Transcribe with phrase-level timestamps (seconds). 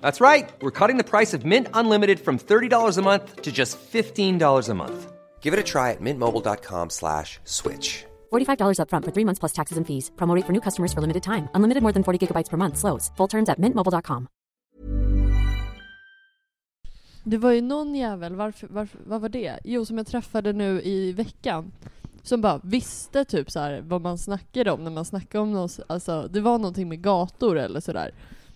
[0.00, 0.48] That's right.
[0.60, 4.74] We're cutting the price of Mint Unlimited from $30 a month to just $15 a
[4.74, 5.12] month.
[5.40, 8.04] Give it a try at mintmobile.com slash switch.
[8.32, 10.10] $45 upfront for three months plus taxes and fees.
[10.16, 11.48] Promo rate for new customers for limited time.
[11.54, 12.76] Unlimited more than 40 gigabytes per month.
[12.76, 13.10] Slows.
[13.16, 14.28] Full terms at mintmobile.com.
[17.24, 19.58] Det var ju någon jävel, varför, varför, vad var det?
[19.64, 21.72] Jo, som jag träffade nu i veckan.
[22.22, 25.80] Som bara visste typ så här vad man snackade om när man snackade om något,
[25.86, 28.10] alltså det var någonting med gator eller sådär.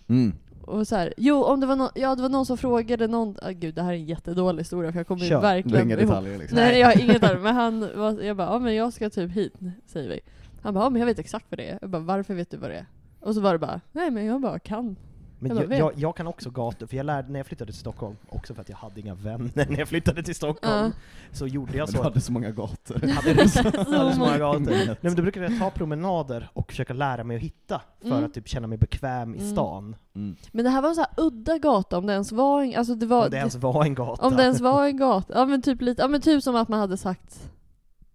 [0.09, 0.33] Mm.
[0.67, 3.35] Och så här, jo om det var någon, ja det var någon som frågade någon,
[3.41, 5.41] ah, gud det här är en jättedålig historia för jag kommer Kör.
[5.41, 6.55] verkligen Du har inga detaljer liksom.
[6.55, 9.31] Nej jag har inga detaljer, men han var, jag bara, ja men jag ska typ
[9.31, 9.53] hit,
[9.87, 10.19] säger vi.
[10.61, 11.77] Han bara, ja men jag vet exakt vad det är.
[11.81, 12.85] Jag bara, varför vet du vad det är?
[13.19, 14.95] Och så var det bara, nej men jag bara kan.
[15.39, 17.79] Men Jag jag, jag, jag kan också gator, för jag lärde när jag flyttade till
[17.79, 20.91] Stockholm, också för att jag hade inga vänner när jag flyttade till Stockholm,
[21.31, 21.97] så gjorde jag så.
[21.97, 22.99] du hade så många gator.
[23.03, 24.59] Jag hade så, Så hade så många gator.
[24.71, 28.23] Nej men då brukade jag ta promenader och försöka lära mig att hitta, för Mm.
[28.25, 29.51] att typ känna mig bekväm i Mm.
[29.51, 29.95] stan.
[30.15, 30.35] Mm.
[30.51, 32.95] Men det här var en så här udda gata, om det ens var en, alltså
[32.95, 34.27] det var, Om det ens var en gata.
[34.27, 36.67] om det ens var en gata, ja men typ lite, ja men typ som att
[36.69, 37.49] man hade sagt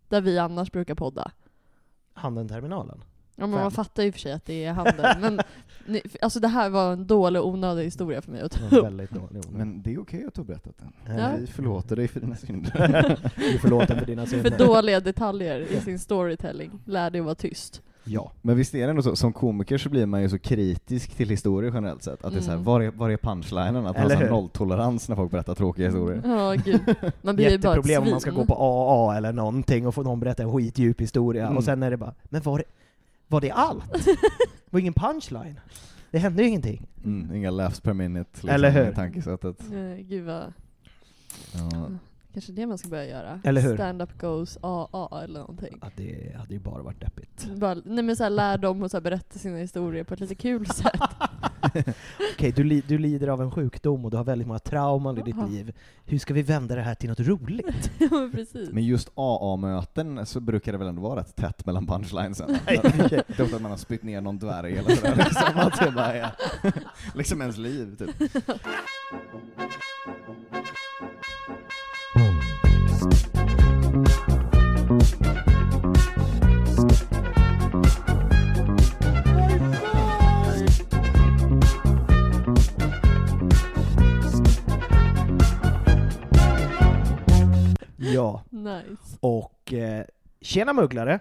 [0.09, 1.31] där vi annars brukar podda.
[2.15, 3.05] Handelterminalen.
[3.41, 5.41] Ja men man fattar ju i och för sig att det är handel, men
[5.87, 8.85] ni, alltså det här var en dålig onödig historia för mig att ta upp.
[8.85, 9.43] väldigt dålig.
[9.53, 10.75] Men det är okej att du har berättat
[11.07, 11.19] den.
[11.19, 11.31] Ja.
[11.41, 13.19] Vi förlåter dig för dina synder.
[13.37, 14.51] Du är förlåten för dina synder.
[14.51, 17.83] För dåliga detaljer i sin storytelling, lär dig att vara tyst.
[18.05, 18.33] Ja.
[18.43, 21.29] Men visst är det ändå så, som komiker så blir man ju så kritisk till
[21.29, 22.65] historier generellt sett, att det är så här, Mm.
[22.65, 23.77] var är, var är punchlinen?
[23.77, 24.31] Att man har Eller hur?
[24.31, 26.23] nolltolerans när folk berättar tråkiga historier.
[26.25, 26.81] Ja gud,
[27.23, 28.39] man blir ju bara ett Jätteproblem om man ska svin.
[28.41, 31.57] gå på AA eller någonting och få någon berätta en skitdjup historia, Mm.
[31.57, 32.65] och sen är det bara, men var
[33.31, 33.93] var det allt?
[34.05, 35.61] Det var ingen punchline?
[36.11, 36.87] Det hände ju ingenting.
[37.05, 38.91] Mm, inga laughs per minute liksom, Eller hur?
[38.93, 39.57] i tankesättet.
[39.71, 40.53] Nej, Gud vad,
[41.55, 41.91] Ja.
[42.33, 43.41] kanske det man ska börja göra.
[43.45, 43.75] Eller hur?
[43.75, 45.79] Stand-up goes AA eller någonting.
[45.83, 47.47] Ja, det hade ju bara varit deppigt.
[47.57, 50.35] Bara, nej men såhär, lär dem att så här, berätta sina historier på ett lite
[50.35, 51.01] kul sätt.
[52.35, 55.23] Okej, du, li- du lider av en sjukdom och du har väldigt många trauman i
[55.23, 55.73] ditt liv.
[56.05, 57.91] Hur ska vi vända det här till något roligt?
[57.99, 58.71] ja men precis.
[58.73, 62.57] Men just AA-möten så brukar det väl ändå vara rätt tätt mellan punchlinesen?
[62.67, 65.91] Det är ofta att man har spytt ner någon dvärg eller sådär, liksom, att det
[65.91, 66.31] bara är
[67.15, 68.11] liksom ens liv typ.
[88.03, 89.19] Ja, Nice.
[89.21, 90.05] och eh,
[90.41, 91.21] tjena mugglare!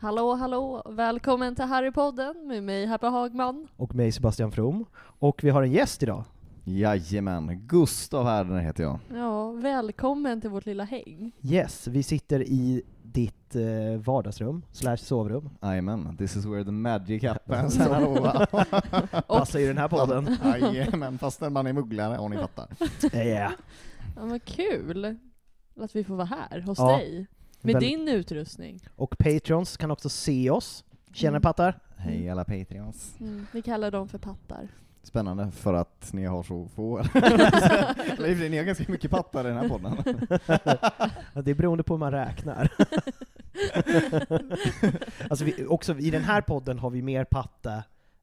[0.00, 3.68] Hallå hallå, välkommen till Harrypodden med mig Happy Hagman.
[3.76, 4.84] Och mig Sebastian From.
[4.96, 6.24] Och vi har en gäst idag.
[6.64, 8.98] Jajamän, Gustav Härdener heter jag.
[9.14, 11.32] Ja, välkommen till vårt lilla häng.
[11.42, 15.50] Yes, vi sitter i ditt eh, vardagsrum, slash sovrum.
[15.62, 17.78] Jajamän, this is where the magic happens.
[19.28, 20.36] Passar ju den här podden.
[20.62, 22.66] Jajamän, fast när man är mugglare, om ni fattar.
[23.14, 23.52] Yeah.
[24.16, 25.16] Ja men kul
[25.82, 26.96] att vi får vara här hos Ja.
[26.96, 27.26] dig.
[27.60, 28.80] Med Väl- din utrustning.
[28.96, 30.84] Och Patrons kan också se oss.
[31.12, 31.42] Tjena Mm.
[31.42, 31.78] pattar!
[31.96, 33.14] Hej alla Patreons.
[33.20, 34.68] Mm, vi kallar dem för pattar.
[35.02, 36.98] Spännande för att ni har så få.
[38.18, 39.96] Eller ni har ganska mycket pattar i den här podden.
[41.44, 42.70] Det är beroende på hur man räknar.
[45.30, 47.82] alltså vi, också i den här podden har vi mer patta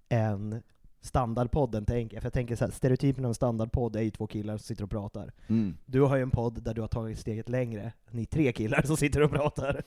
[0.09, 0.61] än
[1.07, 4.57] standardpodden, tänk, för jag tänker så här, stereotypen av en standardpodd är ju två killar
[4.57, 5.31] som sitter och pratar.
[5.47, 5.77] Mm.
[5.85, 8.81] Du har ju en podd där du har tagit steget längre, ni är tre killar
[8.81, 9.81] som sitter och pratar.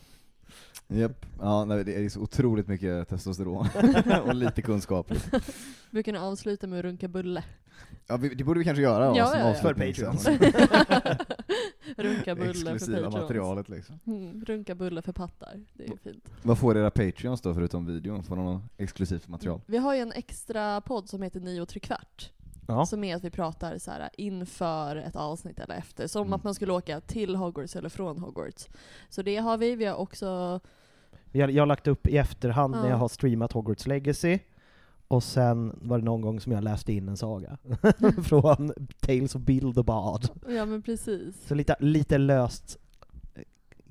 [0.89, 1.27] Japp.
[1.41, 3.69] Ja, nej, det är så otroligt mycket testosteron
[4.25, 5.13] och lite kunskap.
[5.91, 7.45] Brukar ni avsluta med att runka bulle?
[8.07, 9.55] Ja, vi, det borde vi kanske göra Ja, som ja, ja.
[9.55, 10.17] För liksom.
[11.97, 13.15] runka bulle för Patreons.
[13.15, 13.99] materialet liksom.
[14.07, 16.25] Mm, runka bulle för pattar, det är fint.
[16.43, 18.23] Vad får era Patreons då förutom videon?
[18.23, 19.61] Får de något exklusivt material?
[19.67, 22.31] Vi har ju en extra podd som heter Nio och tre kvart.
[22.69, 22.87] Ja.
[22.87, 26.07] Som är att vi pratar så här inför ett avsnitt eller efter.
[26.07, 26.33] Som Mm.
[26.33, 28.69] att man skulle åka till Hogwarts eller från Hogwarts.
[29.09, 29.75] Så det har vi.
[29.77, 30.61] Vi har också
[31.33, 32.89] Jag, jag har lagt upp i efterhand när Ja.
[32.89, 34.39] jag har streamat Hogwarts Legacy,
[35.11, 37.59] och sen var det någon gång som jag läste in en saga.
[38.23, 39.43] Från Tales of
[39.85, 40.29] Bard.
[40.49, 41.47] Ja men precis.
[41.47, 42.79] Så lite, lite löst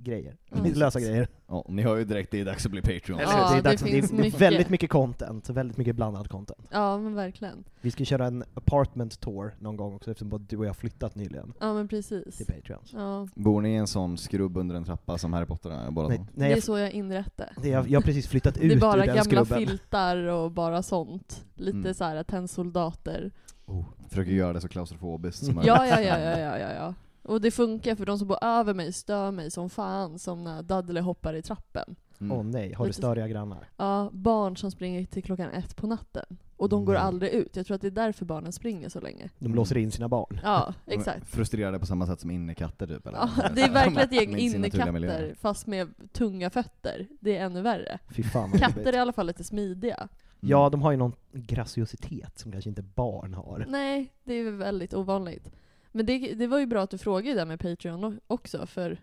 [0.09, 0.37] grejer.
[0.51, 0.71] Mm.
[0.75, 1.27] Lösa grejer.
[1.47, 3.19] Ja, ni hör ju direkt, det är dags att bli Patreon.
[3.19, 4.41] Ja, det är, det dags, det finns är mycket.
[4.41, 6.67] väldigt mycket content, väldigt mycket blandad content.
[6.71, 7.63] Ja men verkligen.
[7.81, 10.73] Vi ska köra en apartment tour någon gång också eftersom både du och jag har
[10.73, 12.37] flyttat nyligen Ja men precis.
[12.37, 12.93] till Patreons.
[12.93, 13.27] Ja.
[13.35, 16.21] Bor ni i en sån skrubb under en trappa som Harry Potter är båda Nej,
[16.33, 17.49] nej, det är så jag inredde.
[17.61, 19.67] det, jag, jag har precis flyttat ut Det är bara ur den gamla skrubben.
[19.67, 21.45] filtar och bara sånt.
[21.55, 21.93] Lite Mm.
[21.93, 23.31] så här tennsoldater.
[24.09, 25.67] Försöker göra det så klaustrofobiskt som möjligt.
[25.67, 26.93] Ja, ja, ja, ja, ja, ja, ja.
[27.29, 30.63] Och det funkar för de som bor över mig stör mig som fan som när
[30.63, 31.95] Dudley hoppar i trappen.
[32.21, 32.31] Mm.
[32.37, 33.69] Åh nej, har du Lite- störiga grannar?
[33.77, 36.37] Ja, barn som springer till klockan ett på natten.
[36.57, 37.01] Och de går Nej.
[37.01, 37.55] aldrig ut.
[37.55, 39.29] Jag tror att det är därför barnen springer så länge.
[39.39, 40.39] De låser in sina barn.
[40.43, 41.27] Ja, exakt.
[41.27, 43.07] Frustrerade på samma sätt som innekatter typ?
[43.07, 43.17] Eller?
[43.17, 47.07] Ja, det är verkligen ett gäng innekatter fast med tunga fötter.
[47.19, 47.99] Det är ännu värre.
[48.09, 49.95] Fy fan Katter är i alla fall lite smidiga.
[49.95, 50.09] Mm.
[50.39, 53.65] Ja, de har ju någon graciositet som kanske inte barn har.
[53.69, 55.51] Nej, det är väldigt ovanligt.
[55.91, 58.97] Men det, det var ju bra att du frågade där med Patreon också, för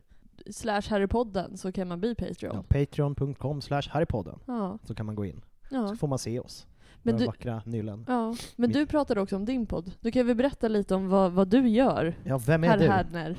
[0.50, 2.56] slash Harrypodden så kan man bli Patreon.
[2.56, 4.78] Ja, Patreon.com slash Harrypodden, Ja.
[4.82, 5.40] så kan man gå in.
[5.70, 5.88] ja.
[5.88, 6.66] Så får man se oss.
[7.02, 8.04] Men du, vackra nyllen.
[8.08, 8.26] ja.
[8.26, 9.92] Men Min- du pratade också om din podd.
[10.00, 12.86] Du kan väl berätta lite om vad, vad du gör, Ja, vem är du?
[12.88, 13.30] Härdner?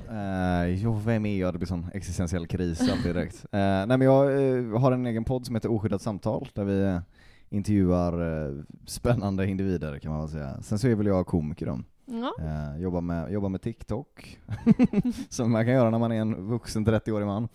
[0.69, 1.53] Uh, jo, vem är jag?
[1.53, 3.45] Det blir sån existentiell kris direkt.
[3.51, 4.25] Eh, nej men jag
[4.57, 6.99] eh, har en egen podd som heter Oskyddat samtal, där vi eh,
[7.49, 10.61] intervjuar eh, spännande individer kan man väl säga.
[10.61, 11.79] Sen så är väl jag komiker då.
[12.07, 12.33] Ja.
[12.39, 14.39] Eh, jobbar, med, jobbar med TikTok,
[15.29, 17.47] som man kan göra när man är en vuxen 30-årig man.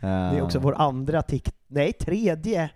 [0.00, 1.54] Det är också vår andra tick...
[1.66, 2.70] Nej, tredje!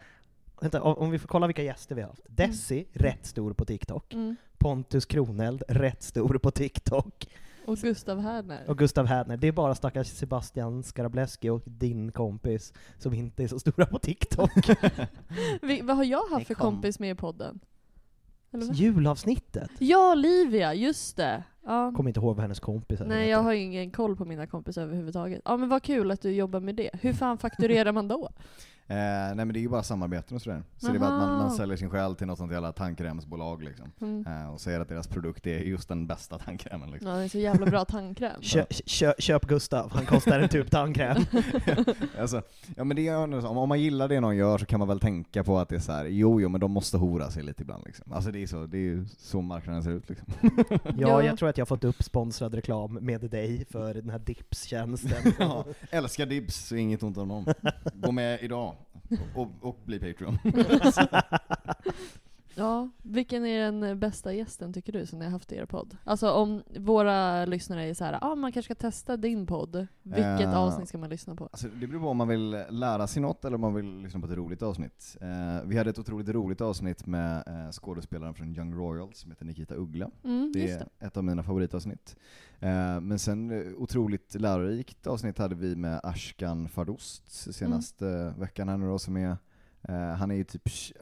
[0.61, 2.23] Vänta, om vi får kolla vilka gäster vi har haft.
[2.29, 4.15] Desi, rätt stor på TikTok.
[4.15, 4.37] Mm.
[4.59, 7.27] Pontus Kroneld, rätt stor på TikTok.
[7.67, 8.65] Och Gustav Härdner.
[8.69, 9.37] Och Gustav Härdner.
[9.37, 13.99] Det är bara stackars Sebastian Skarableski och din kompis som inte är så stora på
[13.99, 14.51] TikTok.
[15.63, 16.75] Vi, vad har jag haft för kom.
[16.75, 17.61] kompis med i podden?
[18.53, 18.75] Eller?
[18.75, 19.71] Julavsnittet!
[19.79, 21.43] Ja, Livia, just det!
[21.67, 21.93] Ja.
[21.97, 23.05] Kommer inte ihåg vad hennes kompis är.
[23.05, 25.43] Nej, jag har ingen koll på mina kompisar överhuvudtaget.
[25.45, 26.91] Ja men vad kul att du jobbar med det.
[26.93, 28.31] Hur fan fakturerar man då?
[28.93, 30.63] Eh, nej men det är ju bara samarbeten och sådär.
[30.77, 31.43] Så det är bara att man, Aha.
[31.43, 33.93] man säljer sin själ till något sånt jävla tandkrämsbolag liksom.
[34.01, 34.27] Mm.
[34.27, 37.11] Eh, och säger att deras produkt är just den bästa tandkrämen liksom.
[37.11, 38.43] Ja, det är så jävla bra tandkräm.
[38.43, 41.17] Kö, kö, köp Gustav, han kostar en tub tandkräm.
[42.21, 42.43] alltså,
[42.77, 43.17] ja men det är,
[43.47, 45.77] om, om man gillar det någon gör så kan man väl tänka på att det
[45.77, 48.13] är så här, jo jo men de måste hora sig lite ibland liksom.
[48.13, 50.27] Alltså det är, så, det är ju så marknaden ser ut liksom.
[50.85, 51.23] Ja, Ja.
[51.23, 55.33] jag tror att jag har fått upp sponsrad reklam med dig för den här Dips-tjänsten.
[55.39, 57.47] ja, älskar Dibs, så inget ont om dem.
[57.95, 58.75] Gå med idag
[59.35, 60.39] och, och bli Patreon.
[62.55, 65.97] Ja, vilken är den bästa gästen tycker du som ni har haft i er podd?
[66.05, 69.87] Alltså om våra lyssnare är så här, ah, man kanske ska testa din podd.
[70.03, 71.45] Vilket Eh, avsnitt ska man lyssna på?
[71.53, 74.21] Alltså, det beror på om man vill lära sig något eller om man vill lyssna
[74.21, 75.17] på ett roligt avsnitt.
[75.21, 75.29] Eh,
[75.65, 79.75] vi hade ett otroligt roligt avsnitt med eh, skådespelaren från Young Royals som heter Nikita
[79.75, 80.11] Uggla.
[80.25, 81.07] Mm, Det är det.
[81.07, 82.17] ett av mina favoritavsnitt.
[83.03, 88.41] Men sen otroligt lärorikt avsnitt hade vi med Ashkan Fardost senaste Mm.
[88.41, 89.37] veckan här nu då, som är
[90.19, 90.99] han är ju typ k-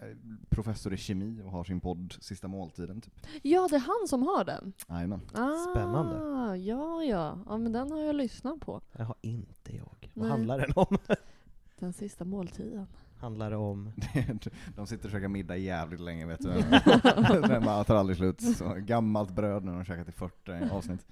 [0.48, 3.00] professor i kemi och har sin podd Sista måltiden.
[3.00, 3.14] Typ.
[3.42, 4.72] Ja, det är han som har den.
[4.88, 5.20] Jajamän.
[5.32, 6.16] Ah, Spännande.
[6.56, 7.38] Ja, ja.
[7.46, 8.80] Ja, men den har jag lyssnat på.
[8.92, 10.10] Det har inte jag.
[10.14, 10.30] Vad Nej.
[10.30, 10.98] handlar den om?
[11.78, 12.86] Den sista måltiden.
[13.18, 13.92] handlar om...
[14.76, 16.48] De sitter och käkar middag jävligt länge vet du.
[17.48, 18.56] Den bara tar aldrig slut.
[18.56, 21.06] Så, gammalt bröd när de käkat i 40 avsnitt.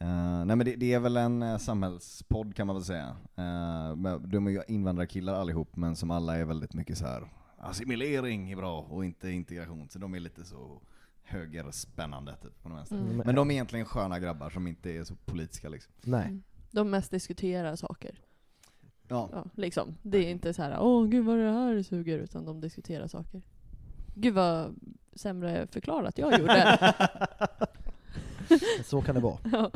[0.00, 3.16] Eh, nej men det, det är väl en uh, samhällspodd kan man väl säga.
[3.38, 7.28] Uh, de är ju invandrarkillar allihop, men som alla är väldigt mycket så här.
[7.58, 9.88] assimilering är bra och inte integration.
[9.88, 10.80] Så de är lite så
[11.22, 12.96] högerspännande typ på vänster.
[12.96, 13.16] Mm.
[13.16, 15.92] Men de är egentligen sköna grabbar som inte är så politiska liksom.
[16.02, 16.26] Nej.
[16.26, 16.42] Mm.
[16.70, 18.20] De mest diskuterar saker.
[19.08, 19.28] Ja.
[19.32, 19.96] Ja, liksom.
[20.02, 23.42] Det är inte så här, åh gud vad det här suger, utan de diskuterar saker.
[24.14, 24.74] Gud vad
[25.12, 26.78] sämre förklarat jag gjorde.
[28.84, 29.38] Så kan det vara.
[29.52, 29.70] ja.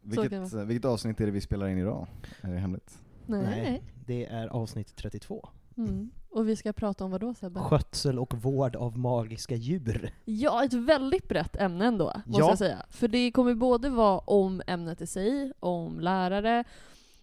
[0.00, 2.06] Vilket, kan det eh, vilket avsnitt är det vi spelar in idag?
[2.40, 2.98] Är det hemligt?
[3.26, 3.82] Nej.
[4.06, 5.48] Det är avsnitt 32.
[5.76, 6.10] Mm.
[6.30, 7.60] Och vi ska prata om vad då Sebbe?
[7.60, 10.10] Skötsel och vård av magiska djur.
[10.24, 12.48] Ja, ett väldigt brett ämne ändå, måste Ja.
[12.48, 12.86] jag säga.
[12.90, 16.64] För det kommer både vara om ämnet i sig, om lärare,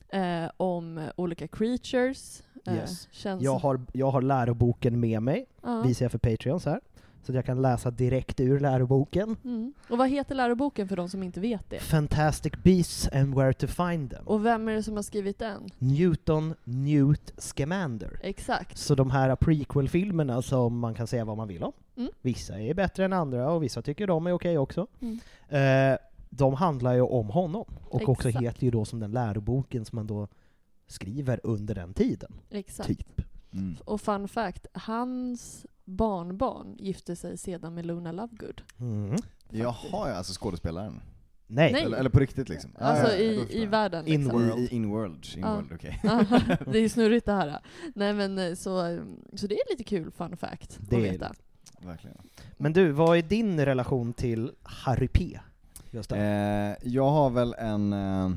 [0.10, 2.44] eh, om olika creatures.
[2.66, 3.08] Eh, Yes.
[3.12, 3.44] känns...
[3.44, 5.82] Jag har, jag har läroboken med mig, ja.
[5.82, 6.82] visar jag för Patreons här.
[7.24, 9.36] Så att jag kan läsa direkt ur läroboken.
[9.44, 9.74] Mm.
[9.90, 11.80] Och vad heter läroboken för de som inte vet det?
[11.80, 14.28] Fantastic Beasts and Where to Find Them.
[14.28, 15.70] Och vem är det som har skrivit den?
[15.78, 18.20] Newton Newt Scamander.
[18.24, 18.78] Exakt.
[18.78, 21.74] Så de här prequel-filmerna som man kan säga vad man vill om.
[21.96, 22.12] Mm.
[22.22, 24.88] Vissa är bättre än andra och vissa tycker de är okej också.
[25.02, 25.20] Mm.
[25.50, 25.98] Eh,
[26.30, 27.66] de handlar ju om honom.
[27.90, 28.46] Och också Exakt.
[28.46, 30.28] heter ju då som den läroboken som man då
[30.88, 32.32] skriver under den tiden.
[32.50, 32.88] Exakt.
[32.88, 33.22] Typ.
[33.54, 33.76] Mm.
[33.86, 38.62] Och fun fact, hans barnbarn gifte sig sedan med Luna Lovegood.
[38.80, 39.16] Mm.
[39.50, 41.02] Jaha, ja, alltså skådespelaren?
[41.48, 41.72] Nej.
[41.72, 41.84] Nej.
[41.84, 42.72] Eller, eller på riktigt liksom?
[42.80, 44.42] Ja, Alltså då i, i världen In liksom.
[44.42, 44.60] world.
[44.60, 45.38] I, i Inworld, Ja.
[45.40, 46.00] Inworld, okej.
[46.04, 46.26] Ja,
[46.72, 47.60] det är snurrigt det här.
[47.96, 49.00] Nej men eh, så,
[49.34, 51.34] så det är lite kul fun fact Det att är veta.
[51.82, 52.18] Verkligen.
[52.58, 55.40] Men du, vad är din relation till Harry P?
[55.92, 56.12] Just.
[56.12, 56.20] Eh,
[56.84, 58.32] jag har väl en eh,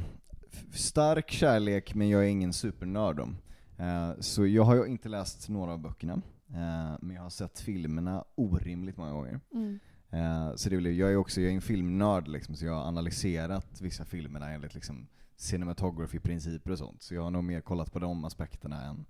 [0.75, 3.37] stark kärlek, men jag är ingen supernörd om.
[3.79, 7.61] Eh, så jag har ju inte läst några av böckerna, eh, men jag har sett
[7.61, 9.41] filmerna orimligt många gånger.
[9.55, 9.79] Mm.
[10.11, 12.88] Eh, så det blir, jag är också jag är en filmnörd, liksom, så jag har
[12.88, 17.03] analyserat vissa filmerna enligt liksom, cinematography-principer och sånt.
[17.03, 19.07] Så jag har nog mer kollat på de aspekterna än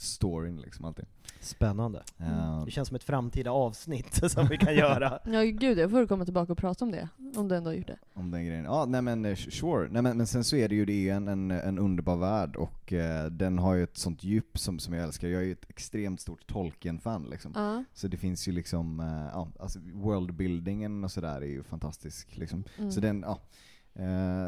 [0.00, 1.04] storyn liksom alltid.
[1.40, 2.02] Spännande.
[2.18, 5.18] Eh, Det känns som ett framtida avsnitt som vi kan göra.
[5.24, 7.08] Ja gud, jag får komma tillbaka och prata om det.
[7.36, 7.98] Om du ändå har gjort det.
[8.14, 8.64] Om den grejen.
[8.64, 9.88] Ja, nej men eh, sure.
[9.90, 12.56] Nej, men, men sen så är det ju det är en, en, en underbar värld
[12.56, 15.28] och eh, den har ju ett sånt djup som, som jag älskar.
[15.28, 17.52] Jag är ju ett extremt stort Tolkien-fan liksom.
[17.54, 17.84] Ja.
[17.94, 22.64] Så det finns ju liksom, eh, ja, alltså worldbuildingen och sådär är ju fantastisk liksom.
[22.78, 22.92] Mm.
[22.92, 23.40] Så den, ja.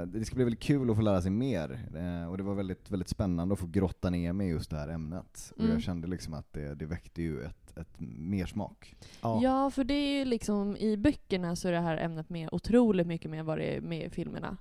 [0.06, 2.90] Det ska bli väldigt kul att få lära sig mer, eh, och det var väldigt,
[2.90, 5.52] väldigt spännande att få grotta ner mig i just det här ämnet.
[5.54, 5.72] Och Mm.
[5.72, 8.94] jag kände liksom att det, det väckte ju ett, ett mer smak.
[9.22, 9.40] Ja.
[9.42, 13.06] Ja, för det är ju liksom, i böckerna så är det här ämnet med otroligt
[13.06, 14.56] mycket mer vad det är med i filmerna.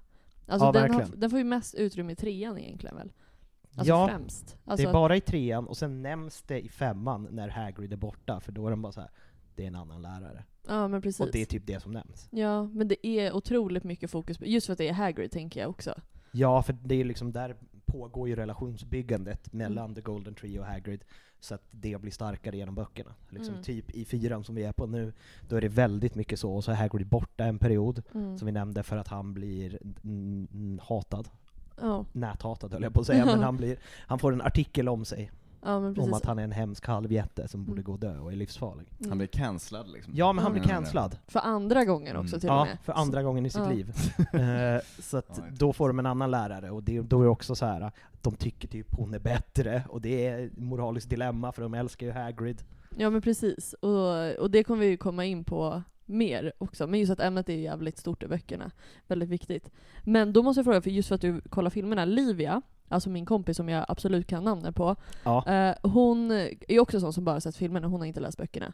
[0.47, 3.11] Alltså Ja, den, har, den får ju mest utrymme i trean egentligen väl?
[3.75, 4.47] Alltså Ja, främst.
[4.65, 7.97] Det Alltså, är bara i trean, och sen nämns det i femman när Hagrid är
[7.97, 9.09] borta, för då är de bara så här.
[9.55, 10.43] det är en annan lärare.
[10.75, 11.19] Ja men precis.
[11.19, 12.27] Och det är typ det som nämns.
[12.31, 15.59] Ja, men det är otroligt mycket fokus på, just för att det är Hagrid tänker
[15.59, 16.01] jag också.
[16.31, 21.03] Ja, för det är liksom där pågår ju relationsbyggandet mellan The Golden Tree och Hagrid,
[21.39, 23.15] så att det blir starkare genom böckerna.
[23.29, 23.63] Liksom Mm.
[23.63, 25.13] Typ i fyran som vi är på nu,
[25.49, 28.37] då är det väldigt mycket så, och så är Hagrid borta en period, Mm.
[28.37, 31.29] som vi nämnde, för att han blir mm, mm, hatad.
[31.81, 35.05] Ja, Näthatad höll jag på att säga, men han, blir, han får en artikel om
[35.05, 35.31] sig,
[35.63, 37.83] ja om att han är en hemsk halvjätte som borde Mm.
[37.83, 38.87] gå och dö och är livsfarlig.
[38.99, 39.09] Mm.
[39.09, 40.13] Han blir cancellad liksom.
[40.15, 41.17] Ja, men han blir cancellad.
[41.27, 42.39] För andra gången också Mm.
[42.39, 42.77] till och Ja, med.
[42.83, 43.69] för andra gången i sitt Ja.
[43.69, 43.93] liv.
[44.33, 47.29] Eh, så att Ja, då får de en annan lärare, och det, då är det
[47.29, 51.09] också så här att de tycker typ hon är bättre, och det är ett moraliskt
[51.09, 52.63] dilemma för de älskar ju Hagrid.
[52.97, 56.87] Ja men precis, och, och det kommer vi ju komma in på mer också.
[56.87, 58.71] Men just att ämnet är jävligt stort i böckerna.
[59.07, 59.71] Väldigt viktigt.
[60.03, 63.25] Men då måste jag fråga, för just för att du kollar filmerna, Livia, alltså min
[63.25, 65.47] kompis som jag absolut kan namnet på, Ja.
[65.47, 66.31] eh, hon
[66.67, 68.73] är också sån som bara sett filmerna, hon har inte läst böckerna.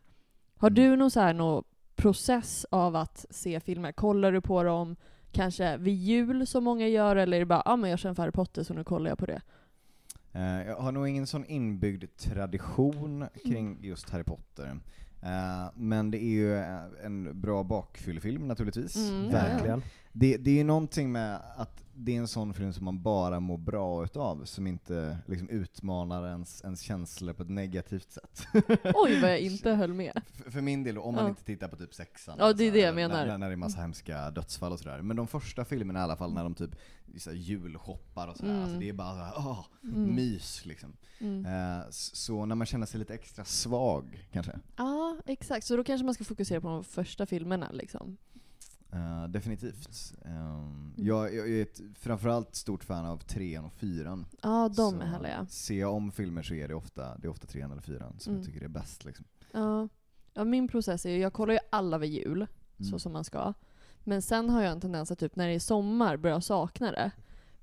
[0.58, 0.76] Har Mm.
[0.76, 1.64] du någon så här någon
[1.96, 3.92] process av att se filmer?
[3.92, 4.96] Kollar du på dem
[5.32, 8.24] kanske vid jul som många gör, eller är det bara ah, men jag känner för
[8.24, 9.42] Harry Potter så nu kollar jag på det?
[10.34, 13.84] Eh, Jag har nog ingen sån inbyggd tradition kring Mm.
[13.84, 14.80] just Harry Potter.
[15.22, 16.58] Eh, Men det är ju
[17.06, 18.96] en bra bakfyllefilm naturligtvis.
[19.10, 19.82] Mm, ja, Verkligen.
[20.20, 23.40] Det, det är ju någonting med att det är en sån film som man bara
[23.40, 28.48] mår bra utav, som inte liksom utmanar ens, ens känslor på ett negativt sätt.
[28.94, 30.22] Oj vad jag inte höll med.
[30.34, 31.30] För, för min del, om man Ja.
[31.30, 32.36] inte tittar på typ sexan.
[32.40, 33.26] Ja, det är så det här, jag menar.
[33.26, 35.02] När, när det är massa hemska dödsfall och sådär.
[35.02, 38.64] Men de första filmerna i alla fall, när de typ vissa julshoppar och sådär, Mm.
[38.64, 40.16] alltså det är bara såhär, åh, Mm.
[40.16, 40.94] mys liksom.
[41.20, 41.46] Mm.
[41.90, 44.60] S- så när man känner sig lite extra svag, kanske.
[44.78, 45.66] Ja, exakt.
[45.66, 48.18] Så då kanske man ska fokusera på de första filmerna liksom.
[48.92, 50.14] Eh, definitivt.
[50.26, 54.26] Ehm, jag, jag är ett framförallt stort fan av trean och fyran.
[54.42, 55.46] Ja, de Så är härliga.
[55.50, 58.32] Ser jag om filmer så är det ofta, det är ofta trean eller fyran som
[58.34, 58.44] Mm.
[58.44, 59.06] jag tycker är bäst.
[59.06, 59.26] Liksom.
[59.52, 59.88] Ja.
[60.34, 63.00] ja, min process är ju, jag kollar ju alla vid jul, så Mm.
[63.00, 63.54] som man ska.
[64.04, 67.12] Men sen har jag en tendens att typ när det är sommar börja sakna det.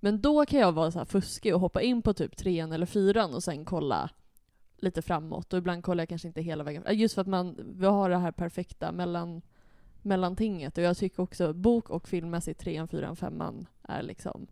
[0.00, 2.86] Men då kan jag vara så här fuskig och hoppa in på typ trean eller
[2.86, 4.10] fyran och sen kolla
[4.76, 5.52] lite framåt.
[5.52, 6.84] Och ibland kollar jag kanske inte hela vägen.
[6.90, 9.42] Just för att man, vi har det här perfekta mellan,
[10.04, 10.78] mellantinget.
[10.78, 14.46] Och jag tycker också bok och filmmässigt trean, fyran, femman är liksom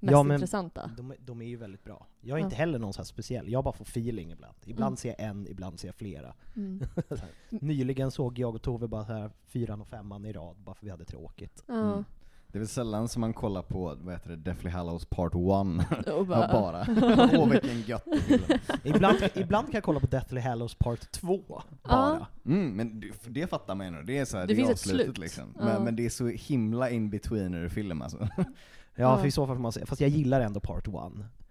[0.00, 0.90] mest Ja, men- intressanta.
[0.96, 2.06] De, de är ju väldigt bra.
[2.20, 2.44] Jag är Ja.
[2.44, 4.54] inte heller någon så speciell, jag bara får feeling ibland.
[4.64, 4.96] Ibland Mm.
[4.96, 6.34] ser jag en, ibland ser jag flera.
[6.56, 6.82] Mm.
[7.50, 10.90] Nyligen såg jag och Tove bara här fyran och femman i rad, bara för vi
[10.90, 11.62] hade tråkigt.
[11.66, 11.92] Ja.
[11.92, 12.04] Mm.
[12.52, 16.08] Det är väl sällan som man kollar på, vad heter det, Deathly Hallows Part 1
[16.08, 16.86] Och bara, bara.
[17.38, 18.42] Åh vilken film.
[18.84, 21.40] ibland, ibland kan jag kolla på Deathly Hallows Part 2,
[21.82, 22.26] bara.
[22.46, 24.72] Mm, men det, det fattar man ju, det är så här, Det det, finns är
[24.72, 25.18] ett avslutet slut.
[25.18, 25.54] liksom.
[25.56, 28.28] Men, men det är så himla in betweener film alltså.
[28.94, 30.94] Ja, för i så fall får man säga, fast jag gillar ändå Part 1.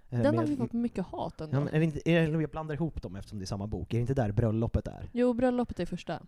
[0.09, 1.55] Den har vi fått mycket hat ändå.
[1.57, 3.67] Ja, men är det inte, är det, jag blandar ihop dem eftersom det är samma
[3.67, 5.09] bok, är det inte där bröllopet är?
[5.11, 6.19] Jo, bröllopet är första.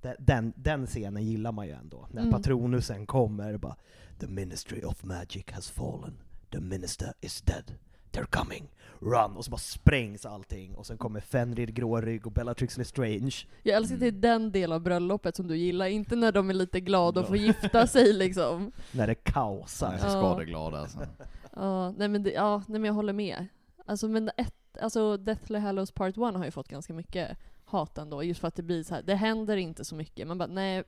[0.00, 2.32] Den, den, den scenen gillar man ju ändå, när Mm.
[2.32, 3.76] patronusen kommer och bara
[4.22, 6.12] The ministry of magic has fallen,
[6.50, 7.74] the minister is dead,
[8.12, 8.68] they're coming,
[9.00, 9.36] run!
[9.36, 13.34] Och så bara sprängs allting, och sen kommer Fenrir Grårygg och Bellatrix Lestrange.
[13.62, 16.50] Jag älskar att det är den del av bröllopet som du gillar, inte när de
[16.50, 18.72] är lite glada och får gifta sig liksom.
[18.92, 19.86] När det kaosar.
[19.86, 20.10] Han är så Ja.
[20.10, 20.98] skadeglad alltså.
[21.56, 23.46] Ja, nej men, det, ja, nej men jag håller med.
[23.86, 28.22] Alltså men ett, alltså Deathly Hallows Part 1 har ju fått ganska mycket hat ändå,
[28.22, 29.02] just för att det blir så här.
[29.02, 30.26] det händer inte så mycket.
[30.28, 30.84] Man bara, nej,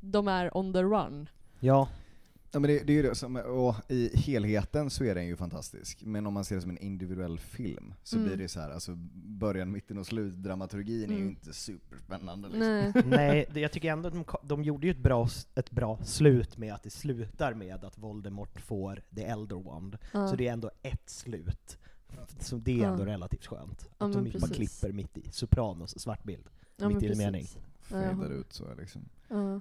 [0.00, 1.28] de är on the run.
[1.60, 1.88] Ja,
[2.54, 5.36] Ja men det, det är ju det, som, och i helheten så är den ju
[5.36, 8.28] fantastisk, men om man ser det som en individuell film så Mm.
[8.28, 11.28] blir det så här, alltså början, mitten och slut, dramaturgin är ju Mm.
[11.28, 12.68] inte superspännande liksom.
[12.68, 12.92] Nej.
[13.06, 16.58] nej, det, jag tycker ändå att de, de gjorde ju ett bra, ett bra slut
[16.58, 19.98] med att det slutar med att Voldemort får the Elder Wand.
[20.12, 20.28] Ja.
[20.28, 21.78] Så det är ändå ett slut.
[22.38, 22.92] Så det är Ja.
[22.92, 23.88] ändå relativt skönt.
[23.98, 25.28] Ja, att men de inte bara klipper mitt i.
[25.32, 26.44] Sopranos, svartbild.
[26.76, 27.46] ja, mitt i en mening.
[27.92, 29.08] Fejdar håller- ut så liksom.
[29.32, 29.58] Uh,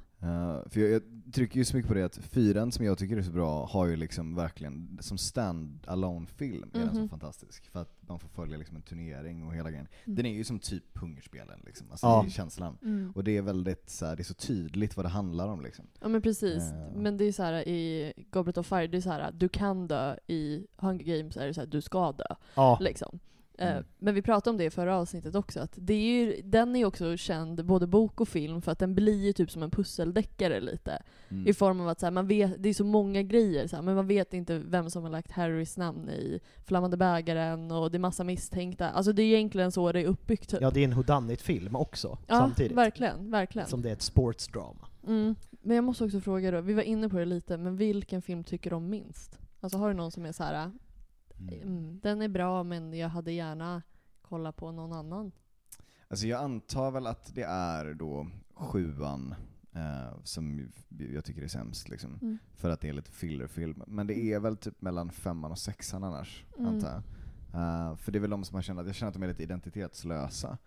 [0.69, 1.01] för jag, jag
[1.33, 3.85] trycker ju så mycket på det att fyran som jag tycker är så bra har
[3.87, 7.09] ju liksom verkligen, som stand-alone film är den så Mhm.
[7.09, 7.69] fantastisk.
[7.71, 9.87] För att man får följa liksom en turnering och hela grejen.
[10.05, 10.15] Mm.
[10.15, 12.21] Den är ju som typ hungerspelen liksom, alltså Ja.
[12.21, 12.77] det är känslan.
[12.81, 13.11] Mm.
[13.15, 15.85] Och det är väldigt så här, det är så tydligt vad det handlar om liksom.
[16.01, 16.63] Ja men precis.
[16.63, 16.93] Eh.
[16.95, 19.87] Men det är så här i Goblet of Fire, det är så här du kan
[19.87, 20.15] dö.
[20.27, 22.25] I Hunger Games är det så här du ska dö.
[22.55, 23.19] Ja, Liksom.
[23.57, 23.83] Eh, Mm.
[23.99, 26.79] Men vi pratade om det i förra avsnittet också, att det är ju, den är
[26.79, 29.71] ju också känd, både bok och film, för att den blir ju typ som en
[29.71, 31.03] pusseldeckare lite.
[31.29, 31.47] Mm.
[31.47, 33.83] I form av att så här, man vet, det är så många grejer, så här,
[33.83, 37.97] men man vet inte vem som har lagt Harrys namn i Flammande bägaren, och det
[37.97, 38.89] är massa misstänkta.
[38.89, 40.61] Alltså det är egentligen så det är uppbyggt typ.
[40.61, 42.77] ja det är en whodunit-film också, Ja, samtidigt.
[42.77, 43.67] verkligen, verkligen.
[43.67, 44.87] Som det är ett sportsdrama.
[45.07, 45.35] Mm.
[45.61, 48.43] Men jag måste också fråga då, vi var inne på det lite, men vilken film
[48.43, 49.37] tycker du om minst?
[49.59, 50.71] Alltså har du någon som är så här,
[51.49, 51.61] Mm.
[51.77, 53.81] mm, den är bra men jag hade gärna
[54.21, 55.31] kollat på någon annan?
[56.07, 59.35] Alltså jag antar väl att det är då sjuan
[59.73, 60.71] eh, som
[61.13, 62.19] jag tycker är sämst liksom.
[62.21, 62.37] Mm.
[62.55, 63.83] För att det är lite fillerfilm.
[63.87, 66.73] Men det är väl typ mellan femman och sexan annars, Mm.
[66.73, 67.03] antar jag.
[67.53, 69.27] Eh, för det är väl de som man känner att, jag känner att de är
[69.27, 70.57] lite identitetslösa.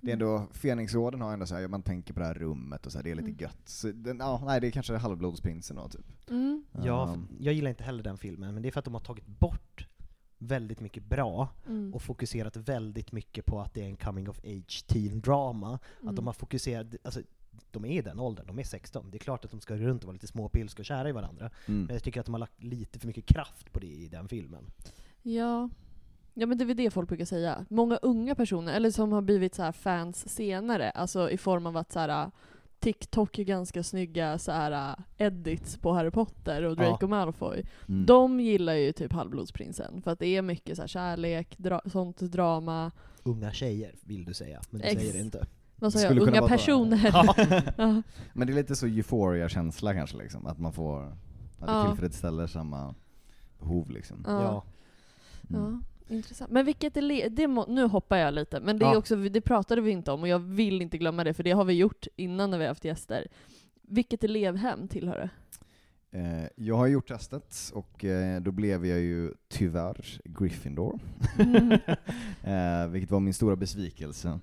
[0.00, 0.26] Det är Mm.
[0.28, 3.02] ändå, Fenixorden har ändå så här, man tänker på det här rummet och så här,
[3.02, 3.38] det är lite Mm.
[3.40, 3.68] gött.
[3.68, 6.30] Så den, ja, nej det är kanske halvblodsprinsen då typ.
[6.30, 6.64] Mm.
[6.84, 9.00] Ja, Um, jag gillar inte heller den filmen, men det är för att de har
[9.00, 9.88] tagit bort
[10.46, 11.94] väldigt mycket bra Mm.
[11.94, 15.74] och fokuserat väldigt mycket på att det är en coming of age teen drama.
[15.74, 16.14] Att Mm.
[16.14, 17.20] de har fokuserat, alltså
[17.70, 19.10] de är i den åldern, de är 16.
[19.10, 21.50] Det är klart att de ska runt och vara lite småpilska och kära i varandra.
[21.66, 21.84] mm.
[21.84, 24.28] Men jag tycker att de har lagt lite för mycket kraft på det i den
[24.28, 24.64] filmen.
[25.22, 25.68] Ja.
[26.36, 27.66] Ja men det är väl det folk brukar säga.
[27.70, 31.76] Många unga personer, eller som har blivit så här fans senare, alltså i form av
[31.76, 32.30] att så här,
[32.84, 37.06] TikTok är ganska snygga så här, edits på Harry Potter och Draco Ja.
[37.06, 37.62] Malfoy.
[37.88, 38.06] Mm.
[38.06, 42.20] De gillar ju typ Halvblodsprinsen, för att det är mycket så här kärlek, dra sånt
[42.20, 42.90] drama.
[43.22, 45.46] Unga tjejer, vill du säga, men du Ex- säger det inte.
[45.76, 46.18] Vad sa jag?
[46.18, 47.10] Unga personer.
[47.78, 48.02] Ja.
[48.32, 51.10] Men det är lite så euphoria-känsla kanske liksom, att man får, att
[51.58, 51.86] det Ja.
[51.88, 52.94] tillfredsställer samma
[53.60, 54.24] behov liksom.
[54.26, 54.64] Ja.
[55.48, 55.56] Ja.
[55.58, 55.84] Mm.
[56.08, 56.50] Intressant.
[56.50, 58.96] Men vilket är le- det må- nu hoppar jag lite, men det, är Ja.
[58.98, 61.64] också, det pratade vi inte om och jag vill inte glömma det, för det har
[61.64, 63.26] vi gjort innan när vi har haft gäster.
[63.82, 65.30] Vilket elevhem tillhör det?
[66.18, 71.00] Eh, jag har gjort testet och eh, då blev jag ju tyvärr Gryffindor.
[71.38, 71.72] Mm.
[72.44, 74.40] eh, vilket var min stora besvikelse.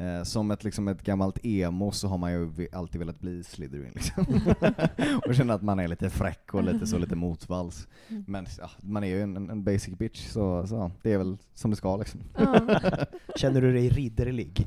[0.00, 3.92] Eh, som ett, liksom ett gammalt emo så har man ju alltid velat bli Slytherin
[3.94, 4.26] liksom.
[5.26, 7.88] och känna att man är lite fräck och lite så lite motvalls.
[8.08, 8.24] Mm.
[8.26, 11.70] Men ja, man är ju en, en- basic bitch så, så det är väl som
[11.70, 12.20] det ska liksom.
[13.36, 14.66] Känner du dig ridderlig?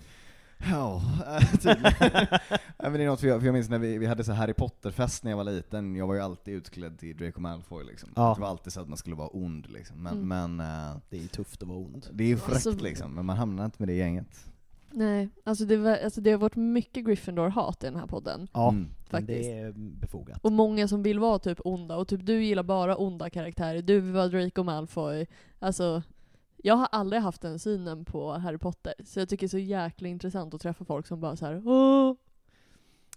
[0.72, 1.94] Ja, eh, tydligen.
[2.78, 5.24] det är något för jag, för jag minns när vi, vi hade så Harry Potter-fest
[5.24, 8.10] när jag var liten, jag var ju alltid utklädd till Draco Malfoy liksom.
[8.16, 8.34] Ja.
[8.36, 10.04] Det var alltid så att man skulle vara ond liksom.
[10.04, 10.28] Men, Mm.
[10.58, 12.08] men eh, Det är ju tufft att vara ond.
[12.14, 14.46] det är ju fräckt Alltså- liksom, men man hamnar inte med det gänget.
[14.94, 18.48] Nej, alltså det, var, alltså det har varit mycket Gryffindor-hat i den här podden.
[18.54, 18.82] Ja, Mm.
[18.84, 19.50] men faktiskt.
[19.50, 20.40] det är befogat.
[20.42, 24.00] Och många som vill vara typ onda, och typ du gillar bara onda karaktärer, du
[24.00, 25.28] vill vara Draco Malfoy.
[25.60, 26.04] Alltså,
[26.58, 29.58] jag har aldrig haft den synen på Harry Potter, så jag tycker det är så
[29.58, 32.16] jäkla intressant att träffa folk som bara så här, åh,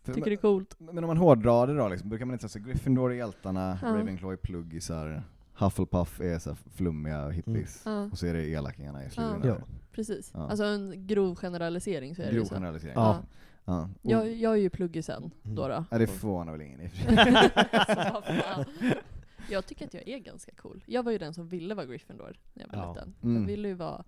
[0.04, 0.74] tycker det är coolt.
[0.80, 3.14] men, men om man hårdrar det då, liksom, brukar man inte säga så Gryffindor är
[3.16, 3.88] hjältarna, Ja.
[3.88, 5.22] Ravenclaw är pluggisar,
[5.54, 9.42] Hufflepuff är så flummiga hippies, Ja, och så är det elakingarna i Slytherin.
[9.44, 9.56] Ja.
[9.92, 10.30] Precis.
[10.34, 10.48] Ja.
[10.50, 12.54] Alltså en grov generalisering så är det Grov så.
[12.54, 12.94] generalisering.
[12.96, 13.22] Ja.
[13.64, 13.88] Ja.
[14.02, 15.56] Jag, jag är ju pluggisen Mm.
[15.56, 15.68] då.
[15.68, 15.84] då.
[15.90, 18.94] ja, det förvånar väl ingen i och för sig.
[19.50, 20.84] Jag tycker att jag är ganska cool.
[20.86, 22.92] Jag var ju den som ville vara Gryffindor när jag var Ja.
[22.94, 23.14] liten.
[23.22, 23.36] Mm.
[23.42, 24.04] Jag ville ju vara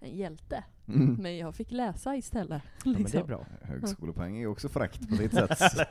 [0.00, 0.64] en hjälte.
[0.88, 1.14] Mm.
[1.14, 2.62] Men jag fick läsa istället.
[2.64, 3.26] Ja, men det är liksom.
[3.26, 3.46] bra.
[3.62, 5.88] Högskolepoäng är ju också fräckt på sitt sätt.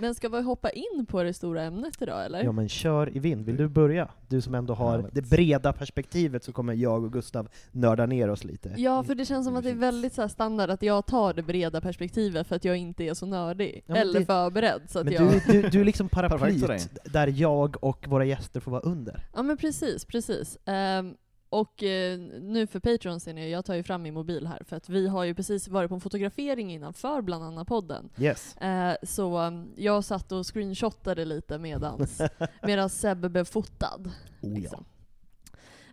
[0.00, 2.44] Men ska vi hoppa in på det stora ämnet idag eller?
[2.44, 4.08] Ja men kör i vind, vill du börja?
[4.28, 8.44] Du som ändå har det breda perspektivet så kommer jag och Gustav nörda ner oss
[8.44, 8.74] lite.
[8.76, 11.34] Ja, för det känns som att det är väldigt så här standard att jag tar
[11.34, 13.84] det breda perspektivet för att jag inte är så nördig.
[13.86, 14.82] Ja, eller det- förberedd.
[14.86, 15.32] Så att Men jag...
[15.32, 19.26] du, du, du är liksom paraplyt där jag och våra gäster får vara under.
[19.34, 20.58] Ja men precis, precis.
[20.66, 21.14] Ehm,
[21.50, 24.76] och eh, nu för Patreon ser ni, jag tar ju fram min mobil här för
[24.76, 28.10] att vi har ju precis varit på en fotografering innanför bland annat podden.
[28.18, 28.56] Yes.
[28.56, 32.20] Eh, så um, jag satt och screenshotade lite medans,
[32.62, 34.00] medans Sebbe blev fotad.
[34.00, 34.48] Oh, ja.
[34.48, 34.84] liksom.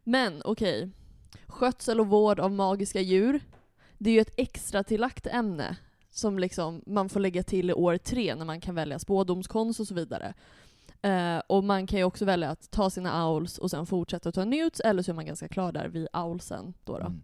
[0.03, 0.89] Men okej,
[1.47, 3.39] skötsel och vård av magiska djur.
[3.97, 5.77] Det är ju ett extra tillagt ämne
[6.11, 9.87] som liksom man får lägga till i år tre när man kan välja spådomskonst och
[9.87, 10.33] så vidare.
[11.01, 14.45] Eh, och man kan ju också välja att ta sina owls och sen fortsätta ta
[14.45, 16.73] newts, eller så är man ganska klar där vid owlsen.
[16.83, 17.05] Då då.
[17.05, 17.21] Mm.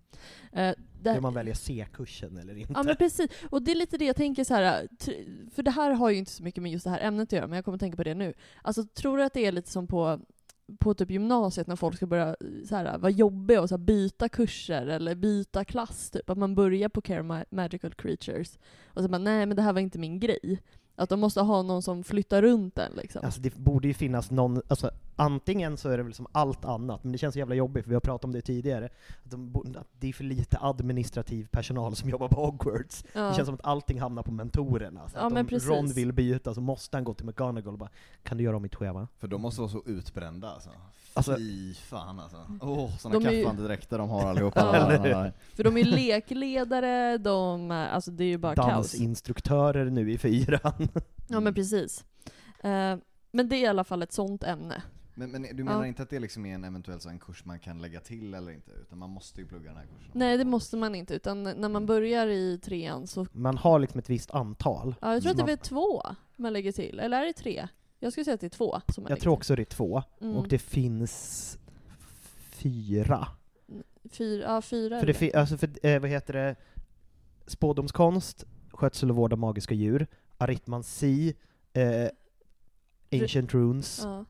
[0.51, 2.73] Eh, där- Hur man väljer C-kursen eller inte.
[2.75, 4.87] Ja men precis, och det är lite det jag tänker så här.
[4.99, 7.31] tr- för det här har ju inte så mycket med just det här ämnet att
[7.31, 8.33] göra, men jag kommer att tänka på det nu.
[8.61, 10.19] Alltså tror du att det är lite som på,
[10.79, 12.35] på typ gymnasiet när folk ska börja
[12.69, 16.29] så här, vara jobbiga och så här, byta kurser eller byta klass typ?
[16.29, 19.73] Att man börjar på Care Ma- Magical Creatures och så bara nej men det här
[19.73, 20.59] var inte min grej.
[20.95, 23.25] Att de måste ha någon som flyttar runt den liksom.
[23.25, 27.03] Alltså det borde ju finnas någon, alltså antingen så är det väl som allt annat,
[27.03, 28.85] men det känns så jävla jobbigt för vi har pratat om det tidigare,
[29.25, 33.03] att, de, att det är för lite administrativ personal som jobbar på Hogwarts.
[33.13, 33.21] ja.
[33.21, 35.09] Det känns som att allting hamnar på mentorerna.
[35.09, 35.69] Så Ja, att men om precis.
[35.69, 37.89] Ron vill byta så måste han gå till McGonagall och bara
[38.23, 40.69] ”Kan du göra om mitt schema?” För de måste vara så utbrända alltså.
[41.15, 42.37] Alltså- Fy fan alltså.
[42.61, 44.59] Åh, såna De är ju- kaffandedräkter de har allihopa.
[45.09, 45.31] Ja.
[45.55, 48.67] För de är lekledare, de, är- alltså det är ju bara kaos.
[48.67, 50.87] Dansinstruktörer nu i fyran.
[51.27, 52.05] Ja men precis.
[52.63, 52.95] Eh,
[53.31, 54.81] men det är i alla fall ett sånt ämne.
[55.15, 55.87] Men, men du menar Ja.
[55.87, 58.51] inte att det liksom är en eventuell så en kurs man kan lägga till eller
[58.51, 58.71] inte?
[58.71, 60.11] Utan man måste ju plugga den här kursen?
[60.13, 63.25] Nej det måste man inte, utan när man börjar i trean så...
[63.31, 64.95] Man har liksom ett visst antal.
[65.01, 66.01] Ja, jag tror att det Man- är två
[66.35, 67.67] man lägger till, eller är det tre?
[68.03, 69.37] Jag skulle säga att det är två som man Jag tror till.
[69.37, 70.35] också det är två, Mm.
[70.35, 71.57] och det finns
[72.51, 73.27] fyra.
[74.11, 76.55] Fyra, ja, fyra För är det fi- alltså för, eh, vad heter det,
[77.47, 81.33] spådomskonst, skötsel och vård av magiska djur, aritmansi,
[81.73, 82.07] eh,
[83.21, 84.25] ancient runes, Ja.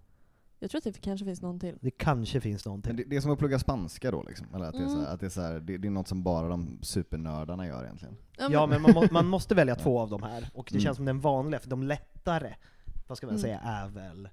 [0.59, 1.77] Jag tror att det kanske finns någon till.
[1.81, 2.89] det kanske finns någonting.
[2.89, 4.47] Men det, det är som att plugga spanska då liksom?
[4.55, 5.05] Eller att det är, så Mm.
[5.05, 7.83] här, att det, är, så här, det, det är något som bara de supernördarna gör
[7.83, 8.17] egentligen?
[8.49, 10.83] Ja men man, må, man måste välja två av de här, och det Mm.
[10.83, 12.53] känns som den vanliga, för de lättare,
[13.07, 13.41] vad ska man Mm.
[13.41, 14.29] säga, är väl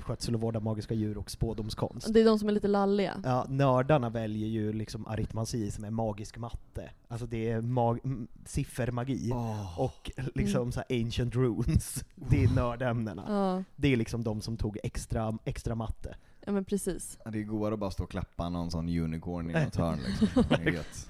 [0.00, 2.14] skötsel och vård av magiska djur och spådomskonst.
[2.14, 3.20] Det är de som är lite lalliga.
[3.24, 6.90] Ja, nördarna väljer ju liksom aritmansi som är magisk matte.
[7.08, 9.32] Alltså det är mag- m- siffermagi.
[9.76, 10.72] Och liksom Mm.
[10.72, 12.04] så här ancient runes.
[12.14, 13.24] Det är nördämnena.
[13.28, 16.14] Ja, Det är liksom de som tog extra, extra matte.
[16.46, 17.18] ja men precis.
[17.32, 20.28] Det är godare att bara stå och klappa någon sån unicorn i något hörn liksom.
[20.48, 20.62] Det är.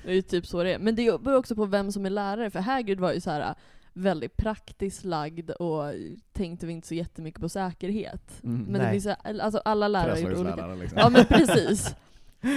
[0.04, 0.78] Det är ju typ så det är.
[0.78, 3.54] Men det beror också på vem som är lärare, för Hagrid var ju så här
[3.94, 5.92] väldigt praktiskt lagd och
[6.32, 8.42] tänkte vi inte så jättemycket på säkerhet.
[8.42, 8.62] Mm.
[8.62, 9.06] Men det finns,
[9.40, 10.66] alltså alla lärare gjorde olika.
[10.66, 10.98] Liksom.
[10.98, 11.94] Ja men precis.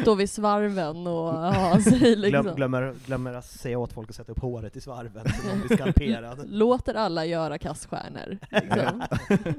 [0.02, 2.44] Stå vid svarven och ha sig liksom.
[2.44, 5.60] Glöm, glömmer, glömmer att säga åt folk att sätta upp håret i svarven så man
[5.60, 6.40] blir skalperad.
[6.50, 8.38] Låter alla göra kaststjärnor.
[8.50, 9.04] Liksom.
[9.42, 9.54] ja.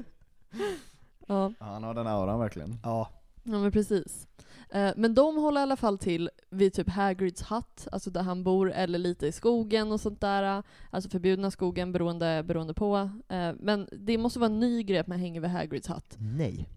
[1.27, 2.79] Ja, Han har den auran verkligen.
[2.83, 3.09] Ja,
[3.43, 4.27] ja, men precis.
[4.71, 8.43] Eh, Men de håller i alla fall till vid typ Hagrids hatt, alltså där han
[8.43, 10.63] bor, eller lite i skogen och sånt där.
[10.89, 13.09] Alltså förbjudna skogen beroende, beroende på.
[13.29, 16.15] Eh, Men det måste vara en ny grej att man hänger vid Hagrids hatt.
[16.19, 16.69] nej.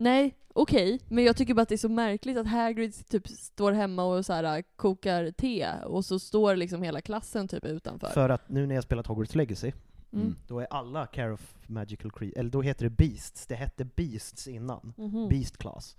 [0.00, 3.72] Nej, okej, men jag tycker bara att det är så märkligt att Hagrid typ står
[3.72, 8.08] hemma och så här, kokar te, och så står liksom hela klassen typ utanför.
[8.08, 9.72] För att nu när jag spelat Hogwarts Legacy,
[10.12, 10.36] Mm.
[10.46, 14.48] då är alla Care of Magical Creatures, eller då heter det Beasts, det hette Beasts
[14.48, 14.92] innan.
[14.96, 15.28] Mhm.
[15.28, 15.96] Beast Class.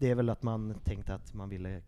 [0.00, 1.82] Det är väl att man tänkte att man ville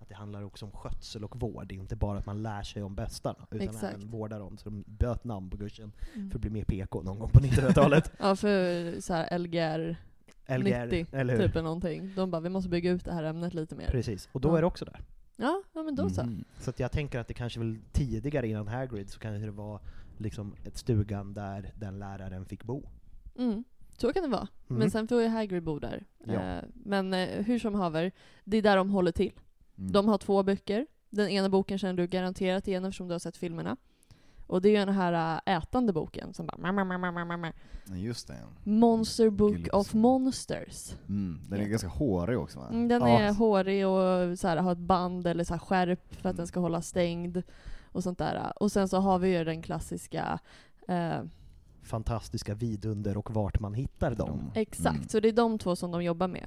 [0.00, 2.62] att det handlar också om skötsel och vård, det är inte bara att man lär
[2.62, 3.94] sig om bästarna, utan Exakt.
[3.94, 4.58] även vårdar dem.
[4.58, 6.30] Så de böt namn på kursen Mm.
[6.30, 8.12] för att bli mer PK någon gång på 1900-talet.
[8.18, 9.96] Ja, för så här LGR
[10.46, 11.46] LGR, 90, eller hur?
[11.48, 12.12] typ någonting.
[12.16, 13.86] De bara, vi måste bygga ut det här ämnet lite mer.
[13.86, 14.56] Precis, och då Ja.
[14.56, 15.00] är det också där.
[15.36, 16.20] Ja, ja men då så.
[16.20, 16.44] Mm.
[16.60, 19.80] Så att jag tänker att det kanske väl tidigare innan Hagrid så kanske det var
[20.18, 22.88] liksom ett stugan där den läraren fick bo.
[23.38, 23.64] Mm.
[23.98, 24.48] Så kan det vara.
[24.70, 24.78] Mm.
[24.80, 26.04] Men sen får ju Hagrid bo där.
[26.24, 26.32] Ja.
[26.32, 28.12] Eh, men eh, hur som haver,
[28.44, 29.32] det är där de håller till.
[29.78, 29.92] Mm.
[29.92, 30.86] De har två böcker.
[31.10, 33.76] Den ena boken känner du garanterat igen eftersom du har sett filmerna.
[34.46, 36.58] Och det är ju den här äh, ätande boken som bara.
[37.88, 38.36] Ja, Just det.
[38.64, 39.74] Monster Book Gulligt.
[39.74, 40.92] of Monsters.
[41.08, 41.40] Mm.
[41.48, 42.68] Den är ganska hårig också va?
[42.68, 43.18] Mm, den Ja.
[43.20, 46.36] är hårig och så här, har ett band eller så här skärp för att Mm.
[46.36, 47.42] den ska hålla stängd
[47.84, 48.52] och sånt där.
[48.62, 50.38] Och sen så har vi ju den klassiska
[50.88, 51.20] eh,
[51.82, 54.50] fantastiska vidunder och vart man hittar dem.
[54.54, 55.08] De- Exakt, Mm.
[55.08, 56.46] så det är de två som de jobbar med.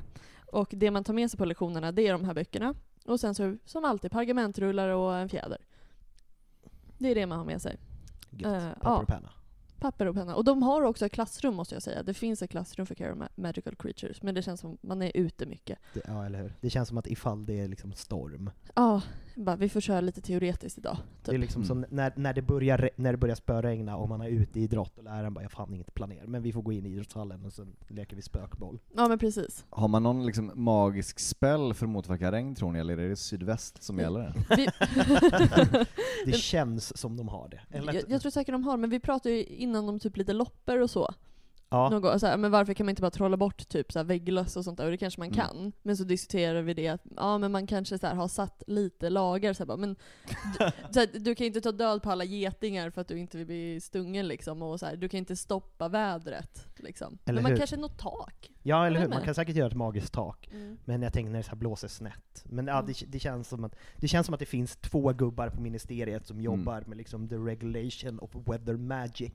[0.51, 2.75] Och det man tar med sig på lektionerna, det är de här böckerna.
[3.05, 5.57] Och sen så, som alltid, pergamentrullar och en fjäder.
[6.97, 7.77] Det är det man har med sig.
[8.29, 8.53] Gött.
[8.63, 8.97] Eh, Papper ja.
[9.01, 9.29] och penna.
[9.79, 10.35] Papper och penna.
[10.35, 12.03] Och de har också ett klassrum måste jag säga.
[12.03, 14.21] Det finns ett klassrum för Care of Ma- Magical Creatures.
[14.21, 15.79] Men det känns som man är ute mycket.
[15.93, 16.53] Det, ja, eller hur?
[16.61, 19.01] Det känns som att ifall det är liksom storm, Ja,
[19.35, 20.97] bara vi får köra lite teoretiskt idag.
[21.23, 21.41] det är Typ.
[21.41, 21.67] liksom Mm.
[21.67, 24.97] som när, när, det börjar, när det börjar spöregna och man är ute i idrott
[24.97, 27.53] och läraren bara 'Jag fan inget planer, men vi får gå in i idrottshallen och
[27.53, 29.65] sen leker vi spökboll' Ja men precis.
[29.69, 33.15] Har man någon liksom magisk spell för att motverka regn tror ni, eller är det
[33.15, 34.33] sydväst som gäller?
[36.25, 37.77] Vi, Det känns som de har det.
[37.77, 37.93] Eller?
[37.93, 40.81] jag, jag tror säkert de har, men vi pratade ju innan om typ lite loppor
[40.81, 41.13] och så.
[41.69, 41.89] Ja.
[41.89, 44.57] Någon så här, men varför kan man inte bara trolla bort typ så här vägglöss
[44.57, 44.85] och sånt där?
[44.85, 45.35] Och det kanske man Mm.
[45.37, 45.71] kan.
[45.83, 49.09] Men så diskuterar vi det att ja, men man kanske så här, har satt lite
[49.09, 49.53] lagar.
[49.53, 49.95] Så här, bara, men
[50.93, 53.81] du, du kan inte ta död på alla getingar för att du inte vill bli
[53.81, 54.61] stungen liksom.
[54.61, 56.67] Och så du kan inte stoppa vädret.
[56.79, 57.17] Liksom.
[57.25, 57.57] Eller men man hur?
[57.57, 58.51] kanske något tak.
[58.63, 59.07] ja, eller hur?
[59.07, 60.49] Man kan säkert göra ett magiskt tak.
[60.53, 60.77] Mm.
[60.85, 62.43] Men jag tänker när det så här blåser snett.
[62.45, 62.85] Men ja, Mm.
[62.85, 66.25] det, det, känns som att, det känns som att det finns två gubbar på ministeriet
[66.27, 66.45] som Mm.
[66.45, 69.33] jobbar med liksom the regulation of weather magic.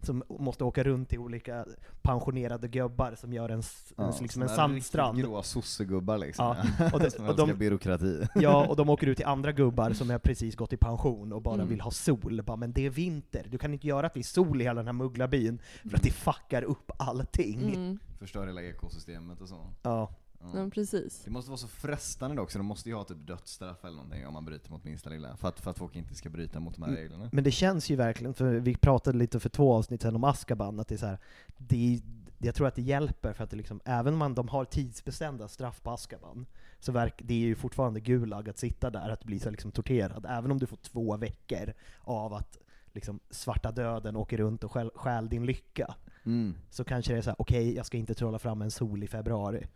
[0.00, 1.66] Som måste åka runt till olika
[2.02, 5.16] pensionerade gubbar som gör en, s- en, liksom en sandstrand.
[5.16, 6.56] Riktigt gråa sossegubbar liksom.
[6.78, 8.20] Ja, och det- som och de- byråkrati.
[8.34, 11.42] Ja, och de åker ut till andra gubbar som har precis gått i pension och
[11.42, 11.68] bara Mm.
[11.68, 12.42] vill ha sol.
[12.46, 14.74] Bara, men det är vinter, du kan inte göra att det är sol i hela
[14.80, 17.74] den här mugglarbyn för att det fuckar upp allting.
[17.74, 17.98] Mm.
[18.18, 19.70] Förstör hela ekosystemet och så.
[19.82, 20.14] Ja.
[20.44, 21.22] Ja, men precis.
[21.24, 24.26] Det måste vara så frestande dock, så de måste ju ha typ dödsstraff eller någonting
[24.26, 25.36] om man bryter mot minsta lilla.
[25.36, 27.02] För att, för att folk inte ska bryta mot de här Mm.
[27.02, 27.28] reglerna.
[27.32, 30.80] Men det känns ju verkligen, för vi pratade lite för två avsnitt sedan om Askaban,
[30.80, 31.18] att det är så här,
[31.56, 32.00] det,
[32.38, 35.48] jag tror att det hjälper för att det liksom, även om man, de har tidsbestämda
[35.48, 36.46] straff på Askaban,
[36.80, 40.26] så verk, det är ju fortfarande Gulag att sitta där, att bli så liksom torterad,
[40.28, 42.58] även om du får två veckor av att
[42.92, 45.94] liksom svarta döden åker runt och stjäl, stjäl din lycka,
[46.26, 46.54] Mm.
[46.70, 49.06] så kanske det är så här: okej, jag ska inte trolla fram en sol i
[49.06, 49.66] februari.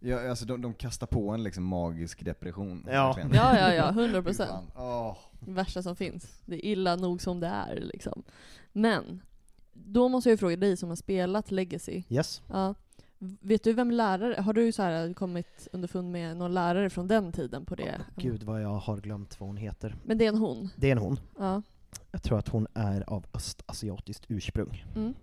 [0.00, 2.86] Ja, alltså de, de kastar på en liksom magisk depression.
[2.90, 3.06] Ja.
[3.06, 3.34] verkligen.
[3.34, 3.88] Ja, ja, ja.
[4.02, 4.70] 100 Fy procent.
[4.76, 5.16] Åh.
[5.40, 6.42] värsta som finns.
[6.46, 8.22] Det är illa nog som det är liksom.
[8.72, 9.22] Men,
[9.72, 12.02] då måste jag ju fråga dig som har spelat Legacy.
[12.08, 12.42] Yes?
[12.48, 12.74] Ja.
[13.40, 17.32] Vet du vem lärare, har du så här kommit underfund med någon lärare från den
[17.32, 18.00] tiden på det?
[18.16, 19.96] Gud vad jag har glömt vad hon heter.
[20.04, 20.68] Men det är en hon?
[20.76, 21.20] Det är en hon.
[21.38, 21.62] Ja.
[22.10, 24.84] Jag tror att hon är av östasiatiskt ursprung.
[24.96, 25.14] Mm.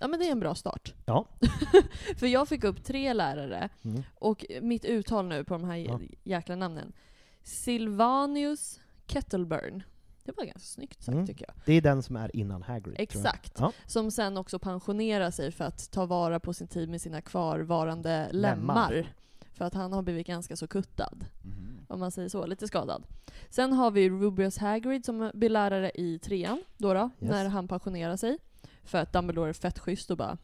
[0.00, 0.94] Ja men det är en bra start.
[1.06, 1.26] Ja.
[2.16, 4.02] För jag fick upp tre lärare, Mm.
[4.14, 6.00] och mitt uttal nu på de här Ja.
[6.22, 6.92] jäkla namnen.
[7.42, 9.82] Silvanius Kettleburn.
[10.24, 11.26] Det var ganska snyggt sagt Mm.
[11.26, 11.54] tycker jag.
[11.66, 12.82] Det är den som är innan Hagrid.
[12.84, 13.02] tror jag.
[13.02, 13.52] Exakt.
[13.58, 13.72] Ja.
[13.86, 18.28] Som sen också pensionerar sig för att ta vara på sin tid med sina kvarvarande
[18.32, 18.90] Lemmar.
[18.90, 19.12] lemmar.
[19.52, 21.78] För att han har blivit ganska så kuttad, Mhm.
[21.88, 22.46] om man säger så.
[22.46, 23.06] Lite skadad.
[23.50, 27.30] Sen har vi Rubius Hagrid som blir lärare i trean, då, då Yes.
[27.30, 28.38] när han pensionerar sig.
[28.84, 30.38] För att Dumbledore är fett schysst och bara,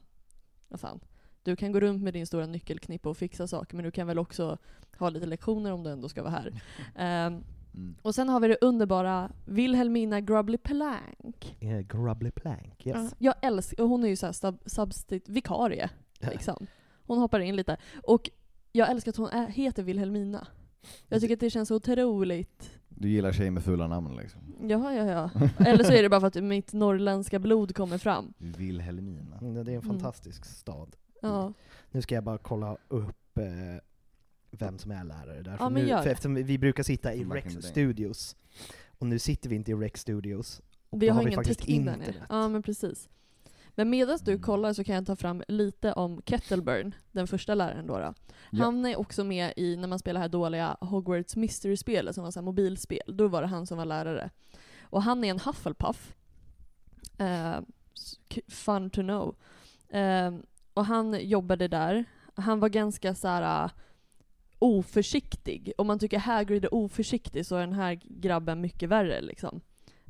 [0.68, 1.00] vad fan.
[1.42, 4.18] Du kan gå runt med din stora nyckelknippa och fixa saker, men du kan väl
[4.18, 4.58] också
[4.98, 6.62] ha lite lektioner om du ändå ska vara här.
[6.96, 7.94] Ehm, Mm.
[8.02, 11.56] och sen har vi det underbara Wilhelmina Grubbly Plank.
[11.60, 12.96] Eh, Grubbly Plank, yes.
[12.96, 16.66] Ja, Jag älskar, hon är ju såhär sub, substit, vikarie, liksom.
[17.06, 17.76] Hon hoppar in lite.
[18.02, 18.30] Och
[18.72, 20.46] jag älskar att hon är, heter Wilhelmina.
[21.08, 22.79] Jag tycker att det känns otroligt.
[23.00, 24.40] Du gillar tjejer med fula namn liksom?
[24.60, 25.30] Ja, ja, ja.
[25.66, 28.32] Eller så är det bara för att mitt norrländska blod kommer fram.
[28.38, 29.38] Wilhelmina.
[29.38, 29.82] Mm, Det är en Mm.
[29.82, 30.96] fantastisk stad.
[31.22, 31.52] Ja.
[31.90, 33.44] Nu ska jag bara kolla upp eh,
[34.50, 35.50] vem som är lärare där.
[35.50, 37.54] Ja, För men nu, för eftersom vi- vi brukar sitta i Rex.
[37.54, 38.36] Studios,
[38.98, 40.62] och nu sitter vi inte i Rex Studios.
[40.90, 42.06] Vi Då har, har vi ingen faktiskt täckning där nere.
[42.06, 42.26] internet.
[42.30, 43.08] Ja, men precis.
[43.80, 47.86] Men medan du kollar så kan jag ta fram lite om Kettleburn, den första läraren
[47.86, 47.98] då.
[47.98, 48.14] då.
[48.50, 48.64] Ja.
[48.64, 52.30] Han är också med i, när man spelar det här dåliga Hogwarts Mystery-spelet som var
[52.30, 54.30] så här mobilspel, då var det han som var lärare.
[54.82, 56.14] Och han är en Hufflepuff.
[58.34, 59.36] K- fun to know.
[59.88, 60.34] Eh,
[60.74, 62.04] och han jobbade där.
[62.34, 63.70] Han var ganska så här uh,
[64.58, 65.72] oförsiktig.
[65.78, 69.60] Om man tycker Hagrid är oförsiktig så är den här grabben mycket värre liksom.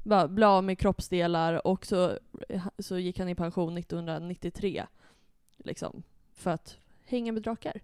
[0.03, 2.19] Bara bli av med kroppsdelar och så,
[2.79, 4.87] så gick han i pension 1993.
[5.57, 6.03] Liksom.
[6.33, 7.81] För att hänga med drakar.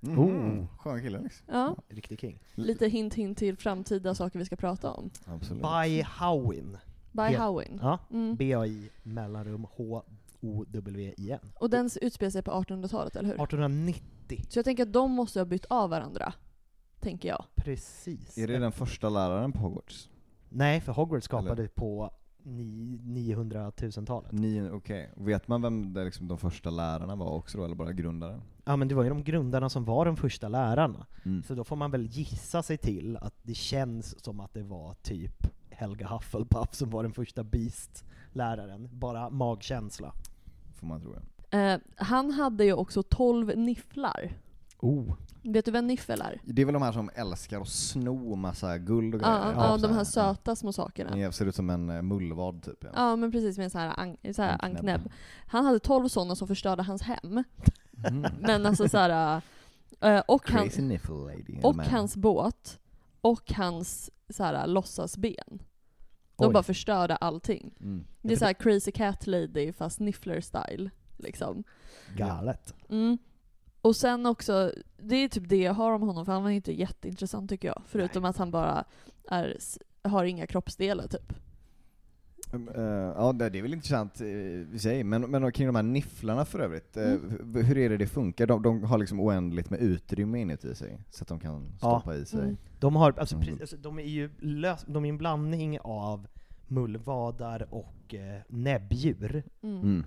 [0.00, 0.18] Mhm.
[0.18, 0.66] Oh.
[0.78, 1.46] Skön kille liksom.
[1.50, 1.76] Ja.
[1.88, 2.38] Riktig king.
[2.54, 5.10] Lite hint hint till framtida saker vi ska prata om.
[5.26, 5.62] Absolut.
[5.62, 6.78] By Howin.
[7.12, 7.78] By Helt- Howin.
[7.82, 7.98] Ja.
[8.10, 8.36] Mm.
[8.36, 11.38] B-A-I mellanrum H-O-W-I-N.
[11.54, 13.34] Och den utspelar sig på 1800-talet, eller hur?
[13.34, 14.44] 1890.
[14.48, 16.32] Så jag tänker att de måste ha bytt av varandra.
[17.00, 17.44] Tänker jag.
[17.54, 18.38] Precis.
[18.38, 20.08] Är det den första läraren på Hogwarts?
[20.56, 22.10] Nej, för Hogwarts skapade på
[22.42, 24.32] ni- 900 000-talet.
[24.32, 25.10] Nio, okej.
[25.16, 28.40] Vet man vem det, liksom, de första lärarna var också då, eller bara grundaren?
[28.64, 31.06] Ja men det var ju de grundarna som var de första lärarna.
[31.24, 31.42] Mm.
[31.42, 34.94] Så då får man väl gissa sig till att det känns som att det var
[35.02, 38.88] typ Helga Hufflepuff som var den första Beast-läraren.
[38.92, 40.12] Bara magkänsla.
[40.74, 41.14] får man tro.
[41.50, 41.58] ja.
[41.58, 44.32] Eh, han hade ju också 12 nifflar.
[44.78, 45.14] Oh.
[45.42, 46.40] Vet du vad en niffel är?
[46.44, 49.54] Det är väl de här som älskar att sno massa guld och Ja, grejer?
[49.54, 51.18] ja, Typ de så här söta små sakerna.
[51.18, 52.78] Ja, ser ut som en eh, mullvad typ.
[52.84, 52.90] Ja.
[52.94, 55.10] Ja men precis med en sån här, an, så här Anknäbb.
[55.46, 57.44] Han hade 12 sådana som förstörde hans hem.
[58.08, 58.32] Mm.
[58.40, 59.42] Men alltså så här,
[60.00, 61.60] eh, och, han, lady.
[61.62, 62.78] och hans båt,
[63.20, 65.62] och hans så här, låtsasben.
[66.36, 66.52] De Oj.
[66.52, 67.74] bara förstörde allting.
[67.80, 68.06] Mm.
[68.22, 70.90] Det är så här crazy cat lady fast niffler style.
[71.16, 71.64] Liksom.
[72.16, 72.74] Galet.
[72.88, 73.18] Mm.
[73.86, 76.72] Och sen också, det är typ det jag har om honom, för han var inte
[76.72, 77.82] jätteintressant tycker jag.
[77.86, 78.84] Förutom att han bara
[79.28, 79.56] är,
[80.02, 81.32] har inga kroppsdelar typ.
[82.52, 84.26] Um, eh, ja, det är väl intressant eh,
[84.74, 87.54] i sig, men, men kring de här nifflarna för övrigt, eh, Mm.
[87.64, 88.46] hur är det det funkar?
[88.46, 92.00] De, de har liksom oändligt med utrymme inuti sig, så att de kan Ja.
[92.00, 92.40] stoppa i sig.
[92.40, 92.56] Mm.
[92.80, 93.46] De har, alltså, Mm.
[93.46, 96.26] precis, alltså, de är ju lös, de är en blandning av
[96.66, 99.42] mullvadar och eh, näbbdjur.
[99.62, 100.04] Mm.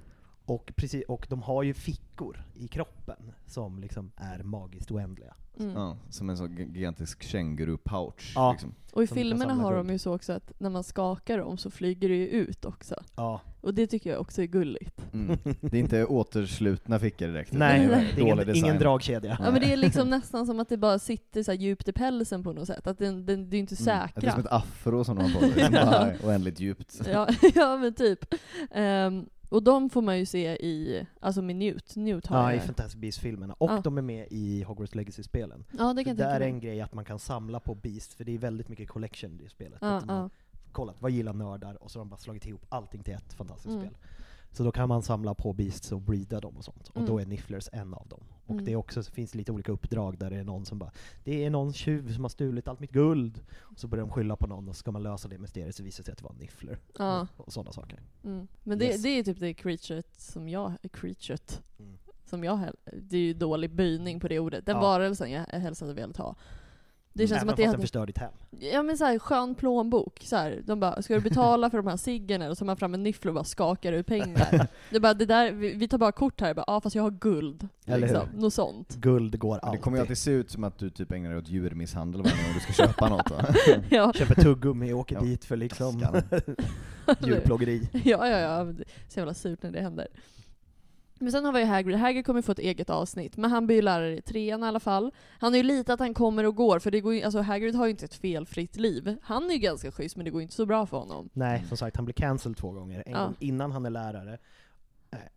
[0.50, 5.34] Och, precis, och de har ju fickor i kroppen som liksom är magiskt oändliga.
[5.60, 5.72] Mm.
[5.74, 8.32] Ja, som en sån gi- gigantisk känguru-pouch.
[8.36, 8.52] Ja.
[8.52, 8.74] Liksom.
[8.94, 11.70] Och i Som filmerna har de ju så också att när man skakar dem så
[11.72, 12.96] flyger det ju ut också.
[13.16, 13.42] Ja.
[13.62, 15.02] Och det tycker jag också är gulligt.
[15.14, 15.38] Mm.
[15.62, 17.50] Det är inte återslutna fickor direkt.
[17.50, 18.08] utan Nej, det
[18.46, 19.38] det är ingen, dragkedja.
[19.44, 21.94] Ja men det är liksom nästan som att det bara sitter så här djupt i
[21.94, 22.88] pälsen på något sätt.
[22.88, 24.02] Att den, den, det är inte Mm.
[24.04, 24.58] Att Det är som säkra.
[24.58, 27.02] ett afro som de har på sig, är oändligt djupt.
[27.08, 28.34] Ja, ja men typ.
[28.72, 31.96] Ehm, och de får man ju se i, alltså med Newt.
[31.96, 32.60] Newt har Ja, i.
[32.60, 33.54] Fantastic Beasts-filmerna.
[33.58, 33.82] Och Ja.
[33.84, 35.66] de är med i Hogwarts Legacy-spelen.
[35.78, 38.32] Ja det kan tänka är en grej att man kan samla på Beast, för det
[38.34, 39.80] är väldigt mycket collection i spelet.
[39.82, 40.30] Ja, att ja.
[40.72, 41.84] kollat, vad gillar nördar?
[41.84, 43.80] Och så har de bara slagit ihop allting till ett fantastiskt Mm.
[43.82, 43.98] spel.
[44.52, 46.88] Så då kan man samla på Beasts och breeda dem och sånt.
[46.90, 47.10] Och Mm.
[47.10, 48.24] då är Nifflers en av dem.
[48.50, 48.66] Och Mm.
[48.66, 50.92] det är också, så finns lite olika uppdrag där det är någon som bara
[51.24, 53.42] Det är någon tjuv som har stulit allt mitt guld.
[53.60, 55.84] Och så börjar de skylla på någon och så ska man lösa det mysteriet så
[55.84, 56.78] visar det sig att det var Niffler.
[56.98, 57.28] Ja.
[57.38, 58.00] Och sådana saker.
[58.24, 58.48] Mm.
[58.64, 59.02] Men det, Yes.
[59.04, 61.98] det är typ det creaturet som jag, creaturet, Mm.
[62.26, 62.60] som jag
[62.94, 64.66] det är ju dålig böjning på det ordet.
[64.66, 64.82] Den Ja.
[64.82, 66.36] varelsen jag helst hade velat ha.
[67.14, 68.32] Det känns Även som att fast det den hade, förstör ditt hem.
[68.50, 71.98] ja men såhär skön plånbok, så här, de bara 'Ska du betala för de här
[71.98, 74.68] ciggen?' Och så har man fram en niffel och bara skakar ut pengar.
[74.90, 77.12] det bara, det där, vi, vi tar bara kort här, bara, ja fast jag har
[77.12, 77.68] guld.
[77.86, 78.30] Eller liksom.
[78.34, 78.40] hur?
[78.42, 78.96] Något sånt.
[78.96, 79.82] Guld går Men det alltid.
[79.82, 82.54] kommer ju alltid se ut som att du typ ägnar dig åt djurmisshandel varje gång
[82.54, 83.46] du ska köpa något va?
[83.90, 84.14] ja.
[84.14, 86.00] Köper tuggummi och åker Ja, dit för liksom
[87.20, 87.90] djurplågeri.
[87.92, 88.74] ja, ja, ja.
[89.10, 90.08] Så jävla surt när det händer.
[91.22, 91.98] Men sen har vi Hagrid.
[91.98, 94.80] Hagrid kommer få ett eget avsnitt, men han blir ju lärare i trean i alla
[94.80, 95.12] fall.
[95.40, 97.76] Han är ju lite att han kommer och går, för det går ju, alltså Hagrid
[97.76, 99.16] har ju inte ett felfritt liv.
[99.22, 101.30] Han är ju ganska schysst, men det går inte så bra för honom.
[101.34, 103.04] Nej, som sagt, han blir cancelled två gånger.
[103.06, 103.24] En Ja.
[103.24, 104.38] gång innan han är lärare.
[105.12, 105.30] Nej,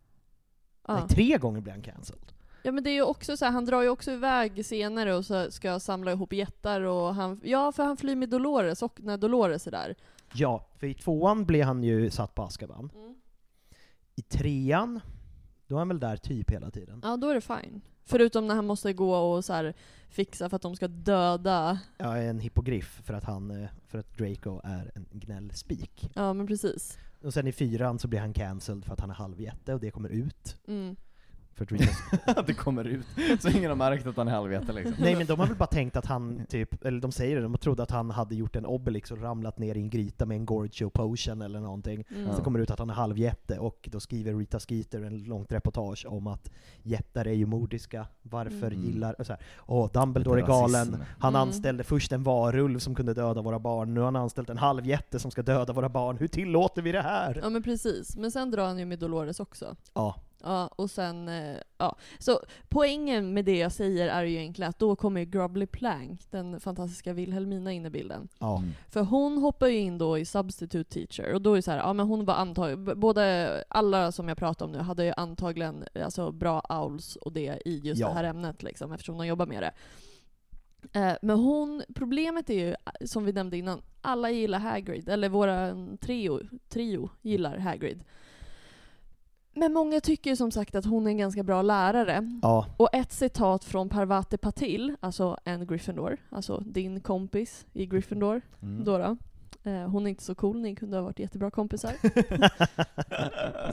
[0.88, 1.06] Ja.
[1.08, 2.32] tre gånger blir han cancelled.
[2.62, 5.24] ja men det är ju också så här, han drar ju också iväg senare och
[5.26, 9.16] så ska samla ihop jättar och han, ja för han flyr med Dolores och när
[9.18, 9.94] Dolores är där.
[10.34, 12.90] Ja, för i tvåan blir han ju satt på Azkaban.
[14.14, 15.00] I trean,
[15.72, 17.00] då är han väl där typ hela tiden.
[17.02, 17.80] Ja då är det fine.
[18.04, 19.74] Förutom när han måste gå och så här
[20.08, 24.16] fixa för att de ska döda, Ja, en hippogriff för att han, eh, för att
[24.18, 26.10] Draco är en gnällspik.
[26.14, 26.98] ja men precis.
[27.22, 29.90] Och sen i fyran så blir han cancelled för att han är halvjätte och det
[29.90, 30.56] kommer ut.
[30.66, 30.96] Mm.
[31.54, 31.66] För
[32.26, 33.06] att det kommer ut,
[33.40, 34.94] så ingen har märkt att han är halvjätte liksom.
[34.98, 37.56] Nej men de har väl bara tänkt att han typ, eller de säger det, de
[37.58, 40.46] trodde att han hade gjort en Obelix och ramlat ner i en gryta med en
[40.46, 42.04] Gorgio potion eller någonting.
[42.14, 42.36] Mm.
[42.36, 45.52] Så kommer det ut att han är halvjätte och då skriver Rita Skeeter en långt
[45.52, 46.50] reportage om att
[46.82, 48.84] jättar är ju mordiska, varför Mm.
[48.84, 49.20] gillar...
[49.20, 51.48] Och så här, Åh, Dumbledore är galen, han Mm.
[51.48, 55.18] anställde först en varulv som kunde döda våra barn, nu har han anställt en halvjätte
[55.18, 57.38] som ska döda våra barn, hur tillåter vi det här?
[57.42, 59.76] Ja men precis, men sen drar han ju med Dolores också.
[59.94, 61.96] Ja, Ja, och sen, eh, ja.
[62.18, 66.20] Så poängen med det jag säger är ju egentligen att då kommer ju Grubbly Plank,
[66.30, 68.28] den fantastiska Wilhelmina in i bilden.
[68.38, 68.58] ja.
[68.58, 68.70] Mm.
[68.90, 71.78] För hon hoppar ju in då i Substitute Teacher, och då är det så här,
[71.78, 75.84] ja men hon var antagligen, både, alla som jag pratar om nu hade ju antagligen
[76.04, 78.08] alltså, bra owls och det i just Ja.
[78.08, 79.72] det här ämnet liksom, eftersom de jobbar med det.
[80.92, 82.74] Eh, Men hon, problemet är ju,
[83.06, 88.04] som vi nämnde innan, alla gillar Hagrid, eller våra trio, trio gillar Hagrid.
[89.54, 92.38] Men många tycker som sagt att hon är en ganska bra lärare.
[92.42, 92.66] ja.
[92.76, 98.84] Och ett citat från Parvati Patil, alltså en Gryffindor, alltså din kompis i Gryffindor, Mm.
[98.84, 99.16] då.
[99.64, 101.92] Eh, hon är inte så cool, ni kunde ha varit jättebra kompisar.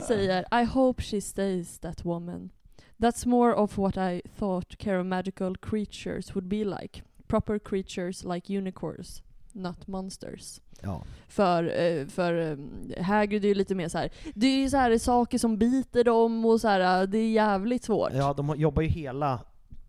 [0.00, 2.50] Säger I hope she stays that woman.
[2.96, 7.02] That's more of what I thought Care Magical creatures would be like.
[7.26, 9.22] Proper creatures like unicorns,
[9.54, 10.60] not monsters.
[10.82, 11.02] ja.
[11.28, 14.10] För, eh, för eh, Hagrid är ju lite mer så här.
[14.34, 17.84] det är ju så här saker som biter dem och så här, det är jävligt
[17.84, 18.10] svårt.
[18.14, 19.40] Ja, de jobbar ju hela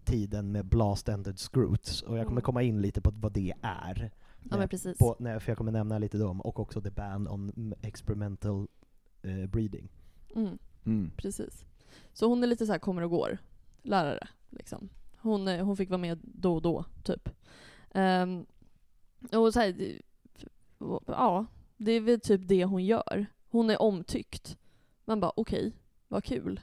[0.05, 2.41] tiden med blast-ended scroots, och jag kommer Mm.
[2.45, 4.12] komma in lite på vad det är.
[4.49, 4.97] Ja men precis.
[4.97, 8.68] På, nej, för jag kommer nämna lite dem, och också the ban on experimental
[9.24, 9.89] eh, breeding.
[10.36, 10.57] Mm.
[10.86, 11.12] Mm.
[11.18, 11.66] Precis.
[12.14, 13.38] Så hon är lite så här kommer och går,
[13.84, 14.28] lärare.
[14.49, 14.89] Liksom.
[15.18, 17.30] Hon, eh, hon fick vara med då och då, typ.
[17.91, 18.45] Ehm,
[19.32, 19.99] och så här,
[21.07, 21.45] ja,
[21.78, 23.26] det är väl typ det hon gör.
[23.49, 24.57] Hon är omtyckt.
[25.05, 25.74] Man bara okej,
[26.07, 26.61] vad kul.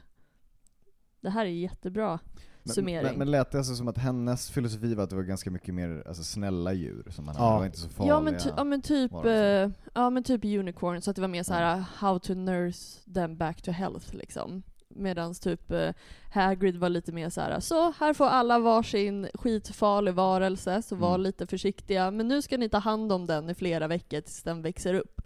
[1.21, 2.19] Det här är jättebra
[2.63, 3.03] Men, summering.
[3.03, 5.73] men, men lät det alltså som att hennes filosofi var att det var ganska mycket
[5.75, 7.53] mer alltså, snälla djur som man hade, Ja.
[7.53, 10.45] det var inte så farliga Ja men, ty- ja men typ, eh, ja men typ
[10.45, 14.15] unicorn, så att det var mer så här how to nurse them back to health
[14.15, 14.63] liksom.
[14.99, 15.89] Medans typ eh,
[16.33, 21.09] Hagrid var lite mer så här: så här får alla varsin skitfarlig varelse, så var
[21.09, 21.21] Mm.
[21.21, 24.61] lite försiktiga, men nu ska ni ta hand om den i flera veckor tills den
[24.61, 25.21] växer upp.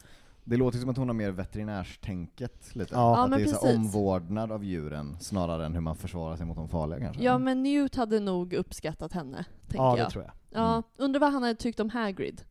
[0.46, 2.94] Det låter som att hon har mer veterinärstänket lite.
[2.96, 3.00] Ja.
[3.18, 6.46] Ja, att men det är så omvårdnad av djuren snarare än hur man försvarar sig
[6.46, 7.24] mot de farliga kanske.
[7.24, 10.10] Ja men Newt hade nog uppskattat henne, tänker Ja, det jag.
[10.12, 10.34] tror jag.
[10.50, 10.84] Ja, Mm.
[10.98, 12.42] undrar vad han hade tyckt om Hagrid.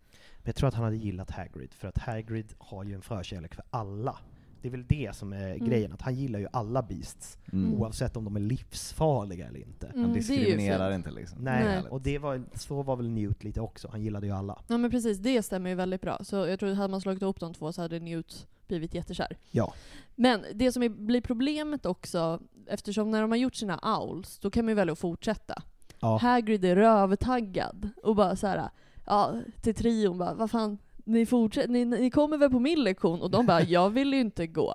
[0.44, 3.64] Jag tror att han hade gillat Hagrid, för att Hagrid har ju en förkärlek för
[3.70, 4.18] alla.
[4.62, 5.64] Det är väl det som är Mm.
[5.68, 7.74] grejen, att han gillar ju alla beasts, Mm.
[7.74, 9.86] oavsett om de är livsfarliga eller inte.
[9.86, 11.38] Mm, Han diskriminerar inte liksom.
[11.44, 11.82] Nej, Nej.
[11.90, 14.58] och det var, så var väl Newt lite också, han gillade ju alla.
[14.68, 16.18] Ja men precis, det stämmer ju väldigt bra.
[16.24, 19.36] Så jag tror att hade man slagit ihop de två så hade Newt blivit jättekär.
[19.50, 19.74] Ja.
[20.14, 24.50] Men det som är, blir problemet också, eftersom när de har gjort sina owls, då
[24.50, 25.62] kan man ju välja att fortsätta.
[26.00, 26.16] Ja.
[26.18, 28.70] Hagrid är rövtaggad och bara så här,
[29.06, 31.26] ja, till trion bara, vad fan, ni,
[31.68, 33.22] ni, ni kommer väl på min lektion?
[33.22, 34.74] Och de bara, jag vill ju inte gå.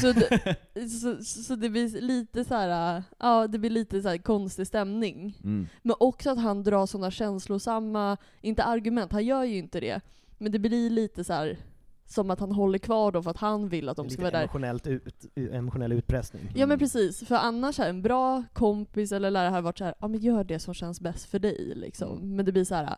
[0.00, 0.56] Så det,
[0.90, 5.38] så, så det blir lite så här, ja det blir lite så här konstig stämning.
[5.44, 5.68] Mm.
[5.82, 10.00] Men också att han drar sådana känslosamma, inte argument, han gör ju inte det.
[10.38, 11.58] Men det blir lite så här
[12.06, 14.40] som att han håller kvar dem för att han vill att de ska vara där.
[14.40, 16.50] emotionellt ut, emotionell utpressning.
[16.54, 19.94] Ja men precis, för annars är en bra kompis eller lärare hade varit så här,
[19.98, 22.16] ja men gör det som känns bäst för dig liksom.
[22.16, 22.36] Mm.
[22.36, 22.96] Men det blir så här.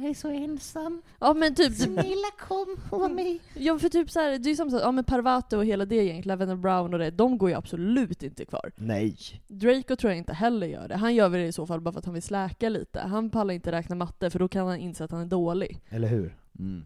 [0.00, 1.02] Jag är så ensam.
[1.20, 3.38] Ja men typ, Snälla kom och var med.
[3.54, 5.84] ja för typ så här, det är ju som så, ja men Parvati och hela
[5.84, 8.72] det gänget, Lavender Brown och det, de går ju absolut inte kvar.
[8.76, 9.16] Nej.
[9.48, 10.96] Draco tror jag inte heller gör det.
[10.96, 13.00] Han gör väl det i så fall bara för att han vill släka lite.
[13.00, 15.80] Han pallar inte räkna matte för då kan han inse att han är dålig.
[15.88, 16.36] Eller hur?
[16.58, 16.84] Mm.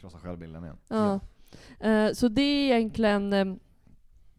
[0.00, 0.76] Krossa självbilden igen.
[0.88, 1.20] Ja.
[1.80, 3.44] Eh, så det är egentligen eh,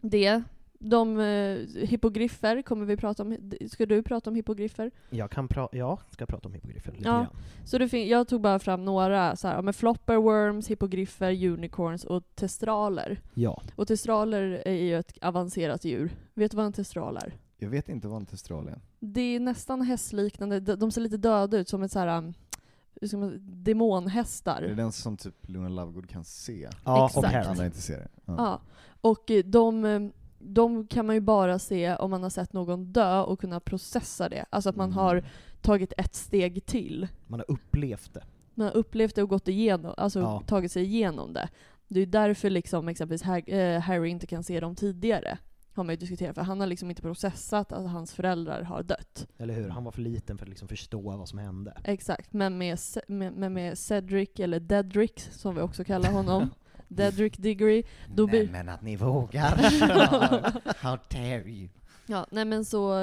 [0.00, 0.42] det.
[0.82, 3.36] De eh, hippogriffer kommer vi prata om.
[3.70, 4.90] Ska du prata om hippogriffer?
[5.10, 7.12] Jag kan pra- ja, ska prata om hippogriffer lite Ja.
[7.14, 7.26] grann.
[7.64, 13.20] Så det jag tog bara fram några, så här, men flopperworms, hippogriffer, unicorns och testraler.
[13.34, 13.62] Ja.
[13.76, 16.10] Och testraler är ju ett avancerat djur.
[16.34, 17.34] Vet du vad en testral är?
[17.58, 18.80] Jag vet inte vad en testral är.
[19.00, 22.34] Det är nästan hästliknande, de ser lite döda ut, som ett så här,
[23.00, 24.62] hur ska man, demonhästar.
[24.62, 26.68] Är det den som typ Luna Lovegood kan se?
[26.84, 27.24] Ja, Exakt.
[27.26, 27.64] och här.
[27.64, 28.08] inte ser det?
[28.24, 28.34] Ja.
[28.38, 28.60] Ja.
[29.00, 30.00] Och eh, de, eh,
[30.40, 34.28] de kan man ju bara se om man har sett någon dö och kunna processa
[34.28, 34.44] det.
[34.50, 34.96] Alltså att man Mm.
[34.98, 35.24] har
[35.60, 37.08] tagit ett steg till.
[37.26, 38.24] Man har upplevt det.
[38.54, 40.42] Man har upplevt det och gått igenom, alltså Ja.
[40.46, 41.48] tagit sig igenom det.
[41.88, 45.38] Det är därför liksom exempelvis eh, Harry inte kan se dem tidigare.
[45.74, 49.26] Har man ju diskuterat, för han har liksom inte processat att hans föräldrar har dött.
[49.38, 49.68] Eller hur?
[49.68, 51.76] Han var för liten för att liksom förstå vad som hände.
[51.84, 52.78] Exakt, men med,
[53.08, 56.50] med, med Cedric, eller Dedrick som vi också kallar honom,
[56.90, 57.82] Dedrick Diggory,
[58.14, 58.48] då blir...
[58.48, 59.56] men att ni vågar!
[60.82, 61.68] How dare you!
[62.06, 62.94] Ja, nej men så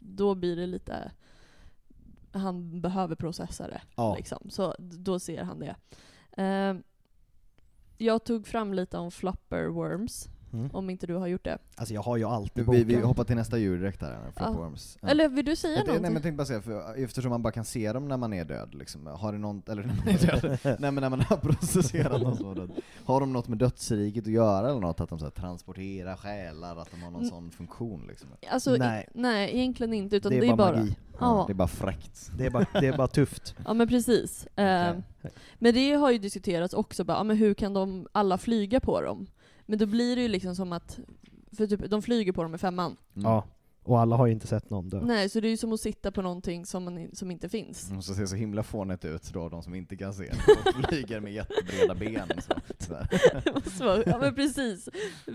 [0.00, 1.10] då blir det lite
[2.36, 3.80] han behöver processa det.
[3.94, 4.16] Ja.
[4.16, 4.50] Liksom.
[4.50, 5.76] Så då ser han det.
[6.42, 6.76] Eh,
[7.98, 10.28] jag tog fram lite om flopperworms,
[10.58, 10.70] Mm.
[10.72, 11.58] om inte du har gjort det.
[11.76, 13.04] Alltså jag har ju alltid Vi, vi boken.
[13.08, 14.98] hoppar till nästa djur direkt här, flipworms.
[15.02, 15.08] Ja.
[15.08, 16.14] Eller vill du säga Jag, nej, men någonting?
[16.14, 18.74] jag tänkte bara säga, för eftersom man bara kan se dem när man är död,
[18.74, 22.22] liksom, har det någon, eller när man är död, nej men när man har processerat
[22.22, 22.70] någon som död,
[23.04, 25.00] har de något med dödsriket att göra eller något?
[25.00, 27.30] Att de så här, transporterar själar, att de har någon Mm.
[27.30, 28.28] sån funktion liksom?
[28.50, 28.78] Alltså, nej.
[28.78, 29.08] Nej.
[29.14, 30.96] nej, egentligen inte, utan det är, bara, magi.
[31.20, 31.44] Ja.
[31.46, 32.30] Det är bara fräckt.
[32.38, 33.54] Det är bara, det är bara tufft.
[33.64, 34.46] Ja men precis.
[34.46, 35.32] Eh, Okej.
[35.58, 39.00] men det har ju diskuterats också, bara, ja, men hur kan de alla flyga på
[39.00, 39.26] dem?
[39.66, 40.98] Men då blir det ju liksom som att,
[41.52, 42.96] för typ, de flyger på dem i femman.
[43.14, 43.30] Mm.
[43.30, 43.44] Ja.
[43.86, 45.00] Och alla har ju inte sett någon dö.
[45.04, 47.88] Nej, så det är ju som att sitta på någonting som, man, som inte finns.
[47.88, 50.24] De måste se så himla fånigt ut då, de som inte kan se.
[50.76, 52.28] De flyger med jättebreda ben.
[52.78, 52.96] Så,
[53.78, 54.88] så, ja men precis.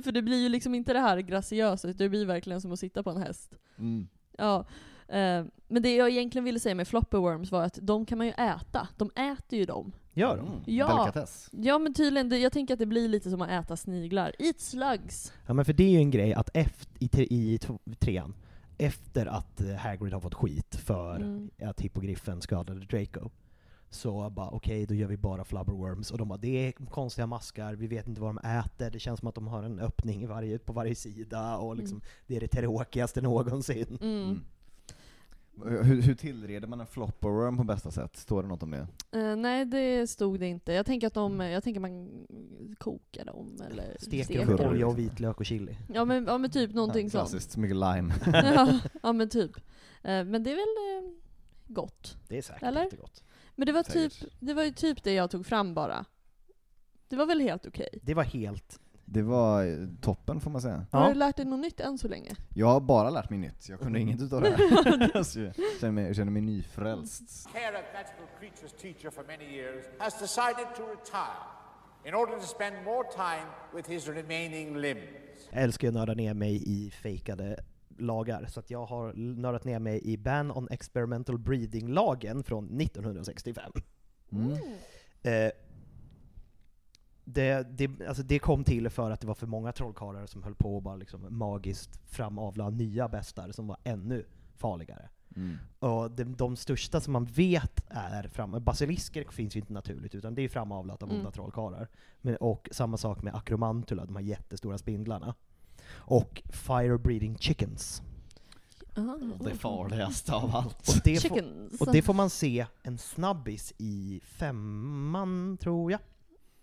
[0.03, 3.03] För det blir ju liksom inte det här graciösa, det blir verkligen som att sitta
[3.03, 3.55] på en häst.
[3.77, 4.07] Mm.
[4.37, 4.65] Ja.
[5.07, 8.33] Eh, men det jag egentligen ville säga med flopperworms var att de kan man ju
[8.33, 8.87] äta.
[8.97, 9.91] De äter ju dem.
[10.13, 10.47] Gör de?
[10.47, 10.59] Mm.
[10.65, 10.87] Ja.
[10.87, 11.49] Delikatess.
[11.51, 14.31] Ja men tydligen, det, jag tänker att det blir lite som att äta sniglar.
[14.39, 15.33] Eat slugs!
[15.47, 17.59] Ja men för det är ju en grej att efter, i, tre- i
[17.99, 18.33] trean,
[18.77, 21.49] efter att eh, Hagrid har fått skit för Mm.
[21.61, 23.29] att hippogriffen skadade Draco,
[23.89, 26.11] så bara okej, då gör vi bara flubberworms.
[26.11, 29.19] Och de bara, det är konstiga maskar, vi vet inte vad de äter, det känns
[29.19, 32.07] som att de har en öppning i varje, på varje sida, och liksom, Mm.
[32.27, 33.97] det är det tråkigaste någonsin.
[34.01, 34.39] Mm.
[35.63, 38.17] Hur, hur tillreder man en flopperworm på bästa sätt?
[38.17, 38.87] Står det något om det?
[39.11, 40.73] Eh, nej, det stod det inte.
[40.73, 42.25] Jag tänker att de, jag tänker man
[42.77, 44.45] kokar dem eller Steker Curry.
[44.45, 45.77] med olja och vitlök och chili.
[45.93, 47.29] Ja men, ja men typ någonting ja, sånt.
[47.29, 48.13] Klassiskt, mycket lime.
[48.33, 49.55] ja, ja men typ.
[50.03, 51.11] Eh, men det är väl eh,
[51.67, 52.17] gott.
[52.27, 52.83] Det är säkert Eller?
[52.83, 53.23] jättegott.
[53.55, 56.05] Men det var, typ, det var ju typ det jag tog fram bara.
[57.07, 57.99] Det var väl helt okej?
[58.03, 58.79] Det var helt...
[59.13, 60.85] Det var eh, toppen får man säga.
[60.91, 62.35] Har du lärt dig något nytt än så länge?
[62.53, 65.11] Jag har bara lärt mig nytt, jag kunde inget utav det här.
[65.13, 65.25] Jag
[65.79, 67.49] känner mig, jag känner mig nyfrälst.
[67.53, 71.43] care of magical creatures teacher for many years, has decided to retire
[72.05, 75.01] in order to spend more time with his remaining limbs.
[75.49, 77.63] Jag älskar att nörda ner mig i fejkade
[77.97, 83.71] lagar, så att jag har nördat ner mig i Ban on Experimental Breeding-lagen från 1965.
[84.31, 84.57] Mm.
[85.23, 85.51] Eh,
[87.33, 90.55] det, det, alltså det kom till för att det var för många trollkarlar som höll
[90.55, 94.25] på att bara liksom magiskt framavla nya bestar som var ännu
[94.57, 95.09] farligare.
[95.35, 95.57] Mm.
[95.79, 98.63] Och de, de största som man vet är fram...
[98.63, 101.19] Basilisker finns ju inte naturligt, utan det är framavlat av Mm.
[101.19, 101.87] onda trollkarlar.
[102.21, 105.35] Men, och samma sak med akromantula, de här jättestora spindlarna.
[105.91, 108.01] Och fire breeding chickens.
[108.97, 109.17] Aha.
[109.39, 110.89] Det farligaste av allt.
[110.89, 111.41] Och det, får,
[111.79, 115.99] och det får man se en snabbis i femman, tror jag.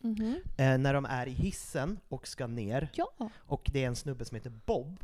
[0.00, 0.34] Mhm.
[0.56, 3.30] Eh, när de är i hissen och ska ner, Ja.
[3.36, 4.98] och det är en snubbe som heter Bob,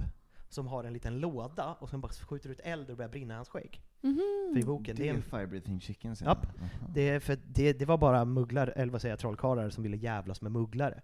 [0.49, 3.36] som har en liten låda, och sen bara skjuter ut eld och börjar brinna i
[3.36, 3.82] hans skägg.
[4.01, 4.20] Mhm.
[4.53, 6.22] För i boken, det Det är en Fire Breathing Chickens.
[6.22, 6.36] Aha.
[6.95, 9.97] Det, är för det, det var bara mugglar, eller vad säger jag, trollkarlar som ville
[9.97, 11.01] jävlas med mugglare.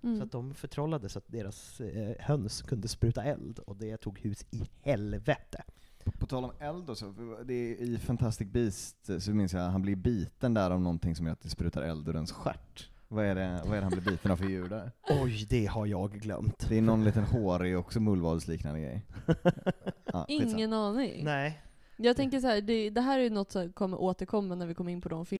[0.00, 0.22] Så Mm.
[0.22, 4.46] att de förtrollade så att deras eh, höns kunde spruta eld, och det tog hus
[4.50, 5.62] i helvete.
[6.04, 7.14] På, på tal om eld då, så,
[7.44, 11.16] det är, i Fantastic Beast så minns jag att han blir biten där av någonting
[11.16, 12.90] som gör att det sprutar eld ur ens stjärt.
[13.12, 14.90] Vad är, det, vad är det han blir biten av för djur där?
[15.22, 16.68] Oj, det har jag glömt.
[16.68, 19.06] Det är någon liten hårig, också mullvadsliknande grej.
[20.12, 20.24] Ja.
[20.28, 21.24] Ingen aning.
[21.24, 21.62] Nej.
[21.96, 24.74] Jag tänker så här, det, det här är ju något som kommer återkomma när vi
[24.74, 25.39] kommer in på de filmerna.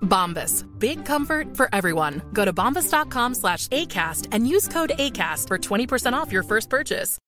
[0.00, 0.64] Bombas.
[0.78, 2.20] Big comfort for everyone.
[2.32, 7.18] Go to bombas.com slash ACAST and use code ACAST for 20% off your first purchase.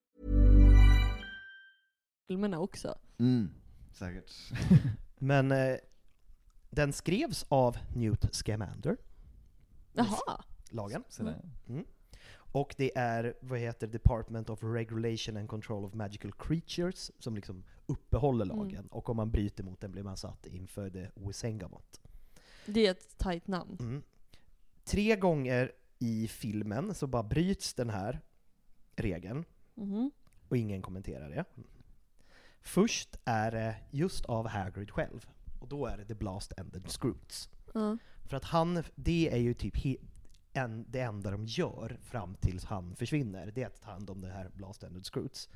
[2.29, 2.95] filmerna också.
[3.19, 3.51] Mm,
[3.93, 4.33] säkert.
[5.19, 5.77] Men eh,
[6.71, 8.97] den skrevs av Newt Scamander,
[9.93, 10.45] Jaha.
[10.71, 11.05] lagen.
[11.09, 11.43] Sådär.
[11.69, 11.85] Mm.
[12.53, 17.65] Och det är, vad heter Department of Regulation and Control of Magical Creatures som liksom
[17.87, 18.57] uppehåller Mm.
[18.57, 18.87] lagen.
[18.91, 22.01] Och om man bryter mot den blir man satt inför the Wisengamot.
[22.67, 23.77] Det är ett tajt namn.
[23.81, 24.03] Mm.
[24.85, 28.21] Tre gånger i filmen så bara bryts den här
[28.97, 29.45] regeln,
[29.75, 30.11] Mhm.
[30.49, 31.45] och ingen kommenterar det.
[32.61, 35.27] Först är det just av Hagrid själv,
[35.61, 37.51] och då är det The Blast and the Scroots.
[37.75, 37.99] Ja.
[38.25, 39.75] För att han, det är ju typ
[40.53, 44.21] en, det enda de gör fram tills han försvinner, det är att ta hand om
[44.21, 45.49] det här Blast and the Scroots.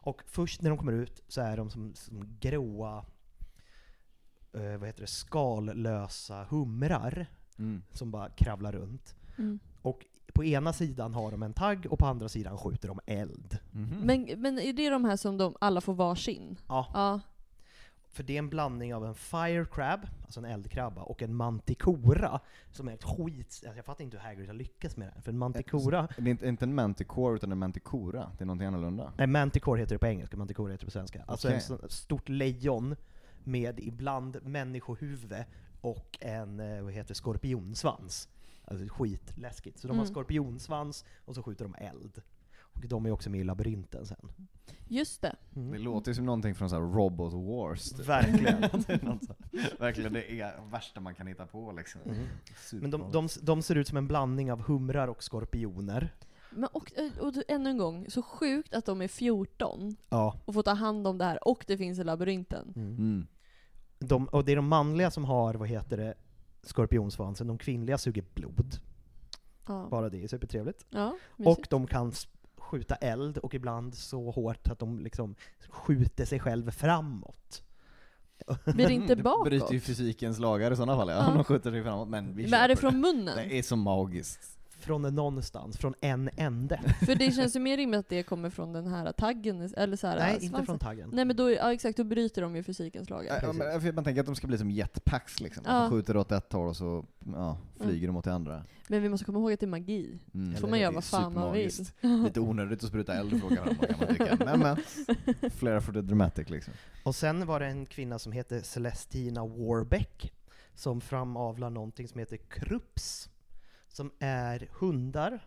[0.00, 3.06] Och först när de kommer ut så är de som, som gråa,
[4.52, 7.26] eh, vad heter det, skallösa humrar
[7.58, 7.82] Mm.
[7.92, 9.16] som bara kravlar runt.
[9.38, 9.58] Mm.
[9.82, 13.58] Och på ena sidan har de en tagg och på andra sidan skjuter de eld.
[13.72, 14.00] Mhm.
[14.04, 16.56] Men, men är det de här som de alla får varsin?
[16.68, 17.20] Ja, Ja.
[18.12, 22.40] för det är en blandning av en fire crab, alltså en eldkrabba, och en manticora,
[22.72, 23.46] som är ett skit...
[23.46, 26.08] Alltså jag fattar inte hur Hagrid har lyckats med det här, för en manticora...
[26.18, 29.12] Det är inte, inte en manticore utan en manticora, det är någonting annorlunda.
[29.16, 31.24] Nej, manticore heter det på engelska, manticora heter det på svenska.
[31.26, 31.84] Alltså Okej.
[31.84, 32.96] ett stort lejon
[33.44, 35.34] med ibland människohuvud
[35.80, 38.28] och en eh, vad heter det, skorpionsvans.
[38.64, 39.78] Alltså skitläskigt.
[39.78, 40.14] Så de har Mm.
[40.14, 42.22] skorpionsvans och så skjuter de eld.
[42.54, 44.30] Och de är också med i labyrinten sen.
[44.88, 45.36] Just det.
[45.56, 45.72] Mm.
[45.72, 47.90] Det låter ju som någonting från så här Robot Wars.
[47.90, 48.06] typ.
[48.06, 48.60] Verkligen.
[48.86, 52.00] det verkligen det är värsta man kan hitta på liksom.
[52.04, 52.26] Mm.
[52.72, 56.14] Men de, de, de ser ut som en blandning av humrar och skorpioner.
[56.50, 60.34] Men och, och, och ännu en gång, så sjukt att de är 14 Ja.
[60.44, 62.72] och får ta hand om det här, och det finns i labyrinten.
[62.76, 63.26] Mm.
[63.98, 66.14] De, och det är de manliga som har, vad heter det,
[66.62, 67.46] skorpionsvansen.
[67.46, 68.76] De kvinnliga suger blod.
[69.66, 69.88] Ja.
[69.90, 70.86] Bara det är supertrevligt.
[70.90, 75.34] Ja, och de kan s- skjuta eld, och ibland så hårt att de liksom
[75.68, 77.62] skjuter sig själv framåt.
[78.64, 79.44] Blir det inte Det bakåt?
[79.44, 81.14] bryter ju fysikens lagar i sådana fall, ja.
[81.28, 81.34] Ja.
[81.34, 82.08] De skjuter sig framåt.
[82.08, 83.36] Men vi Men är det köper från munnen?
[83.36, 84.57] Det är så magiskt.
[84.78, 86.80] Från någonstans, från en ände.
[87.06, 90.06] För det känns ju mer rimligt att det kommer från den här taggen, eller så
[90.06, 90.66] här, Nej, äh, inte svansen.
[90.66, 91.10] från taggen.
[91.12, 93.40] Nej men då, ja, exakt, då bryter de ju fysikens lagar.
[93.42, 95.62] Ja, men, man tänker att de ska bli som jetpacks liksom.
[95.66, 95.80] Ja.
[95.80, 98.64] De skjuter åt ett håll och så ja, flyger de åt det andra.
[98.88, 100.18] Men vi måste komma ihåg att det är magi.
[100.34, 100.56] Mm.
[100.56, 101.70] Får man göra vad fan man vill.
[102.24, 104.36] Lite onödigt att spruta eld fråga varandra kan man tycka.
[104.44, 104.76] Men, men
[105.50, 106.74] flera for the dramatic liksom.
[107.04, 110.32] Och sen var det en kvinna som heter Celestina Warbeck
[110.78, 113.28] som framavlar någonting som heter Krups.
[113.98, 115.46] Som är hundar.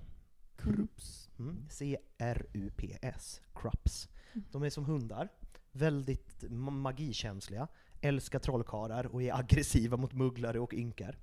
[0.55, 1.29] Krups.
[1.39, 1.65] Mm.
[1.69, 3.41] C-R-U-P-S.
[3.55, 4.09] Krups.
[4.51, 5.29] De är som hundar.
[5.71, 7.67] Väldigt ma- magikänsliga.
[8.01, 11.17] Älskar trollkarlar och är aggressiva mot mugglare och ynkar.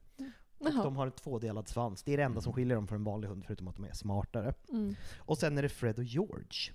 [0.59, 0.83] Och Jaha.
[0.85, 2.03] de har en tvådelad svans.
[2.03, 3.93] Det är det enda som skiljer dem från en vanlig hund, förutom att de är
[3.93, 4.55] smartare.
[4.68, 4.95] Mm.
[5.18, 6.72] Och sen är det Fred och George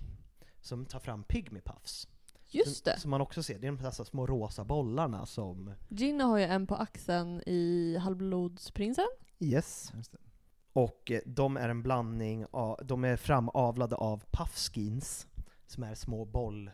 [0.60, 2.08] som tar fram Pygmy Puffs.
[2.50, 2.98] Just det.
[3.00, 5.74] Som man också ser, det är de här små rosa bollarna som...
[5.88, 9.08] Gina har ju en på axeln i Halvblodsprinsen.
[9.40, 9.92] Yes.
[10.74, 15.26] Och eh, de är en blandning av, de är framavlade av puffskins,
[15.66, 16.70] som är små boll...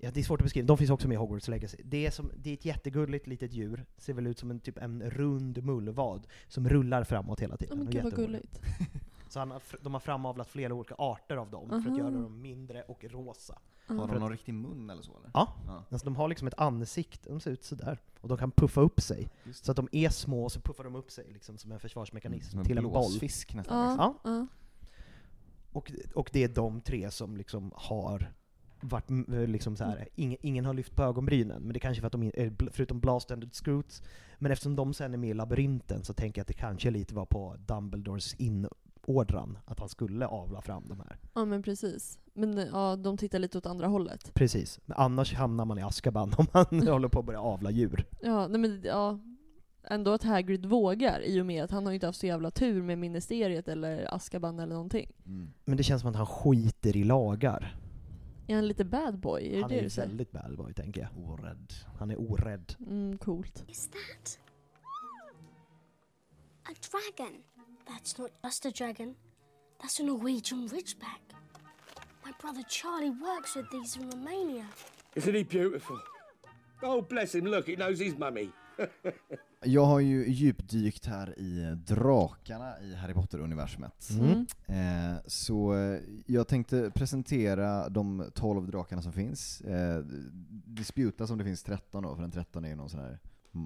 [0.00, 1.76] Ja, det är svårt att beskriva, de finns också med i Hogwarts Legacy.
[1.84, 4.78] Det är, som, det är ett jättegulligt litet djur, ser väl ut som en, typ
[4.78, 7.80] en rund mullvad, som rullar framåt hela tiden.
[7.80, 8.60] och gud vad gulligt.
[9.28, 11.98] Så han de har framavlat flera olika arter av dem, för att Aha.
[11.98, 13.58] göra dem mindre och rosa.
[13.86, 15.30] Har För de någon riktig mun eller så eller?
[15.34, 15.54] Ja.
[15.66, 15.84] Ja.
[15.90, 17.98] Alltså de har liksom ett ansikte, de ser ut sådär.
[18.20, 19.28] Och de kan puffa upp sig.
[19.52, 22.50] Så att de är små, och så puffar de upp sig liksom som en försvarsmekanism
[22.50, 22.92] Som en till en boll.
[22.92, 23.88] blåsfisk nästan.
[23.88, 23.98] liksom.
[24.04, 24.30] Ja, Ja.
[24.30, 24.46] ja.
[25.72, 28.32] Och, och det är de tre som liksom har
[28.80, 32.00] varit mm, liksom så här, ingen, ingen har lyft på ögonbrynen, men det är kanske
[32.00, 34.02] för att de, är- bl- förutom Blast-Ended Scroots,
[34.38, 37.14] men eftersom de sen är med i labyrinten så tänker jag att det kanske lite
[37.14, 38.34] var på Dumbledores
[39.08, 41.18] inordran, att han skulle avla fram de här.
[41.34, 42.18] ja men precis.
[42.34, 44.34] Men ja, de tittar lite åt andra hållet.
[44.34, 44.80] Precis.
[44.84, 48.06] Men annars hamnar man i Azkaban om man håller på att börja avla djur.
[48.20, 49.18] Ja, nej men ja.
[49.86, 52.50] Ändå att Hagrid vågar i och med att han har ju inte haft så jävla
[52.50, 55.10] tur med Ministeriet eller Askaban eller någonting.
[55.26, 55.52] Mm.
[55.64, 57.76] Men det känns som att han skiter i lagar.
[58.46, 59.46] Är han lite bad boy?
[59.48, 60.08] Är det Han det är du säger?
[60.08, 61.10] väldigt bad boy, tänker jag.
[61.30, 61.72] Orädd.
[61.98, 62.74] Han är orädd.
[62.86, 63.64] Mm, coolt.
[63.68, 64.38] is that?
[66.68, 67.34] A dragon.
[67.86, 69.14] That's not just a dragon.
[69.80, 71.20] That's a Norwegian ridgeback.
[72.24, 74.66] My brother Charlie works with these in Romania.
[75.14, 75.98] Isn't he beautiful?
[76.82, 77.44] Oh, bless him.
[77.46, 78.50] Look, he knows his mummy.
[79.66, 84.10] Jag har ju djupdykt här i drakarna i Harry Potter-universumet.
[84.10, 84.46] Mm.
[84.66, 89.60] Eh, så eh, jag tänkte presentera de 12 drakarna som finns.
[89.60, 89.98] Eh,
[90.66, 93.18] disputa som det finns 13 då, för den 13 är ju någon sån här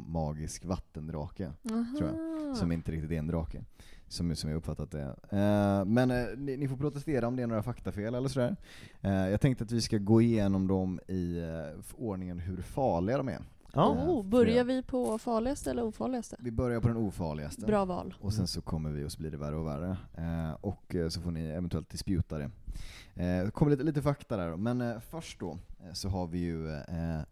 [0.06, 1.52] magisk vattendrake,
[1.98, 2.56] tror jag.
[2.56, 3.64] Som inte riktigt är en drake.
[4.08, 5.02] Som, som jag uppfattat det.
[5.30, 8.56] Eh, men eh, ni, ni får protestera om det är några faktafel eller sådär.
[9.00, 13.28] Eh, jag tänkte att vi ska gå igenom dem i eh, ordningen hur farliga de
[13.28, 13.38] är.
[13.72, 13.96] Ja.
[13.96, 16.36] Eh, Oh, börjar vi på farligaste eller ofarligaste?
[16.38, 17.66] Vi börjar på den ofarligaste.
[17.66, 18.14] Bra val.
[18.20, 19.96] Och sen så kommer vi och så blir det värre och värre.
[20.16, 22.50] Eh, och så får ni eventuellt disputa det.
[23.14, 24.56] Eh, kommer lite, lite fakta där då.
[24.56, 25.58] Men först då
[25.92, 26.68] så har vi ju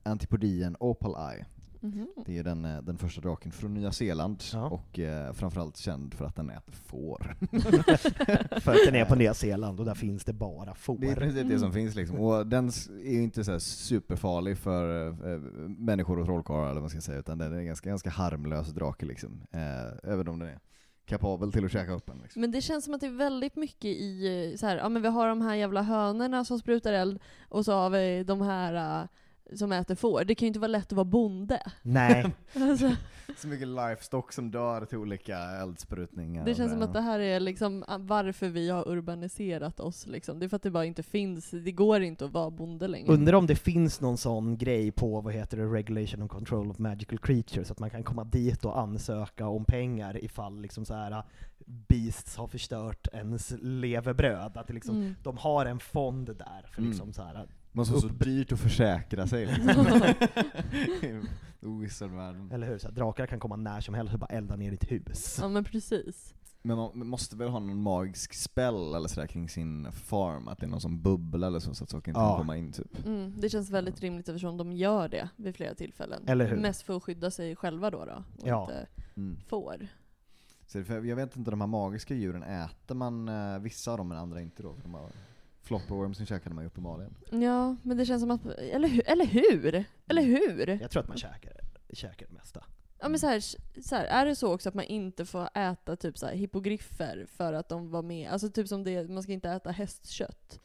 [0.02, 1.46] Antipodien Opal Eye.
[1.80, 2.08] Mhm.
[2.26, 4.66] Det är den, eh, den första draken från Nya Zeeland Ja.
[4.68, 7.36] och eh, framförallt känd för att den äter får.
[8.60, 10.98] För att den är på Nya Zeeland och där finns det bara får.
[10.98, 12.20] Det är i princip det som finns liksom.
[12.20, 12.68] Och den
[13.04, 15.38] är ju inte så här superfarlig för eh,
[15.78, 18.68] människor och trollkarlar eller vad man ska säga, utan den är en ganska, ganska harmlös
[18.68, 19.42] drake liksom.
[19.52, 20.58] Eh, även om den är
[21.06, 22.18] kapabel till att käka upp en.
[22.22, 22.40] Liksom.
[22.40, 25.02] Men det känns som att det är väldigt mycket i eh, så här, ja men
[25.02, 27.18] vi har de här jävla hönorna som sprutar eld
[27.48, 29.08] och så har vi de här eh,
[29.54, 30.24] som äter får.
[30.24, 31.62] Det kan ju inte vara lätt att vara bonde.
[31.82, 32.26] Nej.
[32.54, 32.90] Alltså,
[33.36, 36.44] Så mycket livestock som dör till olika eldsprutningar.
[36.44, 40.38] det känns som att det här är liksom varför vi har urbaniserat oss liksom.
[40.38, 43.12] Det är för att det bara inte finns, det går inte att vara bonde längre.
[43.12, 46.78] Undrar om det finns någon sån grej på, vad heter det, Regulation and Control of
[46.78, 51.22] Magical Creatures, att man kan komma dit och ansöka om pengar ifall liksom så här
[51.66, 54.56] Beasts har förstört ens levebröd.
[54.56, 55.14] Att det liksom, Mm.
[55.22, 56.90] de har en fond där för Mm.
[56.90, 59.86] liksom så här måste vara så dyrt att försäkra sig liksom.
[61.60, 62.52] Wizardvärlden.
[62.52, 62.78] Eller hur?
[62.78, 65.38] Så här, drakar kan komma när som helst och bara elda ner ditt hus.
[65.40, 66.34] Ja men precis.
[66.62, 70.66] Men man måste väl ha någon magisk spell eller sådär kring sin farm, att det
[70.66, 72.28] är någon som bubbla eller så, så att saker inte Ja.
[72.28, 73.06] kan komma in typ.
[73.06, 76.22] Mm, det känns väldigt rimligt eftersom de gör det vid flera tillfällen.
[76.28, 76.56] Eller hur?
[76.56, 78.62] Mest för att skydda sig själva då, då och Ja.
[78.62, 79.36] inte Mm.
[79.48, 79.86] får.
[80.66, 84.08] Så för jag vet inte, de här magiska djuren, äter man eh, vissa av dem
[84.08, 84.74] men andra inte då?
[85.66, 87.14] Flopperwormsen käkade man ju uppenbarligen.
[87.30, 89.02] Ja, men det känns som att, eller?
[89.10, 89.84] Eller hur?
[90.08, 90.68] Eller hur?
[90.82, 91.52] Jag tror att man käkar,
[91.92, 92.64] käkar det mesta.
[92.98, 93.40] Ja men så här,
[93.82, 97.26] så här, är det så också att man inte får äta typ så här hippogriffer
[97.28, 98.30] för att de var med?
[98.30, 100.60] Alltså typ som det, man ska inte äta hästkött.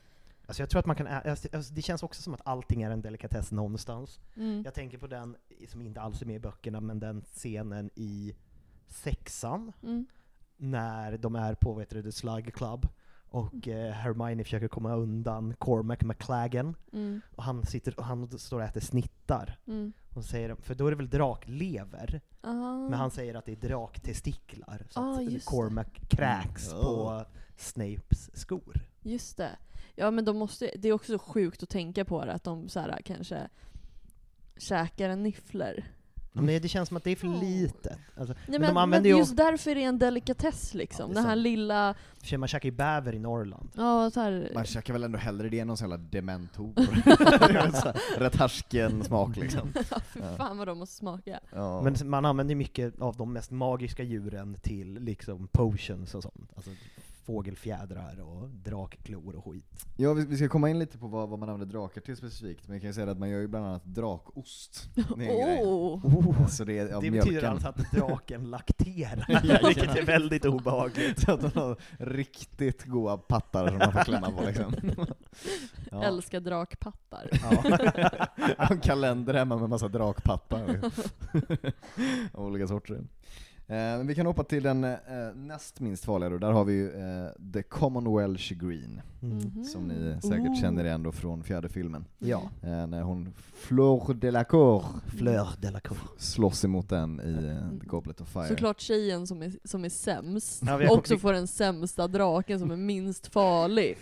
[0.46, 2.82] Alltså jag tror att man kan ä- alltså, alltså, det känns också som att allting
[2.82, 4.20] är en delikatess någonstans.
[4.36, 4.62] Mm.
[4.66, 5.36] Jag tänker på den
[5.68, 8.36] som inte alls är med i böckerna, men den scenen i
[8.88, 10.06] sexan, Mm.
[10.58, 12.88] när de är på vet du, The Slug Club,
[13.32, 17.22] och eh, Hermione försöker komma undan Cormac McLagan, Mm.
[17.36, 19.58] och han, sitter, och han står och äter snittar.
[19.68, 19.94] Mm.
[20.16, 22.54] Och säger, för då är det väl draklever, Ah.
[22.90, 24.86] men han säger att det är draktestiklar.
[24.90, 26.82] Så Ah, att Cormac kräks Mm.
[26.84, 27.26] på
[27.58, 28.82] Snapes skor.
[29.02, 29.50] Just det.
[29.96, 32.70] Ja men de måste, det är också så sjukt att tänka på det, att de
[32.70, 33.50] så här, kanske
[34.58, 35.86] käkar en niffler.
[36.34, 37.98] Men det känns som att det är för litet.
[38.18, 39.18] Alltså, Nej, men, de men använder ju...
[39.18, 41.10] just därför är det en delikatess liksom.
[41.10, 41.44] Ja, Den här sant.
[41.44, 43.70] lilla, För Man käkar ju bäver i Norrland.
[43.76, 46.74] ja så här, Man käkar väl ändå hellre det än någon sån jävla dementor.
[48.20, 49.74] Rätt härsken smak liksom.
[49.92, 51.40] ja, fy fan vad de måste smaka.
[51.54, 51.82] Ja.
[51.82, 56.52] Men man använder ju mycket av de mest magiska djuren till liksom potions och sånt.
[56.56, 56.72] Alltså
[57.26, 59.86] fågelfjädrar och drakklor och skit.
[59.98, 62.68] Ja, vi, vi ska komma in lite på vad, vad man använder drakar till specifikt,
[62.68, 64.90] men jag kan ju säga att man gör ju bland annat drakost.
[64.96, 65.62] Det är en grej.
[65.72, 66.48] Oh.
[66.48, 71.20] Så det är av det betyder alltså att draken lakterar, vilket är väldigt obehagligt.
[71.20, 74.76] Så att de har riktigt goda pattar som man får klämma på liksom.
[75.92, 76.04] Ja.
[76.04, 77.30] Älskar drakpattar.
[77.32, 78.68] Ja.
[78.70, 80.92] En kalender hemma med massa drakpattar.
[82.34, 83.04] Av olika sorter.
[83.72, 84.98] Eh, men vi kan hoppa till den eh,
[85.36, 86.38] näst minst farliga då.
[86.38, 89.02] Där har vi ju eh, The Commonwealth Green.
[89.22, 89.64] Mm.
[89.64, 90.62] Som ni säkert Oh.
[90.62, 92.06] känner igen då från fjärde filmen.
[92.20, 92.42] Ja.
[92.64, 94.84] Eh, när hon, Fleur de la Cour,
[95.18, 95.98] Fleur de la Cour.
[96.18, 98.48] slåss emot den i eh, The Goblet of Fire.
[98.48, 102.78] Såklart tjejen som är, som är sämst, Ja, också får den sämsta draken som är
[102.78, 103.98] minst farlig.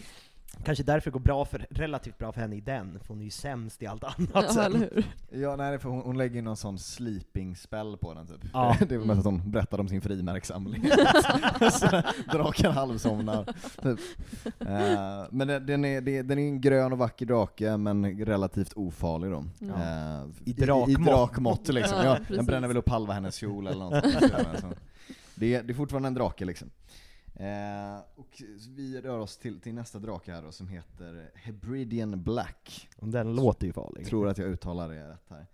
[0.64, 3.24] Kanske därför det går bra för, relativt bra för henne i den, för hon är
[3.24, 4.64] ju sämst i allt annat Ja, sen.
[4.66, 5.04] eller hur?
[5.41, 8.38] Ja, nej, för hon, hon lägger ju någon sån sleeping spell på den typ.
[8.54, 8.76] Ja.
[8.89, 10.82] Det är väl mest att hon berättar om sin frimärkssamling.
[12.32, 13.43] Draken halvsomnar.
[13.84, 14.00] Typ.
[14.60, 18.74] Eh, men den, den, är, det- den är en grön och vacker drake, men relativt
[18.76, 19.45] ofarlig då.
[19.60, 19.68] Ja.
[19.68, 20.89] Eh, I I, drakmått.
[20.89, 21.97] i drakmått liksom.
[22.04, 24.04] Ja, den bränner väl upp halva hennes kjol eller något.
[25.36, 26.70] det, är, det är fortfarande en drake liksom.
[27.40, 28.42] Eh, och
[28.76, 32.90] vi rör oss till, till nästa drake här då, som heter Hebridean Black.
[32.98, 34.08] Den låter ju farlig.
[34.08, 35.48] Tror att jag uttalar det rätt här.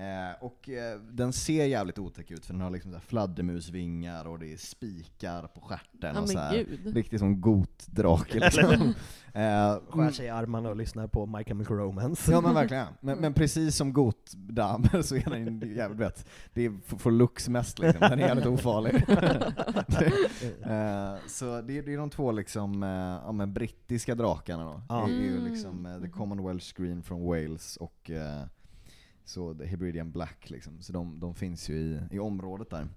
[0.00, 4.38] Eh, och eh, den ser jävligt otäck ut för den har liksom så fladdermusvingar och
[4.38, 6.66] det är spikar på stjärten Ja, och så här.
[6.84, 8.72] Riktigt som gotdrake liksom.
[9.34, 12.32] eh, Skär sig i armarna och lyssnar på My Chemical Romance.
[12.32, 12.86] Ja men verkligen.
[13.00, 16.26] Men, men precis som gotdamer så är den jävligt rätt.
[16.54, 18.00] Det är för, för looks mest liksom.
[18.00, 18.94] Den är jävligt ofarlig.
[20.62, 22.88] eh, så det, är- det är de två liksom, eh,
[23.24, 24.82] ja, men brittiska drakarna då.
[24.88, 25.04] Ja.
[25.06, 25.52] Det är ju Mm.
[25.52, 28.42] liksom eh, The Commonwealth Screen från Wales och eh,
[29.30, 30.80] så The Hebridean Black liksom.
[30.82, 32.88] Så de, de finns ju i, i området där.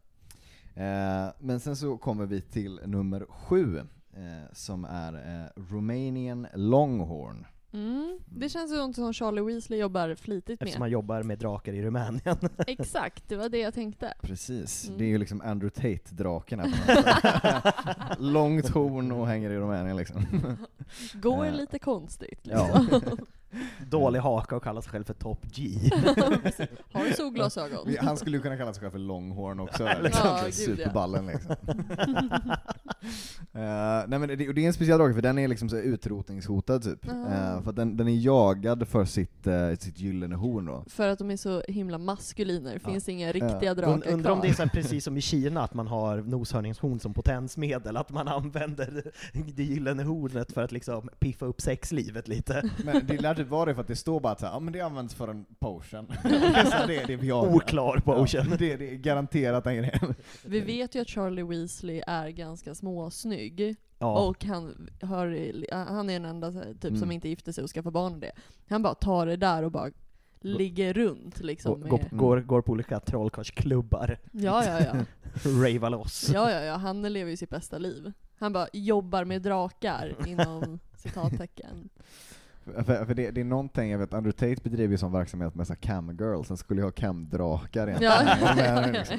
[0.75, 3.77] Eh, men sen så kommer vi till nummer sju,
[4.13, 7.45] eh, som är eh, Romanian Longhorn.
[7.73, 8.19] Mm.
[8.25, 10.79] Det känns ju inte som Charlie Weasley jobbar flitigt Eftersom med.
[10.79, 12.37] man jobbar med drakar i Rumänien.
[12.67, 14.13] Exakt, det var det jag tänkte.
[14.21, 14.97] Precis, Mm.
[14.97, 18.15] det är ju liksom Andrew Tate-draken här.
[18.19, 20.25] Långt horn och hänger i Rumänien liksom.
[21.13, 22.85] Går Eh, lite konstigt Ja.
[23.89, 25.69] Dålig haka och kallar sig själv för Top G.
[26.91, 27.95] Har du solglasögon?
[27.99, 30.29] Han skulle ju kunna kalla sig själv för Longhorn också, Ja, liksom.
[30.29, 30.51] gud, ja.
[30.51, 31.55] superballen liksom.
[33.55, 35.77] Eh, nej men det, och det är en speciell drake för den är liksom så
[35.77, 37.07] utrotningshotad typ.
[37.07, 40.83] Eh, för att den, den är jagad för sitt, uh, sitt gyllene horn då.
[40.87, 43.73] För att de är så himla maskulina, det finns inga riktiga Ja.
[43.73, 46.17] drakar Und, undrar om det är så här precis som i Kina, att man har
[46.21, 49.03] noshörningshorn som potensmedel, att man använder
[49.55, 52.69] det gyllene hornet för att liksom piffa upp sexlivet lite.
[52.85, 54.81] Men det lär typ vara det för att det står bara att ja men det
[54.81, 56.07] används för en potion.
[56.23, 57.55] det är så det, är det vi jagar.
[57.55, 58.45] Oklar potion.
[58.49, 60.15] Ja, det, det är garanterat den grejen.
[60.45, 63.75] Vi vet ju att Charlie Weasley är ganska småsnygg.
[63.99, 64.27] Ja.
[64.27, 65.25] Och han, har,
[65.85, 66.99] han är den enda typ Mm.
[66.99, 68.31] som inte gifter sig och skaffar barn och det.
[68.69, 69.91] Han bara tar det där och bara
[70.41, 71.81] ligger runt liksom.
[71.81, 74.93] Går, går, Med, går, går på olika trollkarlsklubbar, ja, ja, ja.
[75.65, 76.29] rava loss.
[76.33, 76.75] Ja, ja, ja.
[76.75, 78.11] Han lever ju sitt bästa liv.
[78.39, 81.89] Han bara jobbar med drakar inom citattecken.
[82.65, 85.67] För, för det, det är någonting, jag vet, Andrew Tate bedriver ju sån verksamhet med
[85.67, 88.57] så camgirls, sen skulle jag ha camdrakar egentligen.
[88.57, 88.85] Ja.
[88.91, 89.17] Liksom.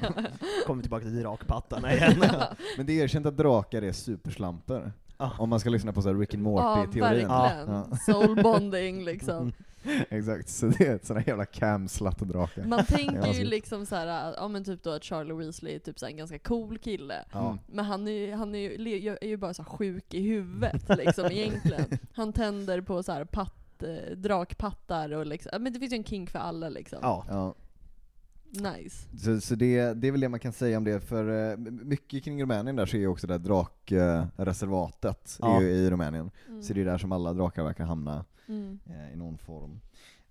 [0.66, 2.24] Kommer tillbaka till drakpattarna igen.
[2.76, 4.92] Men det är erkänt att drakar är superslampor.
[5.38, 7.28] Om man ska lyssna på så här Rick and Ja, Morty-teorin.
[7.28, 7.96] verkligen.
[7.96, 9.52] Soul bonding liksom.
[10.10, 12.64] Exakt, så det är sådana jävla cam-slattedrakar.
[12.64, 15.98] Man tänker ju liksom så här, ja men typ då att Charlie Weasley är typ
[15.98, 17.24] så en ganska cool kille.
[17.32, 17.58] Ja.
[17.66, 21.26] Men han är, ju- han är, ju, är ju bara så sjuk i huvudet liksom
[21.32, 21.98] egentligen.
[22.14, 26.04] Han tänder på så här patt, eh, drakpattar och liksom, men det finns ju en
[26.04, 26.98] kink för alla liksom.
[27.02, 27.54] Ja.
[28.60, 29.08] Nice.
[29.18, 32.24] Så, så det, det är väl det man kan säga om det, för eh, mycket
[32.24, 35.56] kring Rumänien där så är ju också det där drakreservatet Ja.
[35.56, 36.30] är ju i Rumänien.
[36.48, 36.62] Mm.
[36.62, 38.78] Så det är där som alla drakar verkar hamna Mm.
[38.86, 39.80] eh, i någon form.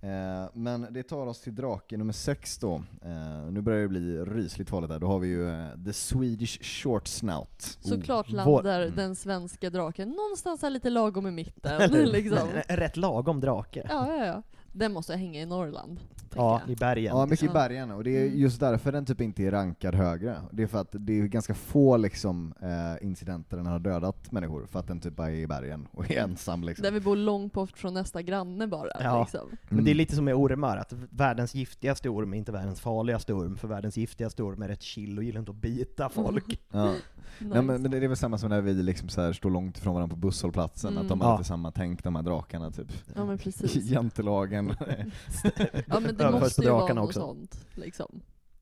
[0.02, 2.76] Eh, men det tar oss till drake nummer sex då.
[3.02, 5.00] Eh, nu börjar det bli rysligt farligt där.
[5.00, 7.78] Då har vi ju eh, The Swedish Short Snout.
[7.82, 8.96] Såklart Oh, landar Mm.
[8.96, 11.92] den svenska draken någonstans här lite lagom i mitten.
[11.92, 12.48] Liksom.
[12.70, 13.88] Rätt lagom drake.
[13.90, 14.42] Ja, ja, ja.
[14.72, 16.00] Den måste hänga i Norrland.
[16.36, 17.18] Ja, i bergen.
[17.18, 17.54] Ja, mycket i Ja.
[17.54, 18.40] bergen, och det är Mm.
[18.40, 20.38] just därför den typ inte är rankad högre.
[20.52, 24.32] Det är för att det är ganska få liksom, eh, incidenter där den har dödat
[24.32, 26.84] människor, för att den typ bara är i bergen och är ensam liksom.
[26.84, 28.90] Där vi bor långt bort från nästa granne bara.
[29.04, 29.20] Ja.
[29.22, 29.50] Liksom.
[29.70, 33.34] Men det är lite som med ormar, att världens giftigaste orm är inte världens farligaste
[33.34, 36.60] orm, för världens giftigaste orm är rätt chill och gillar inte att bita folk.
[36.72, 36.92] Ja.
[37.40, 37.54] Nice.
[37.56, 39.78] Nej, men, men det är väl samma som när vi liksom så här står långt
[39.78, 41.02] ifrån varandra på busshållplatsen, Mm.
[41.04, 41.26] att de Ja.
[41.28, 42.88] har lite samma tänk, de här drakarna typ.
[43.16, 43.76] Ja men precis.
[43.76, 44.74] Jantelagen.
[45.88, 47.20] Ja men det Överförs måste på ju vara drakarna något också.
[47.20, 47.66] sånt.
[47.74, 48.22] Liksom.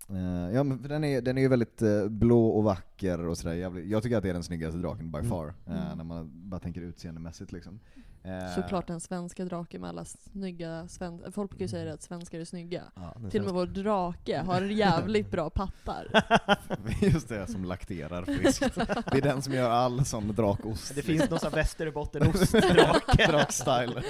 [0.10, 3.38] Eh, ja men för den är, den är ju väldigt eh, blå och vacker och
[3.38, 3.56] sådär,
[3.90, 5.30] jag tycker att det är den snyggaste draken by Mm.
[5.30, 5.98] far, eh, Mm.
[5.98, 7.80] när man bara tänker utseendemässigt liksom.
[8.56, 12.40] Såklart den svenska draken med alla snygga sven- Folk brukar ju säga det att svenskar
[12.40, 12.84] är snygga.
[12.96, 16.08] Ja, Till och med vår drake har jävligt bra pattar.
[17.02, 18.76] Just det, som lakterar friskt.
[19.12, 20.96] Det är den som gör all sån drakost.
[20.96, 23.28] Det finns någon sån västerbottenost-drake.
[23.32, 24.04] Drakstyle.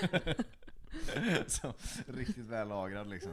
[1.48, 1.74] Så,
[2.08, 3.32] riktigt väl lagrad liksom.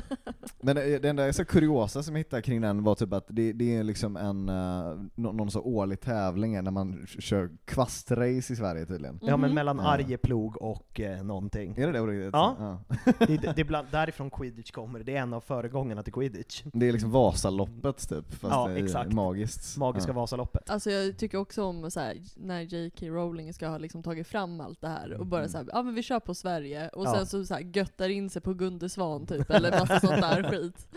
[0.60, 3.52] Men eh, det enda så kuriosa som jag hittade kring den var typ att det,
[3.52, 8.86] det är liksom en, uh, någon så årlig tävling när man kör kvastrace i Sverige
[8.86, 9.18] tydligen.
[9.22, 9.88] Ja men mellan Ja.
[9.88, 11.74] Arjeplog och eh, någonting.
[11.76, 12.30] Är det det på riktigt?
[12.32, 12.78] Ja.
[13.18, 16.62] Det, är- det är bland, därifrån quidditch kommer, det är en av föregångarna till quidditch.
[16.72, 19.12] Det är liksom Vasaloppet typ, fast Ja, det är exakt.
[19.12, 19.76] magiskt.
[19.76, 20.14] Magiska ja.
[20.14, 20.70] Vasaloppet.
[20.70, 23.06] Alltså jag tycker också om så här, när J.K.
[23.06, 25.94] Rowling ska ha liksom tagit fram allt det här och bara så här, ja men
[25.94, 27.14] vi kör på Sverige och Ja.
[27.16, 30.42] sen så, så här, göttar in sig på Gunde Svan typ, eller massa sånt där
[30.50, 30.88] skit.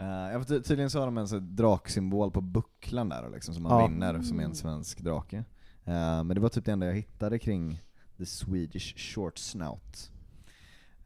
[0.00, 3.86] Uh, tydligen så har de en sån draksymbol på bucklan där liksom, som man Ja.
[3.86, 4.54] vinner, som är en Mm.
[4.54, 5.36] svensk drake.
[5.84, 7.82] Eh, men det var typ det enda jag hittade kring
[8.18, 10.10] The Swedish Short Snout.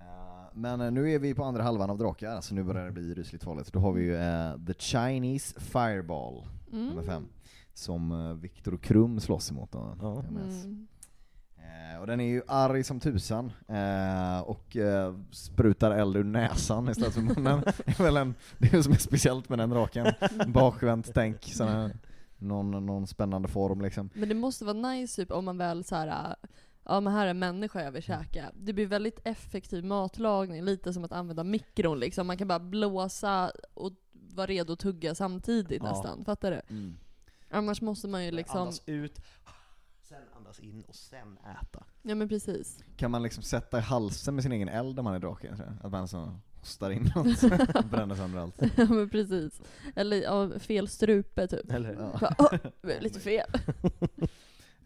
[0.00, 0.06] Eh,
[0.54, 3.44] men nu är vi på andra halvan av drakar, så nu börjar det bli rysligt
[3.44, 3.72] farligt.
[3.72, 4.16] Då har vi ju
[4.66, 6.86] The Chinese Fireball, Mm.
[6.88, 7.28] nummer fem,
[7.74, 9.72] som uh, Viktor Krum slåss emot.
[9.72, 10.22] Då, Ja.
[10.24, 10.64] jag minns.
[10.64, 10.86] Mm.
[11.66, 16.88] Eh, och den är ju arg som tusan, eh, och eh, sprutar eld ur näsan
[16.88, 17.60] istället för munnen.
[17.86, 20.06] det är väl en, det är som är speciellt med den draken.
[20.46, 21.90] Bakvänt tänk, sån här,
[22.38, 24.10] någon, någon spännande form liksom.
[24.14, 26.36] Men det måste vara nice typ om man väl så här.
[26.84, 28.50] Ja men här är en människa jag vill käka.
[28.54, 32.26] Det blir väldigt effektiv matlagning, lite som att använda mikron liksom.
[32.26, 35.90] Man kan bara blåsa och vara redo att tugga samtidigt Ja.
[35.90, 36.24] nästan.
[36.24, 36.92] Fattar du?
[37.50, 38.60] Annars måste man ju liksom...
[38.60, 39.20] Andas ut,
[40.46, 41.84] andas in och sen äta.
[42.02, 42.78] Ja men precis.
[42.96, 45.56] Kan man liksom sätta i halsen med sin egen eld om man är drake?
[45.82, 47.40] Att man så hostar in något,
[47.90, 48.62] bränner sönder allt.
[48.76, 49.60] ja men precis.
[49.96, 51.70] Eller ja, fel strupe typ.
[51.72, 52.18] Eller, Ja.
[52.20, 53.46] Bara, "Åh, det är lite fel.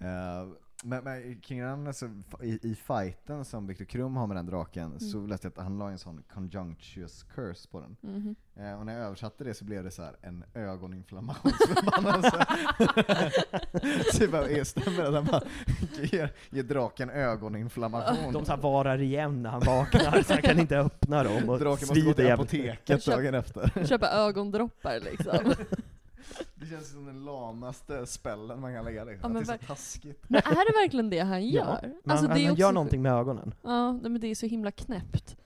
[0.02, 0.48] Eh,
[0.82, 2.10] men, men kring den, alltså,
[2.42, 5.78] i, i fighten som Viktor Krum har med den draken, så läste jag att han
[5.78, 7.96] la en sån conjunctious curse på den.
[8.00, 8.36] Mhm.
[8.56, 12.46] Eh, och när jag översatte det så blev det så här en ögoninflammationsförbannelse.
[14.12, 15.16] så jag bara, stämmer det?
[15.16, 15.42] Han bara
[16.02, 18.32] ger, ger draken ögoninflammation.
[18.32, 21.58] De så här varar igen när han vaknar, så han kan inte öppna dem och
[21.58, 23.84] Draken måste gå till apoteket dagen efter.
[23.86, 25.54] Köpa ögondroppar liksom.
[26.54, 29.20] Det känns som den lamaste spällen man kan lägga liksom.
[29.22, 30.24] Ja, men det är så taskigt.
[30.28, 31.92] Men är det verkligen det han Ja, gör?
[32.04, 33.54] men han, det är han också gör någonting med ögonen.
[33.62, 35.36] Ja, nej, men det är så himla knäppt.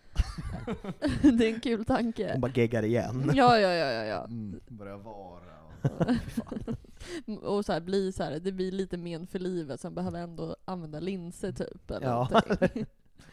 [1.22, 2.32] det är en kul tanke.
[2.32, 3.30] Hon bara geggar igen.
[3.35, 4.24] Ja, ja, ja, ja, ja.
[4.24, 7.45] Mm, börjar vara och...
[7.57, 10.18] Och så här, blir så här, det blir lite men för livet, så han behöver
[10.18, 11.91] ändå använda linser typ.
[11.91, 12.28] Eller Ja.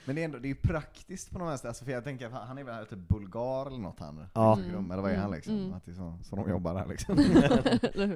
[0.05, 2.25] Men det är, ändå, det är ju praktiskt på något vänster, alltså för jag tänker
[2.25, 4.55] att han är väl typ bulgar eller något han, Ja.
[4.55, 5.55] Krum, eller vad är han Mm, liksom?
[5.57, 5.73] mm.
[5.73, 7.17] Att det är så, så de jobbar här liksom.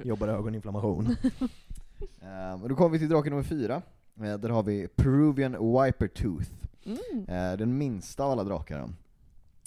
[0.04, 1.16] Jobbar ögoninflammation.
[2.62, 3.82] Och då kommer vi till drake nummer fyra.
[4.20, 6.50] Eh, där har vi Peruvian Wipertooth.
[6.84, 7.24] Mm.
[7.28, 8.88] Eh, den minsta av alla drakar.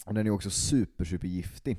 [0.06, 1.78] Och den är också super, super giftig.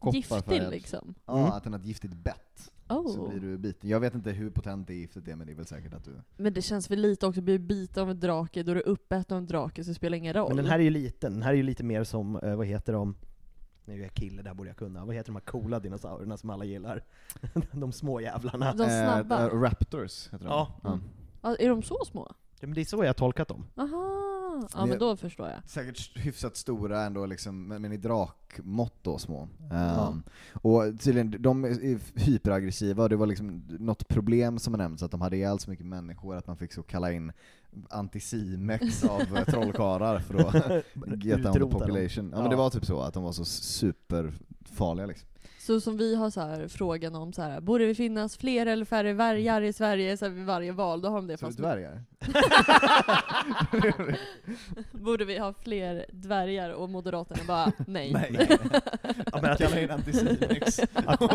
[0.00, 1.14] Och Giftig liksom.
[1.26, 1.52] Ja, Mm.
[1.52, 2.70] att den har ett giftigt bett.
[2.88, 3.14] Oh.
[3.14, 3.90] så blir du biten.
[3.90, 6.10] Jag vet inte hur potent det giftet är men det är väl säkert att du...
[6.36, 9.36] Men det känns väl lite också, bli biten av en drake, då är du uppäten
[9.36, 10.48] av en drake så det spelar ingen roll.
[10.48, 12.66] Men den här är ju liten, den här är ju lite mer som, eh, vad
[12.66, 13.16] heter de?
[13.84, 15.04] Nu är jag kille, det här borde jag kunna.
[15.04, 17.04] Vad heter de här coola dinosaurierna som alla gillar?
[17.72, 18.72] de små jävlarna.
[18.72, 19.46] De snabba?
[19.46, 20.48] Eh, raptors heter de.
[20.48, 20.80] Ja.
[20.82, 20.98] ja.
[21.42, 22.32] Ja, är de så små?
[22.60, 23.66] Ja, men det är så jag har tolkat dem.
[23.76, 24.35] Aha,
[24.74, 25.58] ja men då förstår jag.
[25.66, 29.48] Säkert hyfsat stora ändå, liksom, men, i drakmått då små.
[29.70, 30.08] Ja.
[30.08, 35.02] Ehm, och tydligen, de är hyperaggressiva, och det var liksom något problem som har nämnts,
[35.02, 37.32] att de hade ihjäl så mycket människor att man fick så kalla in
[37.90, 40.54] antisimex av trollkarlar för att
[41.24, 41.70] get down the Utrota dem.
[41.70, 42.28] population.
[42.30, 42.40] Ja, Ja.
[42.42, 45.28] men det var typ så, att de var så superfarliga liksom.
[45.66, 48.84] Så som vi har så här frågan om så här, borde det finnas fler eller
[48.84, 51.00] färre vargar i Sverige så här, vid varje val?
[51.00, 52.02] Då har de det Så fast dvärgar?
[54.92, 56.70] Borde vi ha fler dvärgar?
[56.70, 58.12] Och Moderaterna bara nej.
[59.32, 60.78] Ja, men att Kalla det, in antisimex
[61.18, 61.32] och.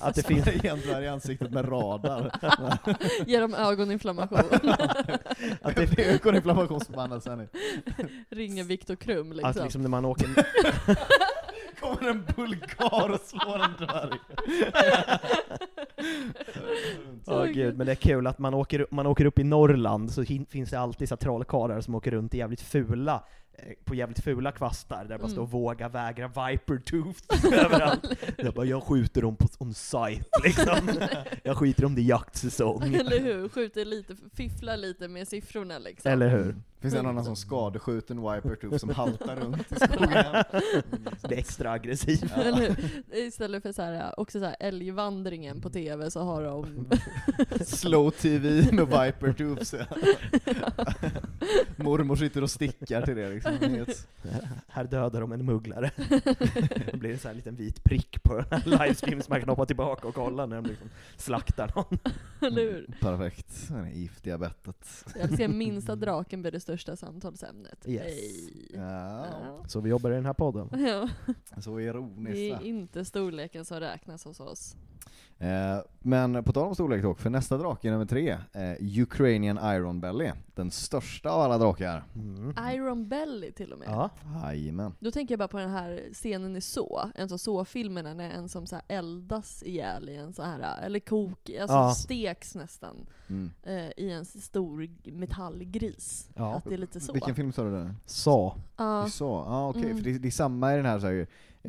[0.00, 2.32] Att det finns- igen dvärg i ansiktet med radar.
[3.26, 4.38] Ge dem ögoninflammation.
[5.62, 7.48] att det är ögoninflammationsförbannelsen.
[8.30, 9.50] Ringer Viktor Krum liksom.
[9.50, 10.28] att liksom när man åker...
[11.80, 14.18] kommer en bulgar och slår en dvärg.
[17.26, 20.22] Åh gud, men det är kul att man åker, man åker upp i Norrland så
[20.22, 23.24] hin- finns det alltid så här trollkarlar som åker runt i jävligt fula
[23.58, 25.30] eh, på jävligt fula kvastar där det bara Mm.
[25.30, 28.02] står 'våga vägra viper tooth' överallt.
[28.38, 30.90] Jag bara 'jag skjuter dem på on site' liksom.
[31.42, 32.94] Jag skiter om det är jaktsäsong.
[32.94, 33.48] Eller hur?
[33.48, 36.12] Skjuter lite, fifflar lite med siffrorna liksom.
[36.12, 36.56] Eller hur?
[36.80, 40.24] Finns det en annan som skadeskjuten wiper tooth som haltar runt i skogen?
[41.28, 42.36] Det är extra aggressivt.
[42.36, 42.76] Hur?
[43.16, 46.86] Istället för så här, också så här älgvandringen på TV så har de...
[47.64, 49.62] Slow TV med viper tooth.
[49.62, 49.76] så.
[51.76, 53.84] Mormor sitter och stickar till det liksom.
[54.68, 55.90] Här dödar de en mugglare.
[56.92, 59.66] Då blir det så här en liten vit prick på livestream som man kan hoppa
[59.66, 61.98] tillbaka och kolla när de liksom slaktar någon.
[62.40, 62.86] Eller hur?
[63.00, 63.68] Perfekt.
[63.68, 65.04] Det är giftiga bettet.
[65.18, 67.88] Jag vill se minsta draken blir det största samtalsämnet.
[67.88, 68.02] Yes.
[68.02, 68.70] Hej.
[68.74, 70.68] Ja, Så vi jobbar i den här podden.
[70.86, 71.08] Ja.
[71.60, 72.38] så Det ironiskt.
[72.38, 72.60] är va?
[72.62, 74.76] inte storleken som räknas hos oss.
[75.42, 80.00] Eh, men på tal om storlek dock, för nästa drake, nummer tre, eh, Ukrainian Iron
[80.00, 82.04] Belly, den största av alla drakar.
[82.14, 82.54] Mm.
[82.74, 83.88] Iron Belly till och med.
[83.88, 84.10] Ja.
[84.44, 84.92] Jajamän.
[85.00, 88.48] Då tänker jag bara på den här scenen i så, en sån så-filmerna när en
[88.48, 91.94] som så här eldas ihjäl i en så här, eller kok, alltså Ja.
[91.94, 93.50] steks nästan, Mm.
[93.62, 96.28] eh, i en stor metallgris.
[96.34, 96.54] Ja.
[96.54, 97.12] Att det är lite så.
[97.12, 97.94] Vilken film sa du där?
[98.06, 98.54] Så.
[98.76, 99.08] Ja.
[99.10, 99.96] Sa, ja okej, Mm.
[99.96, 101.26] för det, det är samma i den här, så här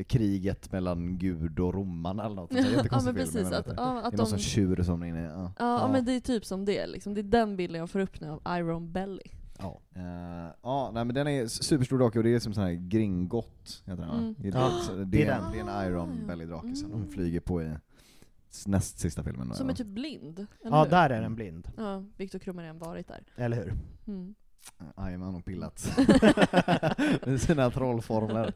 [0.07, 2.49] kriget mellan Gud och romarna eller något.
[2.49, 4.29] Det Ja men film, precis, men att, det, ja, det att är någon de...
[4.29, 5.51] sån tjur som är inne ja.
[5.59, 7.13] Ja, men det är typ som det liksom.
[7.13, 9.21] Det är den bilden jag får upp nu av Iron Belly.
[9.59, 9.81] Ja.
[9.95, 13.83] Eh, ja, nej men den är superstor drake och det är som sån här Gringott,
[13.85, 14.09] heter den?
[14.19, 14.35] Mm.
[14.37, 15.51] Det, är- Ja, det, det är är en, den.
[15.51, 16.27] det är en Iron Ah, ja.
[16.27, 17.01] Belly drake som Mm.
[17.05, 17.71] de flyger på i
[18.65, 19.53] näst sista filmen.
[19.53, 19.71] Som ja.
[19.71, 20.47] är typ blind.
[20.63, 20.89] Ja, hur?
[20.89, 21.71] där är den blind.
[21.77, 23.23] Ja, Viktor Krum har redan varit där.
[23.35, 23.73] Eller hur?
[24.07, 24.35] Mm.
[24.97, 25.93] Jajamän, och pillat.
[27.25, 28.53] Med sina trollformler.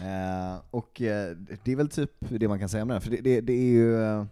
[0.00, 3.20] Eh, och eh, det är väl typ det man kan säga om den, för det,
[3.20, 4.24] det, det är ju eh,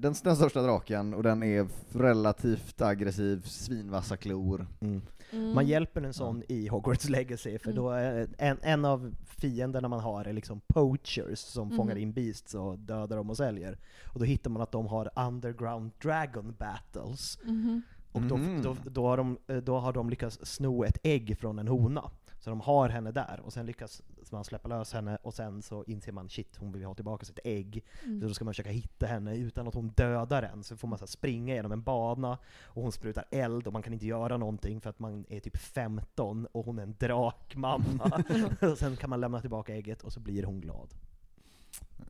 [0.00, 4.66] den, den största draken, och den är relativt aggressiv, svinvassa klor.
[4.80, 5.02] Mm.
[5.32, 5.54] Mm.
[5.54, 7.82] Man hjälper en sån i Hogwarts Legacy, för Mm.
[7.82, 11.76] då är en, en av fienderna man har är liksom poachers som Mhm.
[11.76, 13.78] fångar in beasts och dödar dem och säljer.
[14.14, 17.38] Och då hittar man att de har underground dragon battles.
[17.44, 17.82] Mhm.
[18.16, 18.62] Och då, Mhm.
[18.62, 22.10] då, då, har de, eh, då har de lyckats sno ett ägg från en hona.
[22.40, 24.02] Så de har henne där, och sen lyckas
[24.32, 27.38] man släppa lös henne, och sen så inser man shit, hon vill ha tillbaka sitt
[27.44, 27.84] ägg.
[28.04, 28.20] Mm.
[28.20, 30.98] Så då ska man försöka hitta henne utan att hon dödar en, så får man
[30.98, 34.36] så här springa genom en bana, och hon sprutar eld, och man kan inte göra
[34.36, 38.22] någonting för att man är typ 15, och hon är en drakmamma.
[38.72, 40.94] och sen kan man lämna tillbaka ägget, och så blir hon glad.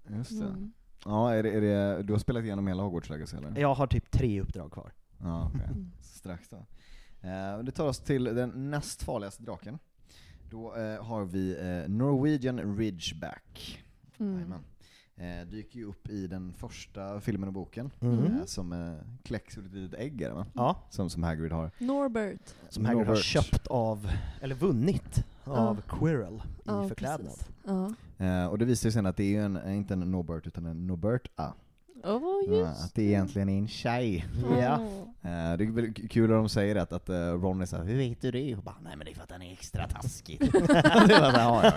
[0.09, 0.46] Just det.
[0.46, 0.72] Mm.
[1.04, 3.61] Ja, är det, är det, du har spelat igenom hela Hogwarts Legacy eller?
[3.61, 4.92] Jag har typ tre uppdrag kvar.
[5.22, 5.66] Ja, okej.
[5.66, 5.90] Mm.
[6.00, 6.56] Strax då.
[7.28, 9.78] Eh, det tar oss till den näst farligaste draken.
[10.50, 13.84] Då eh, har vi eh, Norwegian Ridgeback.
[14.18, 14.52] Mm.
[15.16, 18.46] Eh, dyker ju upp i den första filmen och boken, Mm.
[18.46, 18.94] som eh,
[19.24, 20.46] kläcks ur ett litet ägg är det va?
[20.54, 20.76] Ja.
[20.90, 21.70] Som, som Hagrid har.
[21.78, 22.54] Norbert.
[22.68, 23.24] Som Hagrid har Norbert.
[23.24, 24.10] köpt av,
[24.40, 27.34] eller vunnit, av Quirrell i Ja, förklädnad.
[28.18, 30.66] Eh, och det visar sig sen att det är ju en, inte en Norbert utan
[30.66, 31.54] en Noberta.
[32.07, 34.26] Ja, just att det egentligen är en tjej.
[34.61, 34.78] Ja.
[34.80, 35.30] Åh.
[35.32, 37.96] Eh, det är väl kul när de säger att, att uh, Ron är såhär, hur
[37.96, 38.57] vet du det?
[38.57, 40.38] Och bara, nej men det är för att han är extra taskig.
[40.52, 40.66] det var
[41.32, 41.72] så här, ja,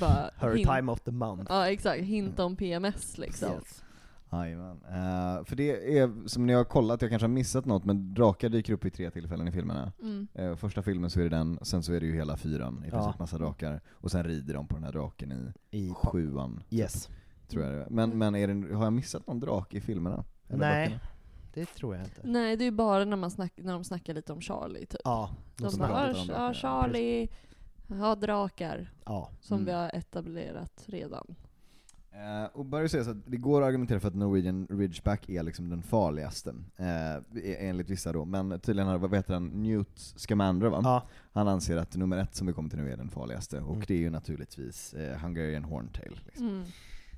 [0.00, 1.44] ja, Her hint- time of the month.
[1.48, 3.52] Ja exakt, hinta om PMS liksom.
[3.52, 3.84] Yes.
[4.32, 4.80] Jajamän.
[4.88, 8.48] Eh, för det är, som ni har kollat, jag kanske har missat något, men drakar
[8.48, 9.92] dyker upp vid tre tillfällen i filmerna.
[10.02, 10.28] Mm.
[10.34, 12.88] Eh, första filmen så är det den, sen så är det ju hela fyran, i
[12.92, 12.98] Ja.
[13.02, 13.80] princip massa drakar.
[13.92, 15.32] Och sen rider de på den här draken
[15.70, 16.62] i I sjuan.
[16.70, 17.08] Yes.
[17.48, 17.90] Tror jag det är.
[17.90, 20.24] Men, men är det, har jag missat någon drake i filmerna?
[20.48, 21.00] Eller Nej, böckerna?
[21.54, 22.20] det tror jag inte.
[22.24, 25.00] Nej, det är ju bara när, man snack, när de snackar lite om Charlie typ.
[25.04, 27.28] Ja, de de bara, pratar "Ja, om ja, drakar." Charlie
[27.88, 28.90] har drakar.
[29.04, 29.30] Ja.
[29.40, 29.66] Som Mm.
[29.66, 31.34] vi har etablerat redan.
[32.14, 35.42] Eh, och börjar säga så att det går att argumentera för att Norwegian Ridgeback är
[35.42, 40.68] liksom den farligaste, eh, enligt vissa då, men tydligen har, vad heter han, Newt Scamander
[40.68, 40.80] va?
[40.84, 41.02] Ja.
[41.32, 43.84] Han anser att nummer ett som vi kommer till nu är den farligaste, och Mm.
[43.88, 46.20] det är ju naturligtvis eh, Hungarian Horntail.
[46.26, 46.48] Liksom.
[46.48, 46.64] Mm.